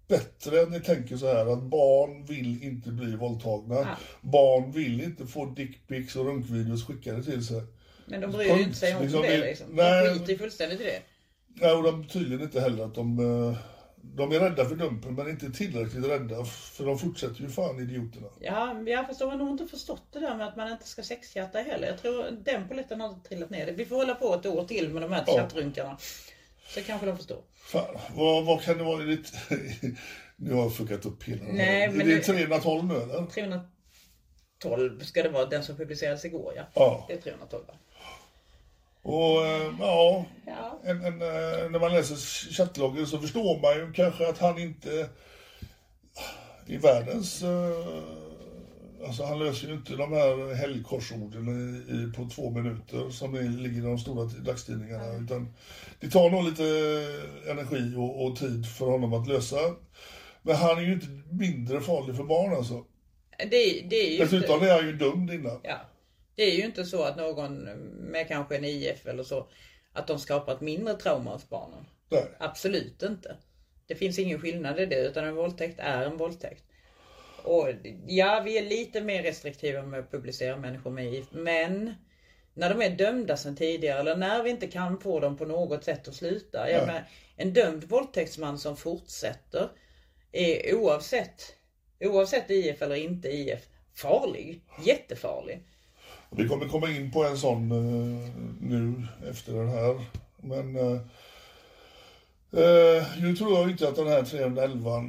bättre 0.08 0.62
att 0.62 0.70
ni 0.70 0.80
tänker 0.80 1.16
så 1.16 1.26
här 1.26 1.46
att 1.52 1.62
barn 1.62 2.24
vill 2.24 2.62
inte 2.62 2.90
bli 2.90 3.16
våldtagna. 3.16 3.74
Ja. 3.74 3.86
Barn 4.20 4.72
vill 4.72 5.00
inte 5.00 5.26
få 5.26 5.44
dickpics 5.46 6.16
och 6.16 6.24
runkvideos 6.26 6.86
skickade 6.86 7.22
till 7.24 7.46
sig. 7.46 7.62
Men 8.06 8.20
de 8.20 8.30
bryr 8.32 8.54
ju 8.56 8.62
inte 8.62 8.76
sig 8.76 8.94
om 8.96 9.02
Liksom, 9.02 9.22
det 9.22 9.28
det- 9.28 9.38
liksom. 9.44 9.66
nej. 9.70 10.04
De 10.08 10.14
skiter 10.18 10.32
ju 10.32 10.38
fullständigt 10.38 10.80
i 10.80 10.84
det. 10.84 11.02
Nej, 11.48 11.72
och 11.72 11.82
de 11.82 12.08
tydligen 12.08 12.42
inte 12.44 12.60
heller 12.60 12.84
att 12.84 12.94
de... 12.94 13.18
eh, 13.50 13.56
De 14.02 14.32
är 14.32 14.40
rädda 14.40 14.64
för 14.64 14.76
Dumpen 14.76 15.14
men 15.14 15.28
inte 15.30 15.50
tillräckligt 15.50 16.04
rädda 16.04 16.44
för 16.44 16.84
de 16.86 16.98
fortsätter 16.98 17.40
ju 17.42 17.48
fan 17.48 17.80
idioterna. 17.80 18.26
Ja, 18.40 18.82
jag 18.86 19.06
förstår, 19.06 19.30
har 19.30 19.38
nog 19.38 19.48
inte 19.50 19.66
förstått 19.66 20.02
det 20.12 20.20
där 20.20 20.36
med 20.36 20.46
att 20.46 20.56
man 20.56 20.72
inte 20.72 20.88
ska 20.88 21.02
sexchatta 21.02 21.58
heller. 21.58 21.86
Jag 21.86 22.02
tror 22.02 22.24
den 22.44 22.68
polletten 22.68 23.00
har 23.00 23.14
trillat 23.28 23.50
ner. 23.50 23.72
Vi 23.72 23.84
får 23.84 23.96
hålla 23.96 24.14
på 24.14 24.34
ett 24.34 24.46
år 24.46 24.64
till 24.64 24.88
med 24.92 25.02
de 25.02 25.12
här 25.12 25.24
Ja. 25.26 25.32
chattrunkarna. 25.32 25.98
Så 26.68 26.82
kanske 26.82 27.06
de 27.06 27.16
förstår. 27.16 27.42
Fan, 27.54 27.96
vad, 28.14 28.44
vad 28.44 28.62
kan 28.62 28.78
det 28.78 28.84
vara 28.84 29.02
i 29.02 29.06
ditt... 29.06 29.32
nu 30.36 30.52
har 30.54 30.62
jag 30.62 30.76
fuckat 30.76 31.06
upp 31.06 31.22
hela. 31.24 31.44
Nej, 31.44 31.82
Är 31.84 31.88
men 31.88 31.98
det 31.98 32.14
nu- 32.14 32.20
312 32.22 32.84
nu 32.84 32.94
eller? 32.94 33.26
312 33.26 35.00
ska 35.04 35.22
det 35.22 35.28
vara, 35.28 35.44
den 35.46 35.64
som 35.64 35.76
publicerades 35.76 36.24
igår 36.24 36.52
ja. 36.56 36.62
Ja. 36.74 37.04
Det 37.08 37.14
är 37.14 37.20
312 37.20 37.64
va? 37.68 37.74
Och 39.02 39.46
eh, 39.46 39.72
ja, 39.80 40.24
Ja. 40.46 40.80
en, 40.84 41.04
en, 41.04 41.22
eh, 41.22 41.70
när 41.70 41.78
man 41.78 41.92
läser 41.92 42.16
chattloggen 42.52 43.06
så 43.06 43.18
förstår 43.18 43.60
man 43.60 43.74
ju 43.86 43.92
kanske 43.92 44.28
att 44.28 44.38
han 44.38 44.58
inte 44.58 45.08
i 46.66 46.76
världens... 46.76 47.42
Alltså 49.04 49.24
han 49.24 49.38
löser 49.38 49.68
ju 49.68 49.74
inte 49.74 49.96
de 49.96 50.12
här 50.12 50.54
helgkorsorden 50.54 51.48
i, 51.48 51.92
i, 51.92 52.12
på 52.12 52.30
två 52.34 52.50
minuter 52.50 53.10
som 53.10 53.34
det 53.34 53.42
ligger 53.42 53.78
i 53.78 53.84
de 53.84 53.98
stora 53.98 54.24
dagstidningarna. 54.24 55.14
Utan 55.14 55.54
det 56.00 56.10
tar 56.10 56.30
nog 56.30 56.44
lite 56.44 56.64
energi 57.50 57.94
och, 57.96 58.26
och 58.26 58.36
tid 58.36 58.66
för 58.66 58.86
honom 58.86 59.12
att 59.12 59.28
lösa. 59.28 59.56
Men 60.42 60.56
han 60.56 60.78
är 60.78 60.82
ju 60.82 60.92
inte 60.92 61.06
mindre 61.30 61.80
farlig 61.80 62.16
för 62.16 62.24
barn 62.24 62.54
alltså. 62.54 62.84
Det, 63.38 63.86
det 63.90 63.96
är 63.96 64.10
ju 64.10 64.18
Dessutom 64.18 64.54
inte, 64.54 64.66
är 64.66 64.74
han 64.74 64.86
ju 64.86 64.96
dömd 64.96 65.30
innan. 65.30 65.60
ja, 65.62 65.80
det 66.34 66.42
är 66.42 66.56
ju 66.56 66.64
inte 66.64 66.84
så 66.84 67.02
att 67.02 67.16
någon 67.16 67.54
med 68.10 68.28
kanske 68.28 68.56
en 68.56 68.64
IF 68.64 69.06
eller 69.06 69.22
så, 69.22 69.48
att 69.92 70.06
de 70.06 70.18
skapar 70.18 70.52
ett 70.54 70.60
mindre 70.60 70.94
trauma 70.94 71.32
hos 71.32 71.48
barnen. 71.48 71.84
Nej. 72.08 72.24
Absolut 72.38 73.02
inte. 73.02 73.36
Det 73.86 73.94
finns 73.94 74.18
ingen 74.18 74.40
skillnad 74.40 74.80
i 74.80 74.86
det 74.86 75.06
utan 75.06 75.24
en 75.24 75.34
våldtäkt 75.34 75.78
är 75.78 76.02
en 76.06 76.16
våldtäkt. 76.16 76.62
Och 77.46 77.68
ja, 78.06 78.42
vi 78.44 78.58
är 78.58 78.62
lite 78.62 79.00
mer 79.00 79.22
restriktiva 79.22 79.82
med 79.82 80.00
att 80.00 80.10
publicera 80.10 80.56
människor 80.56 80.90
med 80.90 81.12
gift. 81.12 81.32
Men 81.32 81.94
när 82.54 82.74
de 82.74 82.82
är 82.82 82.90
dömda 82.90 83.36
sedan 83.36 83.56
tidigare 83.56 84.00
eller 84.00 84.16
när 84.16 84.42
vi 84.42 84.50
inte 84.50 84.66
kan 84.66 85.00
få 85.00 85.20
dem 85.20 85.36
på 85.36 85.44
något 85.44 85.84
sätt 85.84 86.08
att 86.08 86.14
sluta. 86.14 86.70
Ja. 86.70 86.86
menar, 86.86 87.04
en 87.36 87.52
dömd 87.52 87.84
våldtäktsman 87.84 88.58
som 88.58 88.76
fortsätter 88.76 89.68
är 90.32 90.74
oavsett, 90.74 91.54
oavsett 92.00 92.50
IF 92.50 92.82
eller 92.82 92.96
inte 92.96 93.28
IF 93.28 93.68
farlig. 93.94 94.60
Jättefarlig. 94.84 95.62
Vi 96.30 96.48
kommer 96.48 96.68
komma 96.68 96.90
in 96.90 97.12
på 97.12 97.24
en 97.24 97.38
sån 97.38 97.72
eh, 97.72 98.30
nu 98.60 99.06
efter 99.30 99.52
den 99.52 99.68
här. 99.68 100.04
Men 100.36 100.76
eh, 100.76 101.00
eh, 102.62 103.04
nu 103.20 103.36
tror 103.36 103.58
jag 103.58 103.70
inte 103.70 103.88
att 103.88 103.96
den 103.96 104.08
här 104.08 104.22
311 104.22 104.96
eh, 104.96 105.02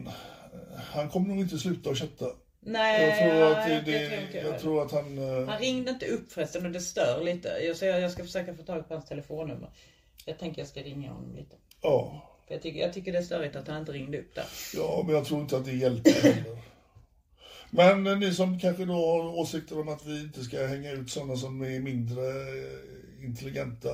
han 0.78 1.10
kommer 1.10 1.28
nog 1.28 1.38
inte 1.40 1.58
sluta 1.58 1.90
att 1.90 1.98
chatta. 1.98 2.26
Nej, 2.60 3.04
Jag 3.10 3.18
tror 3.32 3.52
att, 3.52 3.68
det, 3.68 3.74
jag 3.74 3.86
det, 3.86 4.10
tror 4.10 4.22
inte 4.22 4.38
jag 4.38 4.60
tror 4.60 4.86
att 4.86 4.92
han... 4.92 5.18
eh, 5.18 5.48
Han 5.50 5.60
ringde 5.60 5.92
inte 5.92 6.06
upp 6.08 6.32
förresten 6.32 6.66
och 6.66 6.72
det 6.72 6.82
stör 6.82 7.24
lite. 7.24 7.48
Jag, 7.50 7.78
så 7.78 7.86
jag, 7.86 8.02
jag 8.02 8.12
ska 8.12 8.24
försöka 8.24 8.54
få 8.56 8.64
tag 8.64 8.88
på 8.88 8.94
hans 8.94 9.06
telefonnummer. 9.06 9.70
Jag 10.26 10.40
tänker 10.40 10.62
jag 10.62 10.68
ska 10.70 10.82
ringa 10.82 11.12
honom 11.12 11.36
lite. 11.36 11.56
Ja, 11.82 12.22
För 12.48 12.54
jag, 12.54 12.62
tycker, 12.64 12.80
jag 12.80 12.94
tycker 12.94 13.12
det 13.12 13.18
är 13.18 13.22
störigt 13.24 13.56
att 13.56 13.68
han 13.68 13.78
inte 13.80 13.92
ringde 13.92 14.20
upp 14.20 14.36
där. 14.36 14.46
ja, 14.76 15.04
men 15.06 15.16
jag 15.16 15.26
tror 15.26 15.42
inte 15.42 15.58
att 15.58 15.66
det 15.66 15.72
hjälper 15.74 16.12
heller. 16.12 16.58
Men 17.70 18.08
eh, 18.08 18.18
ni 18.18 18.34
som 18.34 18.60
kanske 18.60 18.86
då 18.86 18.94
har 18.94 19.40
åsikter 19.40 19.80
om 19.80 19.90
att 19.90 20.06
vi 20.06 20.22
inte 20.22 20.44
ska 20.44 20.66
hänga 20.66 20.92
ut 20.92 21.10
sådana 21.12 21.36
som 21.38 21.62
är 21.62 21.80
mindre 21.80 22.22
eh, 22.28 23.26
intelligenta. 23.26 23.90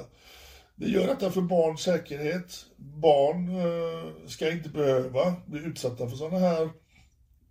Vi 0.76 0.92
gör 0.92 1.08
detta 1.08 1.32
för 1.32 1.42
barns 1.42 1.82
säkerhet. 1.82 2.66
Barn 2.78 3.50
eh, 3.60 4.28
ska 4.28 4.52
inte 4.52 4.70
behöva 4.70 5.36
bli 5.46 5.60
utsatta 5.60 6.10
för 6.10 6.18
sådana 6.18 6.40
här 6.40 6.70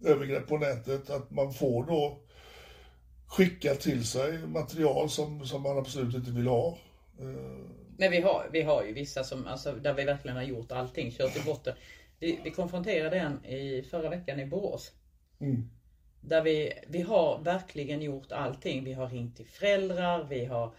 övergrepp 0.04 0.46
på 0.46 0.58
nätet. 0.58 1.10
Att 1.10 1.30
man 1.30 1.52
får 1.52 1.84
då 1.86 2.18
skicka 3.26 3.74
till 3.74 4.06
sig 4.06 4.38
material 4.46 5.10
som, 5.10 5.46
som 5.46 5.62
man 5.62 5.78
absolut 5.78 6.14
inte 6.14 6.30
vill 6.30 6.46
ha. 6.46 6.78
Eh, 7.20 7.66
Men 7.96 8.10
vi 8.10 8.20
har, 8.20 8.48
vi 8.52 8.62
har 8.62 8.84
ju 8.84 8.92
vissa 8.92 9.24
som, 9.24 9.46
alltså, 9.46 9.72
där 9.72 9.94
vi 9.94 10.04
verkligen 10.04 10.36
har 10.36 10.44
gjort 10.44 10.72
allting, 10.72 11.10
kört 11.10 11.36
i 11.36 11.40
botten. 11.46 11.74
Vi, 12.18 12.40
vi 12.44 12.50
konfronterade 12.50 13.18
en 13.18 13.44
i 13.44 13.82
förra 13.90 14.08
veckan 14.10 14.40
i 14.40 14.46
Borås. 14.46 14.92
Mm. 15.40 15.70
Där 16.20 16.42
vi, 16.42 16.72
vi 16.88 17.02
har 17.02 17.38
verkligen 17.42 18.02
gjort 18.02 18.32
allting. 18.32 18.84
Vi 18.84 18.92
har 18.92 19.08
ringt 19.08 19.36
till 19.36 19.46
föräldrar, 19.46 20.24
vi 20.24 20.44
har, 20.44 20.74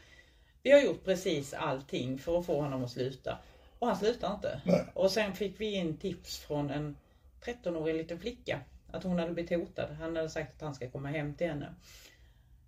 vi 0.64 0.72
har 0.72 0.80
gjort 0.82 1.04
precis 1.06 1.54
allting 1.54 2.18
för 2.20 2.40
att 2.40 2.46
få 2.46 2.62
honom 2.62 2.84
att 2.84 2.92
sluta. 2.92 3.38
Och 3.80 3.88
han 3.88 3.98
slutar 3.98 4.34
inte. 4.34 4.62
Nej. 4.66 4.86
Och 4.94 5.12
sen 5.12 5.34
fick 5.34 5.60
vi 5.62 5.74
in 5.76 5.98
tips 5.98 6.40
från 6.40 6.70
en 6.70 6.98
13-årig 7.46 7.96
liten 7.96 8.20
flicka. 8.20 8.60
Att 8.92 9.04
hon 9.04 9.20
hade 9.20 9.32
blivit 9.34 9.60
hotad. 9.60 9.90
Han 10.00 10.16
hade 10.16 10.30
sagt 10.30 10.56
att 10.56 10.62
han 10.62 10.76
ska 10.76 10.90
komma 10.90 11.08
hem 11.10 11.34
till 11.36 11.48
henne. 11.48 11.74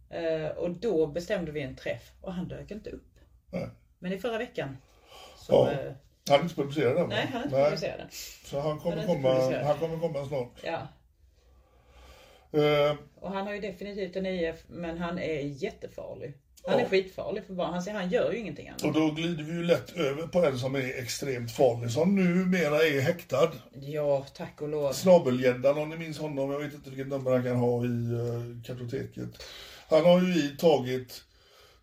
Eh, 0.09 0.47
och 0.57 0.69
då 0.71 1.07
bestämde 1.07 1.51
vi 1.51 1.61
en 1.61 1.75
träff 1.75 2.11
och 2.21 2.33
han 2.33 2.47
dök 2.47 2.71
inte 2.71 2.89
upp. 2.89 3.19
nej. 3.51 3.69
Men 3.99 4.13
i 4.13 4.17
förra 4.17 4.37
veckan 4.37 4.77
så... 5.37 5.53
Ja. 5.53 5.71
eh, 5.71 5.93
Han 6.29 6.39
är 6.39 6.43
inte 6.43 6.55
publicerad 6.55 6.97
än 6.97 7.09
nej, 7.09 7.27
han 7.31 7.41
är 7.41 7.45
inte 7.45 7.55
publicerad 7.63 7.99
än. 7.99 8.07
Så 8.45 8.59
han 8.59 8.79
kommer, 8.79 8.97
Han 8.97 9.05
komma, 9.05 9.63
han 9.63 9.77
kommer 9.79 9.99
komma 9.99 10.25
snart. 10.27 10.63
Ja. 10.63 10.87
Eh, 12.61 12.95
Och 13.19 13.31
han 13.31 13.47
har 13.47 13.53
ju 13.53 13.59
definitivt 13.59 14.15
en 14.15 14.25
IF, 14.25 14.63
men 14.67 14.97
han 14.97 15.19
är 15.19 15.39
jättefarlig. 15.41 16.33
Han 16.67 16.75
är 16.79 16.83
Ja. 16.83 16.89
skitfarlig 16.89 17.45
för 17.45 17.53
barn. 17.53 17.73
Han, 17.73 17.83
säger, 17.83 17.97
han 17.97 18.09
gör 18.09 18.31
ju 18.31 18.37
ingenting 18.37 18.67
annat. 18.69 18.83
och 18.83 18.93
då 18.93 19.11
glider 19.11 19.43
vi 19.43 19.51
ju 19.53 19.63
lätt 19.63 19.95
över 19.97 20.27
på 20.27 20.45
en 20.45 20.59
som 20.59 20.75
är 20.75 20.99
extremt 20.99 21.51
farlig, 21.51 21.91
som 21.91 22.15
numera 22.15 22.75
är 22.85 22.99
häktad. 23.01 23.51
Ja, 23.81 24.25
tack 24.37 24.61
och 24.61 24.69
lov. 24.69 24.91
Snabelgäddan, 24.93 25.77
om 25.77 25.89
ni 25.89 25.97
minns 25.97 26.17
honom, 26.19 26.51
jag 26.51 26.59
vet 26.59 26.73
inte 26.73 26.89
vilket 26.89 27.07
nummer 27.07 27.31
han 27.31 27.43
kan 27.43 27.55
ha 27.55 27.83
i 27.85 27.87
uh, 27.87 28.61
kartoteket. 28.65 29.43
Han 29.89 30.05
har 30.05 30.21
ju 30.21 30.25
vi 30.33 30.57
tagit 30.57 31.21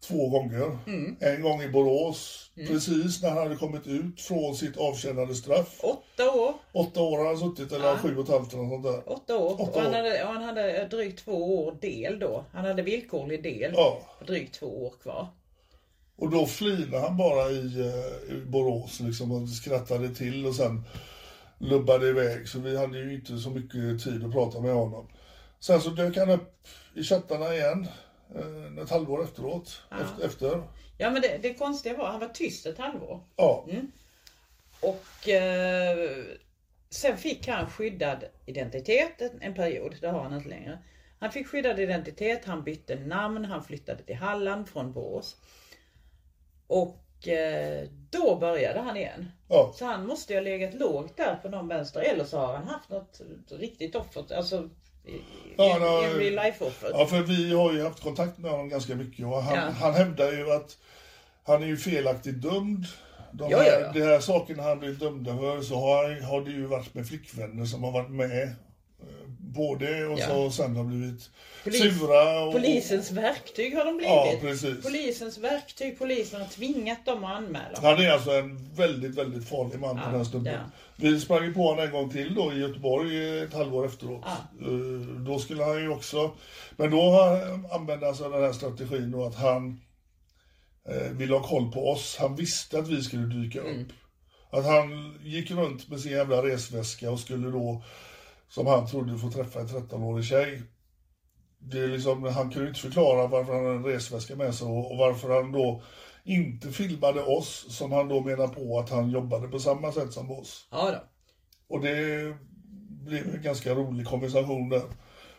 två 0.08 0.28
gånger. 0.28 0.78
Mm. 0.86 1.16
En 1.20 1.42
gång 1.42 1.62
i 1.62 1.68
Borås, 1.68 2.50
precis 2.68 3.22
när 3.22 3.28
han 3.28 3.38
hade 3.38 3.56
kommit 3.56 3.86
ut 3.86 4.20
från 4.20 4.54
sitt 4.54 4.76
avtjänade 4.76 5.34
straff. 5.34 5.80
Åtta 5.82 6.30
år. 6.30 6.54
Åtta 6.72 7.00
år 7.00 7.18
har 7.18 7.26
han 7.26 7.38
suttit, 7.38 7.72
eller 7.72 7.96
sju 7.96 8.16
och 8.16 8.24
ett 8.24 8.30
halvt 8.30 8.52
eller 8.52 8.62
något 8.62 8.82
sånt 8.82 8.96
där. 8.96 9.12
Åtta 9.12 9.36
år. 9.36 9.60
Åtta 9.60 9.62
och 9.62 9.80
han 9.80 9.90
år. 9.90 9.96
hade, 9.96 10.24
och 10.24 10.32
han 10.32 10.42
hade 10.42 10.86
drygt 10.86 11.24
två 11.24 11.64
år 11.64 11.76
del 11.80 12.18
då. 12.18 12.44
Han 12.52 12.64
hade 12.64 12.82
villkorlig 12.82 13.42
del. 13.42 13.72
Ja. 13.76 13.98
Drygt 14.26 14.54
två 14.54 14.86
år 14.86 14.92
kvar. 15.02 15.28
Och 16.16 16.30
då 16.30 16.46
flinade 16.46 17.00
han 17.00 17.16
bara 17.16 17.50
i, 17.50 17.80
eh, 17.80 18.34
i 18.36 18.44
Borås 18.46 19.00
liksom 19.00 19.32
och 19.32 19.48
skrattade 19.48 20.14
till 20.14 20.46
och 20.46 20.54
sen 20.54 20.82
lubbade 21.58 22.08
iväg. 22.08 22.48
Så 22.48 22.58
vi 22.58 22.76
hade 22.76 22.98
ju 22.98 23.14
inte 23.14 23.38
så 23.38 23.50
mycket 23.50 24.04
tid 24.04 24.24
att 24.24 24.32
prata 24.32 24.60
med 24.60 24.74
honom. 24.74 25.08
Sen 25.60 25.80
så 25.80 25.90
dök 25.90 26.16
han 26.16 26.30
upp 26.30 26.66
i 26.94 27.02
chattarna 27.02 27.54
igen. 27.54 27.86
Eh, 28.36 28.82
Ett 28.82 28.90
halvår 28.90 29.24
efteråt. 29.24 29.82
Efter, 30.00 30.26
efter. 30.26 30.62
Ja 30.98 31.10
men 31.10 31.22
det, 31.22 31.38
det 31.42 31.54
konstiga 31.54 31.96
var, 31.96 32.06
han 32.06 32.20
var 32.20 32.28
tyst 32.28 32.66
ett 32.66 32.78
halvår. 32.78 33.20
Ja. 33.36 33.66
Och 34.80 35.28
eh, 35.28 36.24
sen 36.90 37.16
fick 37.16 37.48
han 37.48 37.70
skyddad 37.70 38.24
identitet 38.46 39.22
en, 39.40 39.54
period. 39.54 39.96
Det 40.00 40.08
har 40.08 40.22
han 40.22 40.34
inte 40.34 40.48
längre. 40.48 40.78
Han 41.18 41.32
fick 41.32 41.46
skyddad 41.46 41.80
identitet, 41.80 42.44
han 42.44 42.64
bytte 42.64 42.94
namn, 42.94 43.44
han 43.44 43.64
flyttade 43.64 44.02
till 44.02 44.16
Halland 44.16 44.68
från 44.68 44.92
Borås. 44.92 45.36
Och 46.66 47.28
eh, 47.28 47.88
då 48.10 48.36
började 48.36 48.80
han 48.80 48.96
igen. 48.96 49.30
Ja. 49.48 49.72
Så 49.74 49.84
han 49.84 50.06
måste 50.06 50.32
ju 50.32 50.38
ha 50.38 50.44
legat 50.44 50.74
lågt 50.74 51.16
där 51.16 51.36
på 51.42 51.48
någon 51.48 51.68
vänster 51.68 52.00
eller 52.00 52.24
så 52.24 52.38
har 52.38 52.56
han 52.56 52.68
haft 52.68 52.90
något 52.90 53.20
riktigt 53.50 53.94
offer. 53.94 54.34
Alltså 54.36 54.70
Ja, 55.56 55.78
real 56.18 56.52
offer. 56.60 56.90
ja, 56.90 57.06
för 57.06 57.20
vi 57.22 57.52
har 57.54 57.72
ju 57.72 57.82
haft 57.82 58.02
kontakt 58.02 58.38
med 58.38 58.50
honom 58.50 58.68
ganska 58.68 58.94
mycket 58.94 59.26
och 59.26 59.42
han, 59.42 59.54
Ja. 59.54 59.70
han 59.80 59.94
hävdar 59.94 60.32
ju 60.32 60.52
att 60.52 60.76
han 61.44 61.62
är 61.62 61.66
ju 61.66 61.76
felaktigt 61.76 62.42
dömd. 62.42 62.86
De 63.32 63.50
Ja, 63.50 63.58
här, 63.58 63.64
ja, 63.66 63.80
ja. 63.80 63.92
De 63.92 64.00
här 64.02 64.20
sakerna 64.20 64.62
han 64.62 64.78
blivit 64.78 65.00
dömda 65.00 65.36
för 65.38 65.60
så 65.62 65.74
har, 65.80 66.20
har 66.20 66.40
det 66.44 66.50
ju 66.50 66.66
varit 66.66 66.94
med 66.94 67.06
flickvänner 67.08 67.64
som 67.64 67.82
har 67.82 67.92
varit 67.92 68.10
med 68.10 68.54
det 69.78 70.06
och 70.06 70.18
Ja. 70.18 70.26
så 70.26 70.50
sen 70.50 70.76
har 70.76 70.84
blivit 70.84 71.30
Polis- 71.64 71.98
sura. 71.98 72.44
Och, 72.44 72.52
Polisens 72.52 73.10
verktyg 73.10 73.76
har 73.76 73.84
de 73.84 73.96
blivit. 73.96 74.12
Ja, 74.14 74.34
precis. 74.40 74.82
Polisens 74.82 75.38
verktyg. 75.38 75.98
Polisen 75.98 76.40
har 76.40 76.48
tvingat 76.48 77.06
dem 77.06 77.24
att 77.24 77.36
anmäla. 77.36 77.78
Han 77.82 78.00
är 78.00 78.10
alltså 78.10 78.30
en 78.30 78.74
väldigt, 78.74 79.14
väldigt 79.14 79.48
farlig 79.48 79.78
man 79.80 79.96
Ja, 79.96 80.02
den 80.04 80.14
här 80.16 80.24
snubben. 80.24 80.52
ja. 80.54 80.60
Vi 80.96 81.20
sprang 81.20 81.44
ju 81.44 81.54
på 81.54 81.62
honom 81.68 81.84
en 81.84 81.90
gång 81.90 82.10
till 82.10 82.34
då 82.34 82.52
i 82.52 82.58
Göteborg 82.58 83.38
ett 83.42 83.54
halvår 83.54 83.86
efteråt. 83.86 84.22
Ja. 84.24 84.66
Eh, 84.66 85.06
Då 85.26 85.38
skulle 85.38 85.64
han 85.64 85.82
ju 85.82 85.88
också, 85.88 86.30
men 86.76 86.90
då 86.90 87.00
har- 87.10 87.74
använde 87.74 88.06
han 88.06 88.14
sig 88.16 88.26
av 88.26 88.32
den 88.32 88.42
här 88.42 88.52
strategin 88.52 89.10
då 89.10 89.24
att 89.24 89.34
han 89.34 89.80
eh, 90.88 91.12
ville 91.12 91.34
ha 91.34 91.42
koll 91.48 91.72
på 91.72 91.90
oss. 91.90 92.16
Han 92.20 92.36
visste 92.36 92.78
att 92.78 92.88
vi 92.88 93.02
skulle 93.02 93.26
dyka 93.26 93.60
Mm. 93.60 93.80
upp. 93.80 93.88
Att 94.50 94.64
han 94.66 95.18
gick 95.24 95.50
runt 95.50 95.88
med 95.88 96.00
sin 96.00 96.12
jävla 96.12 96.42
resväska 96.42 97.10
och 97.10 97.20
skulle 97.20 97.48
då, 97.50 97.82
som 98.54 98.66
han 98.66 98.86
trodde, 98.86 99.18
få 99.18 99.30
träffa 99.30 99.60
en 99.60 99.66
13-årig 99.66 100.24
tjej. 100.24 100.62
Det 101.58 101.78
är 101.78 101.88
liksom, 101.88 102.24
han 102.24 102.50
kunde 102.50 102.68
inte 102.68 102.80
förklara 102.80 103.26
varför 103.26 103.52
han 103.52 103.64
hade 103.64 103.76
en 103.76 103.84
resväska 103.84 104.36
med 104.36 104.54
sig 104.54 104.66
och, 104.66 104.92
och 104.92 104.98
varför 104.98 105.34
han 105.34 105.52
då 105.52 105.82
inte 106.24 106.72
filmade 106.72 107.22
oss, 107.22 107.66
som 107.68 107.92
han 107.92 108.08
då 108.08 108.20
menar 108.20 108.48
på 108.48 108.78
att 108.78 108.90
han 108.90 109.10
jobbade 109.10 109.48
på 109.48 109.58
samma 109.58 109.92
sätt 109.92 110.12
som 110.12 110.30
oss. 110.30 110.68
Ja 110.70 110.90
då. 110.90 110.98
Och 111.76 111.80
det 111.80 112.36
blev 112.88 113.34
en 113.34 113.42
ganska 113.42 113.74
rolig 113.74 114.06
konversation 114.06 114.68
där. 114.68 114.82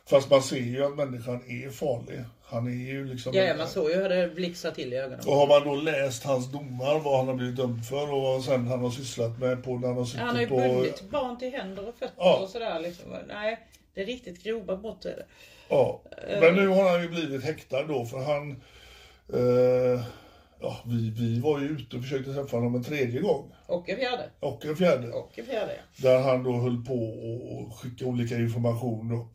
Fast 0.06 0.30
man 0.30 0.41
ser 0.43 0.58
ju 0.58 0.84
att 0.86 0.95
människan 0.97 1.36
är 1.47 1.70
farlig. 1.70 2.20
Han 2.43 2.68
är 2.68 2.72
ju 2.93 3.06
liksom... 3.06 3.34
Ja, 3.34 3.56
man 3.58 3.68
såg 3.68 3.89
ju 3.89 3.95
hur 3.95 4.10
det 4.10 4.28
blixtrade 4.36 4.76
till 4.76 4.93
i 4.93 4.97
ögonen. 4.97 5.20
Och 5.28 5.36
har 5.36 5.47
man 5.47 5.68
då 5.68 5.76
läst 5.76 6.24
hans 6.24 6.51
domar, 6.51 6.99
vad 6.99 7.18
han 7.18 7.28
har 7.28 7.34
blivit 7.36 7.56
dömd 7.56 7.86
för 7.86 8.14
och 8.14 8.22
vad 8.22 8.43
sen 8.43 8.68
han 8.68 8.80
har 8.80 8.89
sysslat 8.89 9.39
med 9.39 9.64
på 9.64 9.78
när 9.78 9.88
han 9.88 9.97
har 9.97 10.06
suttit 10.06 10.20
Han 10.22 10.36
har 10.36 10.41
ju 10.41 10.47
på... 10.47 10.56
bundit 10.58 11.10
barn 11.10 11.38
till 11.39 11.51
händer 11.54 11.88
och 11.89 11.95
fötter 11.95 12.14
Ja. 12.18 12.39
och 12.43 12.49
sådär. 12.49 12.80
Liksom. 12.80 13.06
Nej, 13.28 13.60
det 13.93 14.01
är 14.01 14.06
riktigt 14.06 14.43
grova 14.43 14.78
brott 14.78 15.06
är 15.06 15.10
det. 15.16 15.26
Ja. 15.70 16.01
Men 16.41 16.56
nu 16.56 16.68
har 16.68 16.89
han 16.89 17.01
ju 17.01 17.10
blivit 17.10 17.43
häktad 17.43 17.84
då 17.84 18.06
för 18.06 18.18
han... 18.24 18.51
Eh, 19.34 20.01
ja, 20.62 20.78
vi, 20.86 21.10
vi 21.10 21.39
var 21.39 21.60
ju 21.60 21.66
ute 21.66 21.95
och 21.95 22.01
försökte 22.04 22.34
träffa 22.34 22.58
honom 22.58 22.76
en 22.76 22.84
tredje 22.84 23.22
gång. 23.22 23.51
Och 23.66 23.89
en 23.89 23.97
fjärde. 23.97 24.30
Och 24.39 24.66
en 24.66 24.76
fjärde. 24.76 25.08
Och 25.12 25.39
en 25.39 25.45
fjärde, 25.45 25.74
ja. 25.78 26.10
Där 26.10 26.20
han 26.22 26.43
då 26.43 26.51
höll 26.54 26.86
på 26.86 26.93
och- 26.93 27.58
och 27.64 27.76
skicka 27.76 28.06
olika 28.06 28.36
information 28.36 29.10
då. 29.10 29.28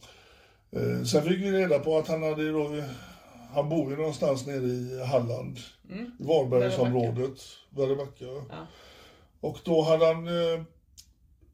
Eh, 0.70 1.04
sen 1.04 1.22
fick 1.22 1.40
vi 1.40 1.52
reda 1.52 1.78
på 1.78 1.98
att 1.98 2.08
han 2.08 2.22
hade 2.22 2.52
då, 2.52 2.82
han 3.54 3.68
bor 3.68 3.90
ju 3.90 3.96
någonstans 3.96 4.46
nere 4.46 4.64
i 4.64 5.04
Halland. 5.04 5.58
I 6.18 6.24
Varbergsområdet. 6.24 7.40
Väröbacka. 7.70 8.24
Ja. 8.24 8.66
Och 9.40 9.58
då 9.64 9.82
hade 9.82 10.06
han 10.06 10.26
eh, 10.28 10.62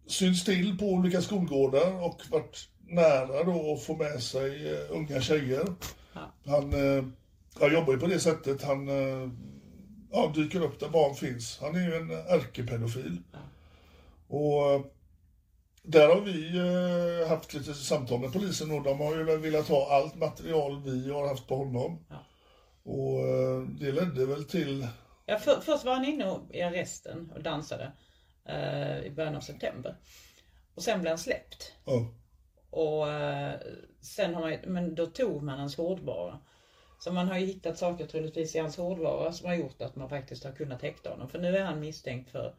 synts 0.06 0.44
till 0.44 0.78
på 0.78 0.84
olika 0.84 1.22
skolgårdar 1.22 2.04
och 2.04 2.20
varit 2.30 2.68
nära 2.86 3.44
då 3.44 3.72
att 3.72 3.82
få 3.82 3.96
med 3.96 4.22
sig 4.22 4.72
eh, 4.72 4.78
unga 4.90 5.20
tjejer. 5.20 5.66
Han, 6.46 6.72
eh, 6.72 7.04
han 7.60 7.72
jobbar 7.72 7.92
ju 7.92 7.98
på 7.98 8.06
det 8.06 8.20
sättet. 8.20 8.62
Han 8.62 8.88
eh, 8.88 9.30
ja, 10.12 10.32
dyker 10.34 10.64
upp 10.64 10.80
där 10.80 10.88
barn 10.88 11.14
finns. 11.14 11.58
Han 11.60 11.74
är 11.74 11.80
ju 11.80 11.94
en 11.94 12.10
ärkepedofil. 12.10 13.18
Och 14.28 14.72
eh, 14.72 14.80
där 15.84 16.08
har 16.08 16.20
vi 16.20 16.56
eh, 16.58 17.28
haft 17.28 17.54
lite 17.54 17.74
samtal 17.74 18.20
med 18.20 18.32
polisen 18.32 18.70
och 18.70 18.82
de 18.82 19.00
har 19.00 19.16
ju 19.16 19.36
velat 19.36 19.68
ha 19.68 19.96
allt 19.96 20.14
material 20.14 20.82
vi 20.82 21.10
har 21.10 21.28
haft 21.28 21.46
på 21.46 21.56
honom. 21.56 22.06
Ja. 22.08 22.26
Och 22.82 23.20
eh, 23.20 23.62
det 23.62 23.92
ledde 23.92 24.26
väl 24.26 24.44
till, 24.44 24.86
Ja, 25.26 25.38
för, 25.38 25.60
först 25.60 25.84
var 25.84 25.94
han 25.94 26.04
inne 26.04 26.40
i 26.50 26.62
arresten 26.62 27.32
och 27.34 27.42
dansade 27.42 27.92
eh, 28.48 28.98
i 28.98 29.10
början 29.10 29.36
av 29.36 29.40
september. 29.40 29.96
Och 30.74 30.82
sen 30.82 31.00
blev 31.00 31.10
han 31.10 31.18
släppt. 31.18 31.72
ja, 31.84 32.14
Och 32.70 33.12
eh, 33.12 33.60
sen 34.00 34.34
har 34.34 34.40
man, 34.40 34.58
men 34.72 34.94
då 34.94 35.06
tog 35.06 35.42
man 35.42 35.58
hans 35.58 35.76
hårdvara. 35.76 36.40
Så 36.98 37.12
man 37.12 37.28
har 37.28 37.38
ju 37.38 37.46
hittat 37.46 37.78
saker 37.78 38.06
troligtvis 38.06 38.54
i 38.54 38.58
hans 38.58 38.76
hårdvara 38.76 39.32
som 39.32 39.48
har 39.48 39.54
gjort 39.54 39.82
att 39.82 39.96
man 39.96 40.08
faktiskt 40.08 40.44
har 40.44 40.52
kunnat 40.52 40.82
häkta 40.82 41.10
honom. 41.10 41.28
För 41.28 41.38
nu 41.38 41.56
är 41.56 41.64
han 41.64 41.80
misstänkt 41.80 42.30
för 42.30 42.54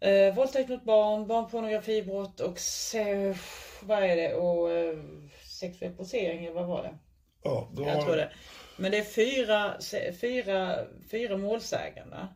eh, 0.00 0.34
våldtäkt 0.34 0.68
mot 0.68 0.84
barn, 0.84 1.26
barnpornografibrott 1.26 2.40
och 2.40 2.58
se, 2.58 3.34
vad 3.82 4.02
är 4.02 4.16
det? 4.16 4.34
Och 4.34 4.70
eh, 4.70 4.98
sexuell 5.44 5.92
posering, 5.92 6.44
eller 6.44 6.54
vad 6.54 6.66
var 6.66 6.82
det? 6.82 6.98
ja, 7.42 7.70
då 7.72 7.82
Jag 7.82 8.04
tror 8.04 8.16
det. 8.16 8.32
Men 8.76 8.90
det 8.90 8.98
är 8.98 9.04
fyra, 9.04 9.74
fyra, 10.20 10.76
fyra 11.10 11.36
målsägande. 11.36 12.28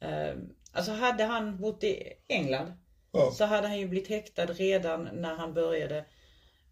Eh, 0.00 0.34
alltså 0.72 0.92
hade 0.92 1.24
han 1.24 1.60
bott 1.60 1.84
i 1.84 2.12
England 2.28 2.72
Ja. 3.12 3.30
så 3.30 3.44
hade 3.44 3.68
han 3.68 3.78
ju 3.78 3.88
blivit 3.88 4.08
häktad 4.08 4.46
redan 4.46 5.08
när 5.12 5.34
han 5.34 5.54
började 5.54 6.04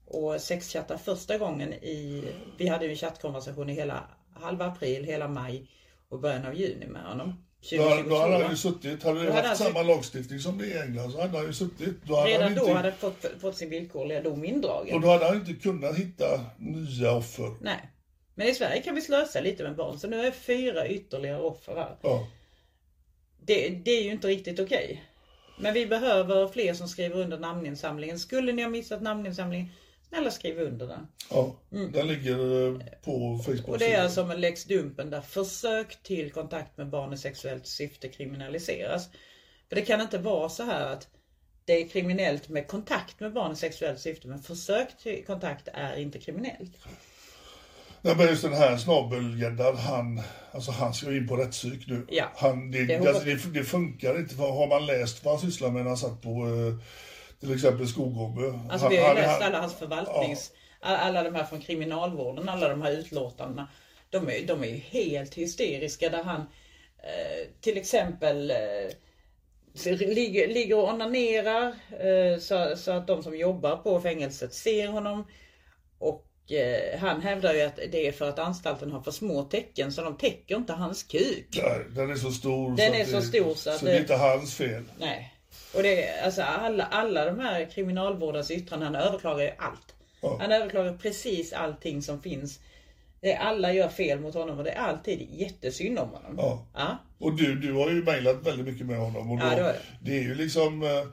och 0.07 0.41
sexchatta 0.41 0.99
första 0.99 1.39
gången 1.39 1.73
i, 1.73 2.25
vi 2.59 2.69
hade 2.69 2.85
ju 2.85 2.91
en 2.91 2.97
chattkonversation 2.97 3.71
i 3.71 3.73
hela 3.73 4.05
halva 4.35 4.67
april, 4.67 5.05
hela 5.05 5.29
maj 5.29 5.71
och 6.09 6.21
början 6.21 6.47
av 6.47 6.55
juni 6.55 6.87
med 6.87 7.03
honom. 7.03 7.45
Då, 7.61 7.77
då 7.77 7.83
2022. 7.83 8.17
hade 8.17 8.43
han 8.43 8.51
ju 8.51 8.57
suttit, 8.57 9.03
hade 9.03 9.21
det 9.21 9.27
Då 9.27 9.33
hade 9.33 9.49
haft 9.49 9.61
han 9.61 9.73
samma 9.73 9.83
lagstiftning 9.83 10.41
som 10.41 10.59
det 10.59 10.65
är 10.65 10.77
i 10.77 10.79
England 10.79 11.13
så 11.13 11.21
hade 11.21 11.37
han 11.39 11.47
ju 11.47 11.53
suttit. 11.53 11.97
Då 12.05 12.17
hade 12.17 12.31
Redan 12.31 12.55
då 12.55 12.61
inte, 12.61 12.73
hade 12.73 12.91
han 12.91 12.99
fått, 12.99 13.27
fått 13.41 13.57
sin 13.57 13.71
villkorliga 13.71 14.23
dom 14.23 14.45
indragen. 14.45 14.95
Och 14.95 15.01
då 15.01 15.09
hade 15.09 15.27
han 15.27 15.37
inte 15.37 15.53
kunnat 15.53 15.97
hitta 15.97 16.25
nya 16.57 17.13
offer. 17.13 17.55
Nej. 17.61 17.91
Men 18.35 18.49
i 18.49 18.55
Sverige 18.55 18.83
kan 18.83 18.95
vi 18.95 19.01
slösa 19.01 19.41
lite 19.41 19.63
med 19.63 19.77
barn 19.77 19.99
så 19.99 20.09
nu 20.09 20.27
är 20.27 20.31
fyra 20.31 20.89
ytterligare 20.89 21.41
offer 21.41 21.75
här. 21.75 21.97
Ja. 22.03 22.29
Det, 23.45 23.69
det 23.69 23.91
är 23.91 24.03
ju 24.03 24.11
inte 24.11 24.29
riktigt 24.29 24.61
okej. 24.61 25.05
Men 25.61 25.75
vi 25.75 25.87
behöver 25.87 26.49
fler 26.49 26.75
som 26.75 26.89
skriver 26.89 27.17
under 27.17 27.39
namninsamlingen. 27.39 28.19
Skulle 28.19 28.53
ni 28.53 28.63
ha 28.63 28.71
missat 28.71 29.03
namninsamlingen, 29.03 29.69
snälla 30.09 30.31
skriv 30.31 30.59
under 30.59 30.87
den. 30.87 31.07
Ja, 31.31 31.57
den 31.71 32.07
ligger 32.07 32.67
eh, 32.67 32.79
på 33.05 33.41
Facebook. 33.45 33.59
Mm. 33.59 33.71
Och 33.71 33.79
det 33.79 33.93
är 33.93 34.03
alltså 34.03 34.25
med 34.25 34.41
Lex 34.41 34.65
Dumpen 34.65 35.11
där 35.11 35.21
försök 35.21 36.03
till 36.03 36.33
kontakt 36.33 36.77
med 36.77 36.89
barn 36.89 37.13
i 37.13 37.19
sexuellt 37.19 37.67
syfte 37.67 38.09
kriminaliseras. 38.09 39.09
För 39.69 39.77
det 39.77 39.83
kan 39.83 40.01
inte 40.01 40.19
vara 40.19 40.49
så 40.49 40.63
här 40.63 40.87
att 40.87 41.09
det 41.65 41.83
är 41.83 41.89
kriminellt 41.89 42.49
med 42.49 42.69
kontakt 42.69 43.21
med 43.21 43.33
barn 43.33 43.53
i 43.53 43.57
sexuellt 43.57 44.01
syfte 44.01 44.29
men 44.29 44.43
försök 44.43 44.99
till 45.03 45.25
kontakt 45.27 45.69
är 45.73 45.97
inte 45.97 46.19
kriminellt. 46.19 46.73
Nej, 48.03 48.17
men 48.17 48.27
just 48.27 48.43
den 48.43 48.53
här 48.53 48.77
snabelgäddan, 48.77 49.77
han, 49.77 50.21
alltså 50.53 50.71
han 50.71 50.95
ska 50.95 51.11
ju 51.11 51.17
in 51.17 51.29
på 51.29 51.37
rättspsyk 51.37 51.87
nu. 51.87 52.07
Ja. 52.09 52.25
Han, 52.37 52.71
det, 52.71 52.85
Det 52.85 53.09
alltså, 53.09 53.25
det, 53.25 53.53
det 53.53 53.65
funkar 53.65 54.19
inte. 54.19 54.35
För 54.35 54.51
har 54.51 54.67
man 54.67 54.87
läst 54.87 55.25
vad 55.25 55.35
han 55.35 55.51
sysslar 55.51 55.71
med 55.71 55.83
när 55.83 55.89
han 55.89 55.99
satt 55.99 56.23
på 56.23 56.31
eh, 56.31 56.85
till 57.41 57.55
exempel 57.55 57.87
Skogome. 57.89 58.61
Alltså 58.71 58.89
vi 58.89 58.97
har 58.97 59.03
ju 59.03 59.09
han- 59.09 59.17
läst 59.17 59.43
alla 59.43 59.61
hans 59.61 59.75
förvaltnings... 59.75 60.53
Alla 60.81 61.23
de 61.23 61.35
här 61.35 61.45
från 61.45 61.61
kriminalvården, 61.61 62.49
alla 62.49 62.69
de 62.69 62.83
här 62.83 62.93
utlåtandena. 62.93 63.69
De 64.11 64.29
är, 64.29 64.47
de 64.47 64.63
är 64.65 64.69
ju 64.69 64.77
helt 64.77 65.35
hysteriska 65.35 66.09
där 66.09 66.23
han 66.23 66.41
eh, 67.03 67.49
till 67.61 67.77
exempel 67.77 68.51
eh, 68.51 68.57
så 69.75 69.91
ligger, 69.91 70.49
ligger 70.49 70.79
och 70.79 70.89
onanerar 70.89 71.67
eh, 71.91 72.39
så, 72.41 72.77
så 72.77 72.91
att 72.93 73.07
de 73.07 73.23
som 73.23 73.39
jobbar 73.39 73.77
på 73.77 74.01
fängelset 74.01 74.55
ser 74.55 74.89
honom. 74.89 75.27
Och 75.99 76.25
han 76.99 77.21
hävdar 77.23 77.55
ju 77.55 77.61
att 77.61 77.77
det 77.77 78.07
är 78.07 78.13
för 78.13 78.29
att 78.29 78.39
anstalten 78.39 78.93
har 78.93 79.01
för 79.03 79.11
små 79.11 79.43
tecken 79.43 79.93
så 79.93 80.03
de 80.03 80.17
täcker 80.17 80.57
inte 80.57 80.73
hans 80.73 81.03
kuk. 81.03 81.61
Nej, 81.63 81.87
den 81.91 82.11
är 82.11 82.15
så 82.15 82.31
stor. 82.31 82.77
Den 82.77 82.93
att 82.93 82.99
är 82.99 83.05
så 83.05 83.17
det, 83.17 83.23
stor 83.23 83.55
så 83.55 83.71
att 83.71 83.79
så 83.79 83.85
det 83.85 83.93
är 83.93 84.01
inte 84.01 84.17
hans 84.17 84.55
fel. 84.55 84.85
Nej. 84.99 85.35
Och 85.75 85.83
det 85.83 86.21
alltså 86.25 86.43
alla, 86.43 86.85
alla 86.85 87.25
de 87.25 87.39
här 87.39 87.65
kriminalvårdens 87.65 88.51
yttranden, 88.51 88.95
han 88.95 89.05
överklagar 89.07 89.45
ju 89.45 89.51
allt. 89.59 89.95
Ja. 90.21 90.39
Han 90.41 90.53
överklagar 90.53 90.99
precis 91.03 91.53
allting 91.53 92.03
som 92.03 92.23
finns. 92.23 92.61
Det 93.21 93.33
är, 93.33 93.39
alla 93.39 93.73
gör 93.73 93.89
fel 93.89 94.21
mot 94.21 94.35
honom 94.35 94.59
och 94.59 94.65
det 94.65 94.71
är 94.71 94.81
alltid 94.81 95.29
jättesynd 95.31 95.99
om 95.99 96.09
honom. 96.09 96.35
Ja. 96.37 96.67
Ja. 96.75 96.99
Och 97.19 97.37
du, 97.37 97.55
du 97.55 97.73
har 97.73 97.91
ju 97.91 98.05
mejlat 98.05 98.47
väldigt 98.47 98.67
mycket 98.67 98.87
med 98.87 98.99
honom. 98.99 99.31
Och 99.31 99.39
då, 99.39 99.47
Ja, 99.47 99.51
det 99.51 99.61
jag. 99.61 99.75
det 100.01 100.19
är 100.19 100.23
ju 100.23 100.35
liksom, 100.35 100.83
eh, 100.83 101.07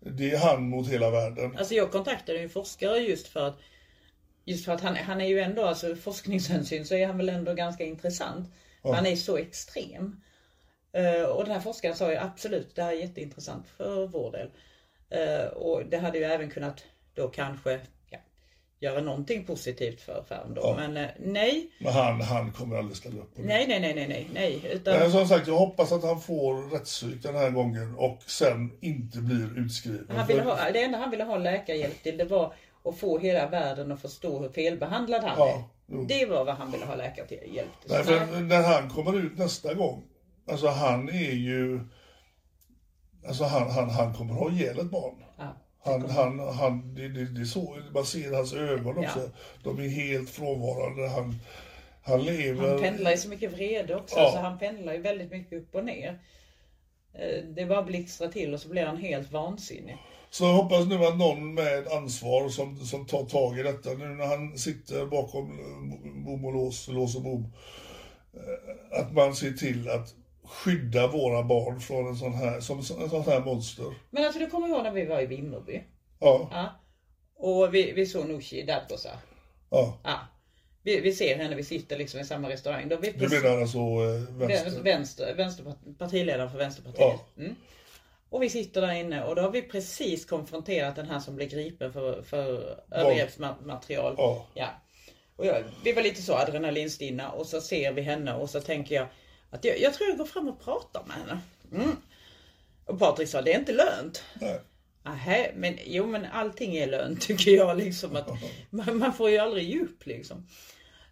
det 0.00 0.30
är 0.30 0.38
han 0.38 0.62
mot 0.62 0.88
hela 0.88 1.10
världen. 1.10 1.56
Alltså 1.58 1.74
jag 1.74 1.90
kontaktade 1.92 2.38
en 2.38 2.50
forskare 2.50 2.98
just 2.98 3.28
för 3.28 3.48
att 3.48 3.58
Just 4.44 4.64
för 4.64 4.72
att 4.72 4.80
han, 4.80 4.96
han 4.96 5.20
är 5.20 5.26
ju 5.26 5.40
ändå, 5.40 5.64
alltså 5.64 5.96
forskningshänsyn 5.96 6.86
så 6.86 6.94
är 6.94 7.06
han 7.06 7.16
väl 7.16 7.28
ändå 7.28 7.54
ganska 7.54 7.84
intressant. 7.84 8.48
Han 8.82 9.06
är 9.06 9.16
så 9.16 9.36
extrem. 9.36 10.20
Eh, 10.92 11.22
och 11.22 11.44
den 11.44 11.52
här 11.52 11.60
forskaren 11.60 11.96
sa 11.96 12.10
ju 12.10 12.16
absolut, 12.16 12.74
det 12.76 12.82
här 12.82 12.92
är 12.92 12.96
jätteintressant 12.96 13.66
för 13.76 14.06
vår 14.06 14.32
del. 14.32 14.50
Eh, 15.10 15.46
och 15.46 15.82
det 15.86 15.96
hade 15.98 16.18
ju 16.18 16.24
även 16.24 16.50
kunnat 16.50 16.84
då 17.14 17.28
kanske 17.28 17.80
ja, 18.10 18.18
göra 18.80 19.00
någonting 19.00 19.44
positivt 19.44 20.00
för 20.00 20.24
Färm 20.28 20.54
då. 20.54 20.60
Ja. 20.64 20.74
Men 20.76 20.96
eh, 20.96 21.10
nej, 21.18 21.70
Men 21.80 21.92
han, 21.92 22.20
han 22.20 22.52
kommer 22.52 22.76
aldrig 22.76 22.96
ställa 22.96 23.20
upp 23.20 23.34
på 23.36 23.42
det. 23.42 23.48
nej, 23.48 23.64
nej, 23.68 23.80
nej, 23.80 23.94
nej, 23.94 24.08
nej, 24.08 24.28
nej. 24.34 24.72
Utan, 24.72 24.98
Men 24.98 25.12
som 25.12 25.28
sagt, 25.28 25.46
jag 25.46 25.56
hoppas 25.56 25.92
att 25.92 26.02
han 26.04 26.20
får 26.20 26.70
rättspsyk 26.70 27.22
den 27.22 27.34
här 27.36 27.50
gången 27.50 27.94
och 27.96 28.22
sen 28.26 28.78
inte 28.80 29.18
blir 29.18 29.58
utskriven. 29.58 30.16
Han 30.16 30.26
ville 30.26 30.42
ha, 30.42 30.70
det 30.72 30.82
enda 30.82 30.98
han 30.98 31.10
ville 31.10 31.24
ha 31.24 31.38
läkarhjälp 31.38 32.02
till 32.02 32.16
det 32.16 32.24
var 32.24 32.54
att 32.84 32.98
få 32.98 33.18
hela 33.18 33.48
världen 33.48 33.92
att 33.92 34.00
förstå 34.02 34.38
hur 34.38 34.48
felbehandlad 34.48 35.24
han 35.24 35.34
Ja, 35.38 35.48
är. 35.56 35.62
jo. 35.86 36.04
Det 36.08 36.26
var 36.26 36.44
vad 36.44 36.54
han 36.54 36.72
ville 36.72 36.84
ha 36.84 36.94
läkarhjälp 36.94 37.80
till. 37.82 37.90
Nej, 37.90 38.04
för 38.04 38.40
när 38.40 38.62
han 38.62 38.90
kommer 38.90 39.18
ut 39.18 39.38
nästa 39.38 39.74
gång, 39.74 40.02
Alltså 40.46 40.68
han 40.68 41.08
är 41.08 41.32
ju... 41.32 41.80
Alltså 43.28 43.44
han, 43.44 43.70
han, 43.70 43.90
han 43.90 44.14
kommer 44.14 44.34
ha 44.34 44.50
ihjäl 44.50 44.78
ett 44.78 44.90
barn. 44.90 45.24
Ja. 45.38 45.56
Han, 45.84 46.10
han, 46.10 46.38
han, 46.38 46.94
det, 46.94 47.08
det, 47.08 47.24
det 47.24 47.40
är 47.40 47.44
så, 47.44 47.78
man 47.94 48.04
ser 48.04 48.32
hans 48.32 48.52
ögon 48.54 48.98
också. 48.98 49.30
De 49.64 49.78
är 49.78 49.88
helt 49.88 50.30
frånvarande. 50.30 51.08
Han, 51.08 51.34
han 52.02 52.22
lever... 52.22 52.68
Han 52.68 52.80
pendlar 52.80 53.10
ju 53.10 53.16
så 53.16 53.28
mycket 53.28 53.52
vrede 53.52 53.96
också, 53.96 54.16
Ja. 54.18 54.30
så 54.32 54.38
han 54.38 54.58
pendlar 54.58 54.92
ju 54.92 55.00
väldigt 55.00 55.30
mycket 55.30 55.58
upp 55.62 55.74
och 55.74 55.84
ner. 55.84 56.20
Eh, 57.14 57.44
Det 57.56 57.66
bara 57.66 57.82
blixtrar 57.82 58.28
till 58.28 58.54
och 58.54 58.60
så 58.60 58.68
blir 58.68 58.86
han 58.86 58.96
helt 58.96 59.32
vansinnig. 59.32 59.96
Så 60.30 60.44
jag 60.44 60.52
hoppas 60.54 60.86
nu 60.86 61.04
att 61.04 61.18
någon 61.18 61.54
med 61.54 61.86
ansvar 61.88 62.48
som, 62.48 62.76
som 62.76 63.06
tar 63.06 63.24
tag 63.24 63.58
i 63.58 63.62
detta 63.62 63.90
nu 63.90 64.08
när 64.08 64.26
han 64.26 64.58
sitter 64.58 65.06
bakom 65.06 65.50
eh, 65.58 66.24
bom 66.24 66.44
och 66.44 66.52
lås, 66.52 66.88
lås 66.88 67.16
och 67.16 67.22
bom. 67.22 67.52
eh, 68.34 69.00
Att 69.00 69.12
man 69.12 69.34
ser 69.34 69.52
till 69.52 69.88
att 69.90 70.14
skydda 70.50 71.06
våra 71.06 71.42
barn 71.42 71.80
från 71.80 72.06
en 72.06 72.16
sån 72.16 72.34
här, 72.34 72.60
som, 72.60 72.78
en 72.78 73.10
sån 73.10 73.22
här 73.22 73.40
monster. 73.40 73.94
Men 74.10 74.24
alltså 74.24 74.38
du 74.38 74.46
kommer 74.46 74.68
ihåg 74.68 74.82
när 74.82 74.92
vi 74.92 75.04
var 75.06 75.20
i 75.20 75.26
Vimmerby? 75.26 75.82
Ja, 76.20 76.48
Ja. 76.52 76.76
Och 77.36 77.74
vi, 77.74 77.92
vi 77.92 78.06
såg 78.06 78.28
Nooshi 78.28 78.62
Dadgostar. 78.62 79.16
ja. 79.70 80.00
Ja. 80.04 80.18
Vi, 80.82 81.00
vi 81.00 81.12
ser 81.12 81.36
henne, 81.36 81.56
vi 81.56 81.64
sitter 81.64 81.98
liksom 81.98 82.20
i 82.20 82.24
samma 82.24 82.48
restaurang. 82.48 82.88
Då 82.88 82.96
vi 82.96 83.10
Du 83.10 83.28
menar 83.28 83.60
alltså 83.60 83.78
eh, 83.78 84.36
vänster? 84.38 84.82
vänster, 84.82 85.34
vänster 85.34 85.74
partiledaren 85.98 86.50
för 86.50 86.58
Vänsterpartiet. 86.58 87.20
Ja. 87.34 87.42
Mm. 87.42 87.54
Och 88.30 88.42
vi 88.42 88.50
sitter 88.50 88.80
där 88.80 88.92
inne 88.94 89.24
och 89.24 89.36
då 89.36 89.42
har 89.42 89.50
vi 89.50 89.62
precis 89.62 90.24
konfronterat 90.26 90.96
den 90.96 91.06
här 91.06 91.20
som 91.20 91.36
blev 91.36 91.48
gripen 91.48 91.92
för, 91.92 92.22
för 92.22 92.76
övergreppsmaterial. 92.90 94.14
Ja. 94.18 94.46
Ja. 94.54 94.68
Och 95.36 95.46
jag, 95.46 95.62
vi 95.84 95.92
var 95.92 96.02
lite 96.02 96.22
så 96.22 96.34
adrenalinstinna 96.34 97.30
och 97.30 97.46
så 97.46 97.60
ser 97.60 97.92
vi 97.92 98.02
henne 98.02 98.34
och 98.34 98.50
så 98.50 98.60
tänker 98.60 98.94
jag 98.94 99.06
att 99.50 99.64
jag, 99.64 99.80
jag 99.80 99.94
tror 99.94 100.08
jag 100.08 100.18
går 100.18 100.24
fram 100.24 100.48
och 100.48 100.64
pratar 100.64 101.04
med 101.06 101.16
henne. 101.16 101.40
Mm. 101.72 101.96
Och 102.84 102.98
Patrik 102.98 103.28
sa, 103.28 103.42
det 103.42 103.52
är 103.52 103.58
inte 103.58 103.72
lönt. 103.72 104.24
Nej. 104.40 105.52
Men 105.54 105.78
jo 105.84 106.06
men 106.06 106.24
allting 106.24 106.76
är 106.76 106.86
lönt 106.86 107.20
tycker 107.26 107.50
jag 107.50 107.76
liksom. 107.76 108.16
Att 108.16 108.28
man, 108.70 108.98
man 108.98 109.12
får 109.12 109.30
ju 109.30 109.38
aldrig 109.38 109.68
ge 109.68 109.80
upp 109.80 110.06
liksom. 110.06 110.46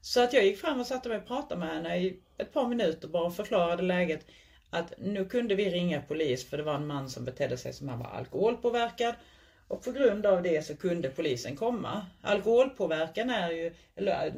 Så 0.01 0.22
att 0.22 0.32
jag 0.32 0.45
gick 0.45 0.59
fram 0.59 0.80
och 0.80 0.86
satte 0.86 1.09
mig 1.09 1.18
och 1.18 1.26
pratade 1.26 1.61
med 1.61 1.68
henne 1.68 1.99
i 1.99 2.20
ett 2.39 2.53
par 2.53 2.68
minuter 2.68 3.09
bara 3.09 3.26
och 3.26 3.36
förklarade 3.36 3.82
läget. 3.82 4.26
Att 4.70 4.93
nu 4.99 5.24
kunde 5.24 5.55
vi 5.55 5.70
ringa 5.70 6.03
polis 6.03 6.51
för 6.51 6.57
det 6.57 6.62
var 6.62 6.74
en 6.74 6.86
man 6.86 7.11
som 7.11 7.24
betedde 7.24 7.57
sig 7.57 7.72
som 7.72 7.89
han 7.89 7.99
var 7.99 8.07
alkoholpåverkad. 8.07 9.14
Och 9.68 9.84
på 9.84 9.93
grund 9.93 10.26
av 10.26 10.43
det 10.43 10.66
så 10.66 10.76
kunde 10.76 11.11
polisen 11.11 11.57
komma. 11.57 12.07
Alkoholpåverkan 12.22 13.30
är 13.30 13.51
ju, 13.51 13.74
eller 13.97 14.26
äh, 14.26 14.32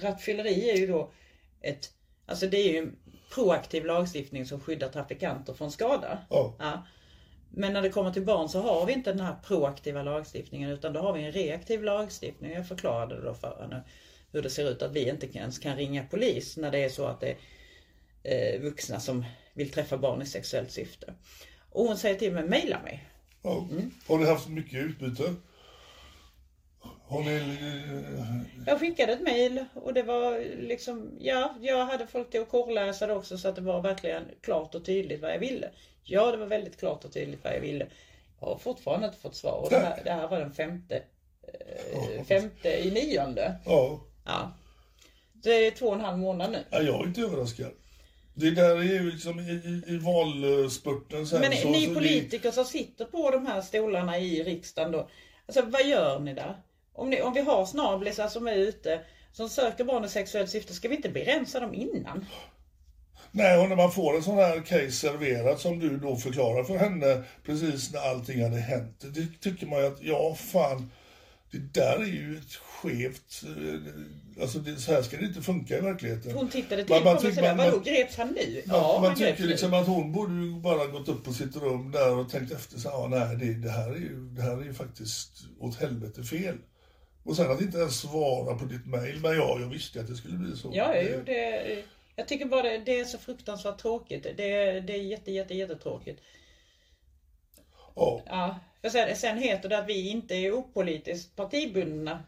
rattfylleri 0.00 0.70
är 0.70 0.76
ju 0.76 0.86
då 0.86 1.12
ett, 1.60 1.90
alltså 2.26 2.46
det 2.46 2.56
är 2.56 2.72
ju 2.72 2.92
proaktiv 3.34 3.84
lagstiftning 3.86 4.46
som 4.46 4.60
skyddar 4.60 4.88
trafikanter 4.88 5.54
från 5.54 5.70
skada. 5.70 6.18
Ja. 6.30 6.54
Ja. 6.58 6.86
Men 7.50 7.72
när 7.72 7.82
det 7.82 7.90
kommer 7.90 8.12
till 8.12 8.24
barn 8.24 8.48
så 8.48 8.60
har 8.60 8.86
vi 8.86 8.92
inte 8.92 9.12
den 9.12 9.20
här 9.20 9.36
proaktiva 9.46 10.02
lagstiftningen 10.02 10.70
utan 10.70 10.92
då 10.92 11.00
har 11.00 11.12
vi 11.12 11.24
en 11.24 11.32
reaktiv 11.32 11.82
lagstiftning. 11.82 12.52
Jag 12.52 12.68
förklarade 12.68 13.20
då 13.22 13.34
för 13.34 13.58
henne 13.60 13.82
hur 14.32 14.42
det 14.42 14.50
ser 14.50 14.70
ut 14.70 14.82
att 14.82 14.92
vi 14.92 15.10
inte 15.10 15.38
ens 15.38 15.58
kan 15.58 15.76
ringa 15.76 16.04
polis 16.04 16.56
när 16.56 16.70
det 16.70 16.78
är 16.78 16.88
så 16.88 17.06
att 17.06 17.20
det 17.20 17.36
är 18.22 18.54
eh, 18.54 18.60
vuxna 18.60 19.00
som 19.00 19.24
vill 19.54 19.70
träffa 19.70 19.98
barn 19.98 20.22
i 20.22 20.26
sexuellt 20.26 20.70
syfte. 20.70 21.14
Och 21.70 21.84
hon 21.84 21.96
säger 21.96 22.14
till 22.14 22.32
mig, 22.32 22.44
mejla 22.44 22.82
mig. 22.82 23.08
ja. 23.42 23.68
Mm. 23.70 23.90
Har 24.06 24.18
ni 24.18 24.26
haft 24.26 24.48
mycket 24.48 24.84
utbyte? 24.84 25.34
Har 27.08 27.20
ni... 27.22 27.34
eh, 27.36 28.62
Jag 28.66 28.80
skickade 28.80 29.12
ett 29.12 29.20
mejl 29.22 29.64
och 29.74 29.94
det 29.94 30.02
var 30.02 30.56
liksom, 30.62 31.10
ja, 31.20 31.54
jag 31.60 31.86
hade 31.86 32.06
folk 32.06 32.30
till 32.30 32.40
att 32.40 32.48
korrläsa 32.48 33.06
det 33.06 33.14
också 33.14 33.38
så 33.38 33.48
att 33.48 33.56
det 33.56 33.62
var 33.62 33.80
verkligen 33.82 34.24
klart 34.40 34.74
och 34.74 34.84
tydligt 34.84 35.22
vad 35.22 35.30
jag 35.32 35.38
ville. 35.38 35.70
Ja, 36.04 36.30
det 36.30 36.36
var 36.36 36.46
väldigt 36.46 36.76
klart 36.80 37.04
och 37.04 37.12
tydligt 37.12 37.44
vad 37.44 37.54
jag 37.54 37.60
ville. 37.60 37.86
Jag 38.40 38.46
har 38.48 38.58
fortfarande 38.58 39.06
inte 39.06 39.18
fått 39.18 39.36
svar 39.36 39.60
och 39.64 39.70
det 39.70 39.78
här, 39.78 40.00
det 40.04 40.10
här 40.10 40.28
var 40.28 40.38
den 40.40 40.52
femte, 40.52 41.02
eh, 41.42 42.24
femte 42.24 42.68
i 42.68 42.90
nionde. 42.90 43.54
Ja. 43.64 44.00
Ja. 44.24 44.52
Det 45.32 45.66
är 45.66 45.70
två 45.70 45.86
och 45.86 45.94
en 45.94 46.00
halv 46.00 46.18
månad 46.18 46.50
nu. 46.50 46.58
ja, 46.70 46.82
jag 46.82 47.00
är 47.00 47.06
inte 47.06 47.20
överraskad. 47.20 47.70
Det 48.34 48.50
där 48.50 48.76
är 48.76 48.82
ju 48.82 49.10
liksom 49.10 49.40
i, 49.40 49.42
i, 49.42 49.82
i 49.94 49.98
valspurten 49.98 51.26
sen 51.26 51.40
Men 51.40 51.52
så... 51.52 51.68
ni 51.70 51.86
så 51.86 51.94
politiker 51.94 52.50
som 52.50 52.64
sitter 52.64 53.04
på 53.04 53.30
de 53.30 53.46
här 53.46 53.60
stolarna 53.60 54.18
i 54.18 54.42
riksdagen 54.42 54.92
då. 54.92 55.08
Alltså 55.46 55.62
vad 55.62 55.86
gör 55.86 56.18
ni 56.20 56.34
där? 56.34 56.56
Om, 56.98 57.10
ni, 57.10 57.22
om 57.22 57.32
vi 57.32 57.40
har 57.40 57.66
snablisar 57.66 58.28
som 58.28 58.46
är 58.46 58.54
ute 58.54 59.00
som 59.32 59.48
söker 59.48 59.84
barn 59.84 60.04
i 60.04 60.08
sexuellt 60.08 60.50
syfte, 60.50 60.74
ska 60.74 60.88
vi 60.88 60.96
inte 60.96 61.08
begränsa 61.08 61.60
dem 61.60 61.74
innan? 61.74 62.26
Nej, 63.30 63.58
och 63.62 63.68
när 63.68 63.76
man 63.76 63.92
får 63.92 64.16
en 64.16 64.22
sån 64.22 64.34
här 64.36 64.60
case 64.60 64.90
serverat 64.90 65.60
som 65.60 65.78
du 65.78 65.96
då 65.96 66.16
förklarar 66.16 66.64
för 66.64 66.76
henne 66.76 67.22
precis 67.44 67.92
när 67.92 68.00
allting 68.10 68.42
hade 68.42 68.56
hänt. 68.56 69.04
Det 69.14 69.26
tycker 69.50 69.66
man 69.66 69.78
ju 69.80 69.86
att, 69.86 70.02
ja 70.02 70.34
fan, 70.34 70.90
det 71.50 71.58
där 71.80 71.98
är 72.02 72.06
ju 72.06 72.36
ett 72.38 72.54
skevt... 72.54 73.42
eh, 73.46 74.42
Alltså 74.42 74.58
det, 74.58 74.76
så 74.76 74.92
här 74.92 75.02
ska 75.02 75.16
det 75.16 75.24
inte 75.26 75.42
funka 75.42 75.78
i 75.78 75.80
verkligheten. 75.80 76.32
Hon 76.34 76.48
tittade 76.48 76.84
till 76.84 76.94
Man- 76.94 77.04
man 77.04 77.12
mig 77.14 77.22
tycker- 77.22 77.34
sådär, 77.34 77.48
man- 77.56 77.64
vadå 77.66 77.76
man- 77.76 77.84
greps 77.84 78.16
han 78.16 78.28
nu? 78.28 78.62
Ja, 78.66 78.98
man 79.00 79.04
han 79.10 79.18
greps 79.18 79.36
tycker 79.36 79.48
liksom 79.50 79.74
att 79.74 79.86
hon 79.86 80.12
borde 80.12 80.34
ju 80.34 80.60
bara 80.60 80.86
gått 80.86 81.08
upp 81.08 81.24
på 81.24 81.32
sitt 81.32 81.56
rum 81.56 81.90
där 81.92 82.18
och 82.18 82.30
tänkt 82.30 82.52
efter 82.52 82.78
så 82.78 82.88
ja, 82.88 83.06
nej 83.10 83.36
det, 83.36 83.54
det, 83.54 83.70
här 83.70 83.90
är 83.90 83.96
ju, 83.96 84.28
det 84.36 84.42
här 84.42 84.60
är 84.60 84.64
ju 84.64 84.74
faktiskt 84.74 85.30
åt 85.60 85.76
helvete 85.80 86.22
fel. 86.22 86.56
Och 87.22 87.36
sen 87.36 87.50
att 87.50 87.60
inte 87.60 87.78
ens 87.78 88.00
svara 88.00 88.54
på 88.54 88.64
ditt 88.64 88.86
mejl, 88.86 89.20
men 89.20 89.36
ja, 89.36 89.60
jag 89.60 89.68
visste 89.68 90.00
att 90.00 90.06
det 90.06 90.14
skulle 90.14 90.38
bli 90.38 90.56
så. 90.56 90.70
Ja, 90.74 91.00
jo, 91.00 91.22
det, 91.26 91.84
jag 92.16 92.28
tycker 92.28 92.46
bara 92.46 92.62
det, 92.62 92.78
det 92.78 93.00
är 93.00 93.04
så 93.04 93.18
fruktansvärt 93.18 93.78
tråkigt. 93.78 94.22
Det, 94.22 94.80
det 94.80 94.92
är 94.92 95.02
jätte, 95.02 95.32
jätte, 95.32 95.54
jättetråkigt. 95.54 96.20
Ja, 97.96 98.22
Ja, 98.26 98.58
för 98.82 98.88
sen, 98.88 99.16
sen 99.16 99.38
heter 99.38 99.68
det 99.68 99.78
att 99.78 99.88
vi 99.88 100.10
inte 100.10 100.34
är 100.34 100.52
opolitiskt 100.52 101.36
partibundna. 101.36 102.24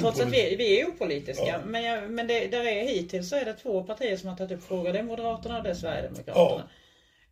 Trots 0.00 0.20
att 0.20 0.32
vi, 0.32 0.56
vi 0.56 0.80
är 0.80 0.86
opolitiska. 0.86 1.46
Ja. 1.46 1.60
Men, 1.64 1.82
jag, 1.82 2.10
men 2.10 2.26
det, 2.26 2.46
där 2.46 2.64
är, 2.64 2.84
hittills 2.84 3.28
så 3.28 3.36
är 3.36 3.44
det 3.44 3.54
två 3.54 3.84
partier 3.84 4.16
som 4.16 4.28
har 4.28 4.36
tagit 4.36 4.58
upp 4.58 4.64
frågan. 4.64 4.92
Det 4.92 4.98
är 4.98 5.02
Moderaterna 5.02 5.58
och 5.58 5.64
det 5.64 5.70
är 5.70 5.74
Sverigedemokraterna. 5.74 6.68
Ja. 6.68 6.68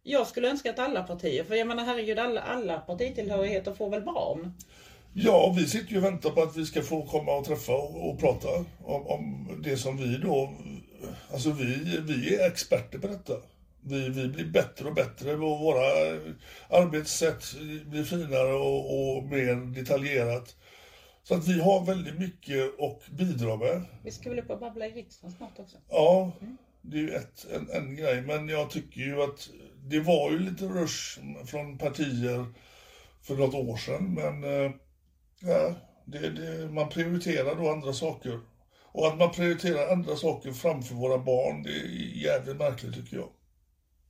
Jag 0.02 0.26
skulle 0.26 0.50
önska 0.50 0.70
att 0.70 0.78
alla 0.78 1.02
partier, 1.02 1.44
för 1.44 1.54
jag 1.54 1.66
menar 1.66 1.84
herregud 1.84 2.18
alla, 2.18 2.40
alla 2.40 2.78
partitillhörigheter 2.78 3.74
får 3.74 3.90
väl 3.90 4.02
barn? 4.02 4.52
Ja, 5.12 5.54
vi 5.56 5.66
sitter 5.66 5.92
ju 5.92 5.98
och 5.98 6.04
väntar 6.04 6.30
på 6.30 6.42
att 6.42 6.56
vi 6.56 6.66
ska 6.66 6.82
få 6.82 7.06
komma 7.06 7.36
och 7.36 7.44
träffa 7.44 7.72
och, 7.72 8.10
och 8.10 8.20
prata 8.20 8.48
om, 8.84 9.06
om 9.06 9.48
det 9.64 9.76
som 9.76 9.96
vi 9.96 10.18
då... 10.18 10.54
Alltså 11.32 11.50
vi, 11.50 12.00
vi 12.00 12.34
är 12.34 12.46
experter 12.46 12.98
på 12.98 13.06
detta. 13.06 13.32
Vi, 13.80 14.08
vi 14.08 14.28
blir 14.28 14.44
bättre 14.44 14.88
och 14.88 14.94
bättre 14.94 15.34
och 15.34 15.60
våra 15.60 15.86
arbetssätt 16.68 17.44
blir 17.86 18.04
finare 18.04 18.52
och, 18.52 19.16
och 19.16 19.24
mer 19.24 19.54
detaljerat. 19.74 20.56
Så 21.22 21.34
att 21.34 21.48
vi 21.48 21.60
har 21.60 21.84
väldigt 21.84 22.18
mycket 22.18 22.80
att 22.80 23.08
bidra 23.08 23.56
med. 23.56 23.84
Vi 24.02 24.10
ska 24.10 24.30
väl 24.30 24.38
upp 24.38 24.50
och 24.50 24.58
babbla 24.58 24.86
i 24.86 24.90
riksdagen 24.90 25.36
snart 25.36 25.58
också. 25.58 25.76
Ja, 25.88 26.32
det 26.82 26.96
är 26.96 27.02
ju 27.02 27.10
ett, 27.10 27.46
en, 27.54 27.70
en 27.70 27.96
grej. 27.96 28.22
Men 28.22 28.48
jag 28.48 28.70
tycker 28.70 29.00
ju 29.00 29.22
att 29.22 29.48
det 29.84 30.00
var 30.00 30.30
ju 30.30 30.38
lite 30.38 30.64
rush 30.64 31.20
från 31.46 31.78
partier 31.78 32.46
för 33.22 33.36
något 33.36 33.54
år 33.54 33.76
sedan. 33.76 34.14
Men 34.14 34.64
eh, 34.64 34.70
ja, 35.40 35.74
det, 36.04 36.30
det, 36.30 36.70
man 36.70 36.88
prioriterar 36.88 37.54
då 37.54 37.70
andra 37.70 37.92
saker. 37.92 38.40
Och 38.92 39.06
att 39.06 39.18
man 39.18 39.30
prioriterar 39.30 39.92
andra 39.92 40.16
saker 40.16 40.52
framför 40.52 40.94
våra 40.94 41.18
barn, 41.18 41.62
det 41.62 41.70
är 41.70 41.86
jävligt 42.24 42.56
märkligt 42.56 42.94
tycker 42.94 43.16
jag. 43.16 43.28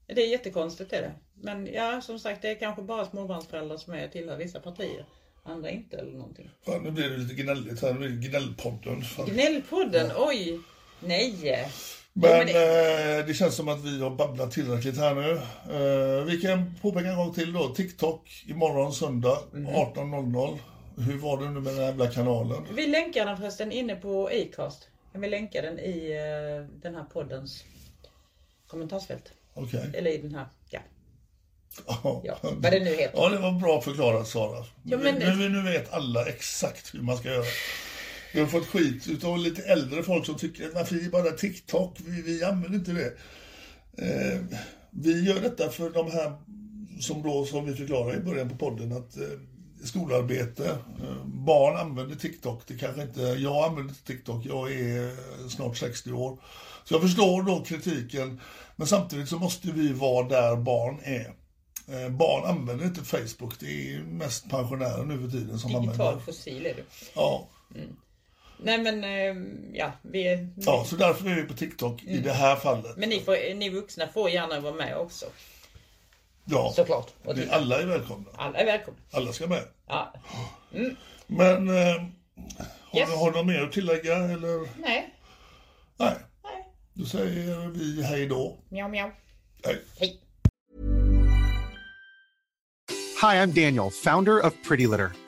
Det 0.07 0.23
är 0.23 0.29
jättekonstigt 0.29 0.93
är 0.93 1.03
det. 1.03 1.13
Men 1.35 1.67
ja, 1.67 2.01
som 2.01 2.19
sagt, 2.19 2.43
det 2.43 2.51
är 2.51 2.55
kanske 2.55 2.83
bara 2.83 3.05
småbarnsföräldrar 3.05 3.77
som 3.77 3.93
är 3.93 4.09
tillhör 4.09 4.37
vissa 4.37 4.61
partier. 4.61 5.07
Andra 5.43 5.71
inte 5.71 5.97
eller 5.97 6.13
någonting. 6.13 6.51
Fan, 6.67 6.83
nu 6.83 6.91
blir 6.91 7.11
det 7.11 7.17
lite 7.17 7.35
gnälligt 7.35 7.83
här, 7.83 7.93
nu 7.93 7.99
blir 7.99 8.09
det 8.09 8.29
gnällpodden. 8.29 9.03
Fan. 9.03 9.27
Gnällpodden, 9.27 10.11
oj! 10.17 10.61
Nej! 11.01 11.69
Men 12.13 12.31
men 12.31 12.47
det... 12.47 13.19
Eh, 13.19 13.27
det 13.27 13.35
känns 13.35 13.55
som 13.55 13.69
att 13.69 13.85
vi 13.85 14.01
har 14.01 14.11
babblat 14.11 14.51
tillräckligt 14.51 14.97
här 14.97 15.15
nu. 15.15 15.31
Eh, 15.75 16.25
vi 16.25 16.41
kan 16.41 16.75
påpeka 16.83 17.09
en 17.09 17.17
gång 17.17 17.35
till 17.35 17.53
då. 17.53 17.69
TikTok 17.69 18.45
imorgon 18.47 18.93
söndag 18.93 19.39
18.00. 19.53 20.59
Hur 20.99 21.19
var 21.19 21.41
det 21.43 21.51
nu 21.51 21.61
med 21.61 21.73
den 21.73 21.77
här 21.77 21.83
jävla 21.83 22.11
kanalen? 22.11 22.67
Vi 22.75 22.87
länkar 22.87 23.27
den 23.27 23.37
förresten 23.37 23.73
inne 23.73 23.97
på 23.97 24.27
Acast. 24.29 24.89
Kan 25.13 25.21
vi 25.21 25.29
länka 25.29 25.63
den 25.63 25.79
i 25.79 26.11
eh, 26.11 26.81
den 26.83 26.95
här 26.95 27.05
poddens 27.05 27.65
kommentarsfält. 28.67 29.33
Okej. 29.55 29.91
Eller 29.95 30.11
i 30.11 30.19
den 30.19 30.35
här, 30.35 30.47
ja. 30.71 30.81
Ja. 31.87 32.23
Ja, 32.25 32.39
vad 32.43 32.73
det 32.73 32.81
nu 32.85 32.91
heter. 32.91 33.11
Ja, 33.19 33.29
det 33.29 33.39
var 33.39 33.53
bra 33.61 33.81
förklarat 33.81 34.29
Sara. 34.29 34.65
Ja, 34.85 34.99
men- 34.99 35.15
nu, 35.15 35.35
nu, 35.37 35.49
nu 35.49 35.63
vet 35.73 35.93
alla 35.93 36.27
exakt 36.29 36.95
hur 36.95 37.01
man 37.03 37.17
ska 37.17 37.29
göra. 37.29 37.45
Vi 38.35 38.41
har 38.41 38.47
fått 38.47 38.67
skit 38.67 39.09
utav 39.09 39.39
lite 39.39 39.63
äldre 39.63 40.03
folk 40.03 40.27
som 40.27 40.35
tycker 40.35 40.69
att 40.69 40.75
varför 40.75 40.95
är 40.97 41.01
det 41.01 41.11
bara 41.11 41.31
TikTok? 41.31 41.99
Vi, 42.07 42.23
vi 42.23 42.45
använder 42.45 42.79
inte 42.79 42.93
det. 42.93 43.13
Eh, 44.07 44.41
vi 44.91 45.25
gör 45.25 45.41
detta 45.41 45.69
för 45.71 45.91
de 45.91 46.11
här 46.11 46.33
som 47.01 47.23
då, 47.23 47.45
som 47.45 47.67
vi 47.67 47.75
förklarade 47.75 48.17
i 48.17 48.21
början 48.21 48.49
på 48.49 48.57
podden, 48.57 48.93
att 48.93 49.17
eh, 49.17 49.23
skolarbete. 49.85 50.79
Eh, 51.03 51.25
barn 51.25 51.77
använder 51.77 52.17
TikTok, 52.17 52.63
det 52.67 52.75
kanske 52.75 53.03
inte, 53.03 53.21
jag 53.21 53.65
använder 53.65 53.95
TikTok, 54.07 54.47
jag 54.47 54.73
är 54.73 55.17
snart 55.49 55.77
60 55.77 56.13
år. 56.13 56.39
Så 56.85 56.95
jag 56.95 57.03
förstår 57.03 57.43
då 57.43 57.65
kritiken, 57.65 58.41
men 58.77 58.87
samtidigt 58.87 59.29
så 59.29 59.39
måste 59.39 59.69
vi 59.69 59.93
vara 59.93 60.29
där 60.29 60.57
barn 60.57 61.01
är. 61.03 61.35
Eh, 61.89 62.09
barn 62.09 62.45
använder 62.45 62.85
inte 62.85 63.05
Facebook, 63.05 63.61
det 63.61 63.95
är 63.95 63.99
mest 63.99 64.51
pensionärer 64.51 65.05
nu 65.05 65.19
för 65.19 65.29
tiden 65.29 65.59
som 65.59 65.71
Digital 65.71 65.77
använder. 65.77 66.05
Digital 66.05 66.21
fossil 66.21 66.67
är 66.67 66.75
du. 66.75 66.85
Ja. 67.15 67.49
Mm. 67.75 67.97
Nej 68.63 68.79
men, 68.79 69.05
eh, 69.05 69.37
ja, 69.73 69.93
vi 70.03 70.29
är... 70.29 70.49
Ja, 70.57 70.85
så 70.89 70.97
därför 70.97 71.31
är 71.31 71.35
vi 71.35 71.43
på 71.43 71.55
TikTok 71.55 72.03
mm. 72.03 72.15
i 72.15 72.19
det 72.19 72.33
här 72.33 72.57
fallet. 72.57 72.97
Men 72.97 73.09
ni, 73.09 73.21
får, 73.21 73.55
ni 73.55 73.71
vuxna 73.71 74.09
får 74.09 74.31
gärna 74.31 74.61
vara 74.61 74.75
med 74.75 74.97
också. 74.97 75.27
Ja, 76.51 76.73
såklart. 76.77 77.13
Det, 77.35 77.51
alla 77.51 77.83
är 77.83 77.87
välkomna. 77.87 78.31
Alla 78.37 78.59
är 78.59 78.65
välkomna. 78.65 79.01
Alla 79.13 79.33
ska 79.33 79.47
med. 79.47 79.63
Ja. 79.87 80.15
Mm. 80.75 80.97
Men, 81.27 81.69
eh, 81.69 81.75
har, 81.75 82.99
yes. 82.99 83.11
du, 83.11 83.17
har 83.17 83.31
du 83.31 83.39
något 83.39 83.47
mer 83.47 83.63
att 83.63 83.73
tillägga 83.73 84.17
eller? 84.17 84.81
Nej. 84.81 85.15
Nej. 85.97 86.15
Nej. 86.45 86.67
Då 86.93 87.05
säger 87.05 87.69
vi 87.69 88.03
hej 88.03 88.27
då. 88.27 88.59
Mjau, 88.69 88.89
mjau. 88.89 89.11
Hej. 89.65 89.85
Hej. 89.99 90.21
Hi, 93.21 93.37
I'm 93.37 93.53
Daniel, 93.53 93.91
founder 93.91 94.47
of 94.47 94.55
Pretty 94.69 94.87
Litter. 94.87 95.11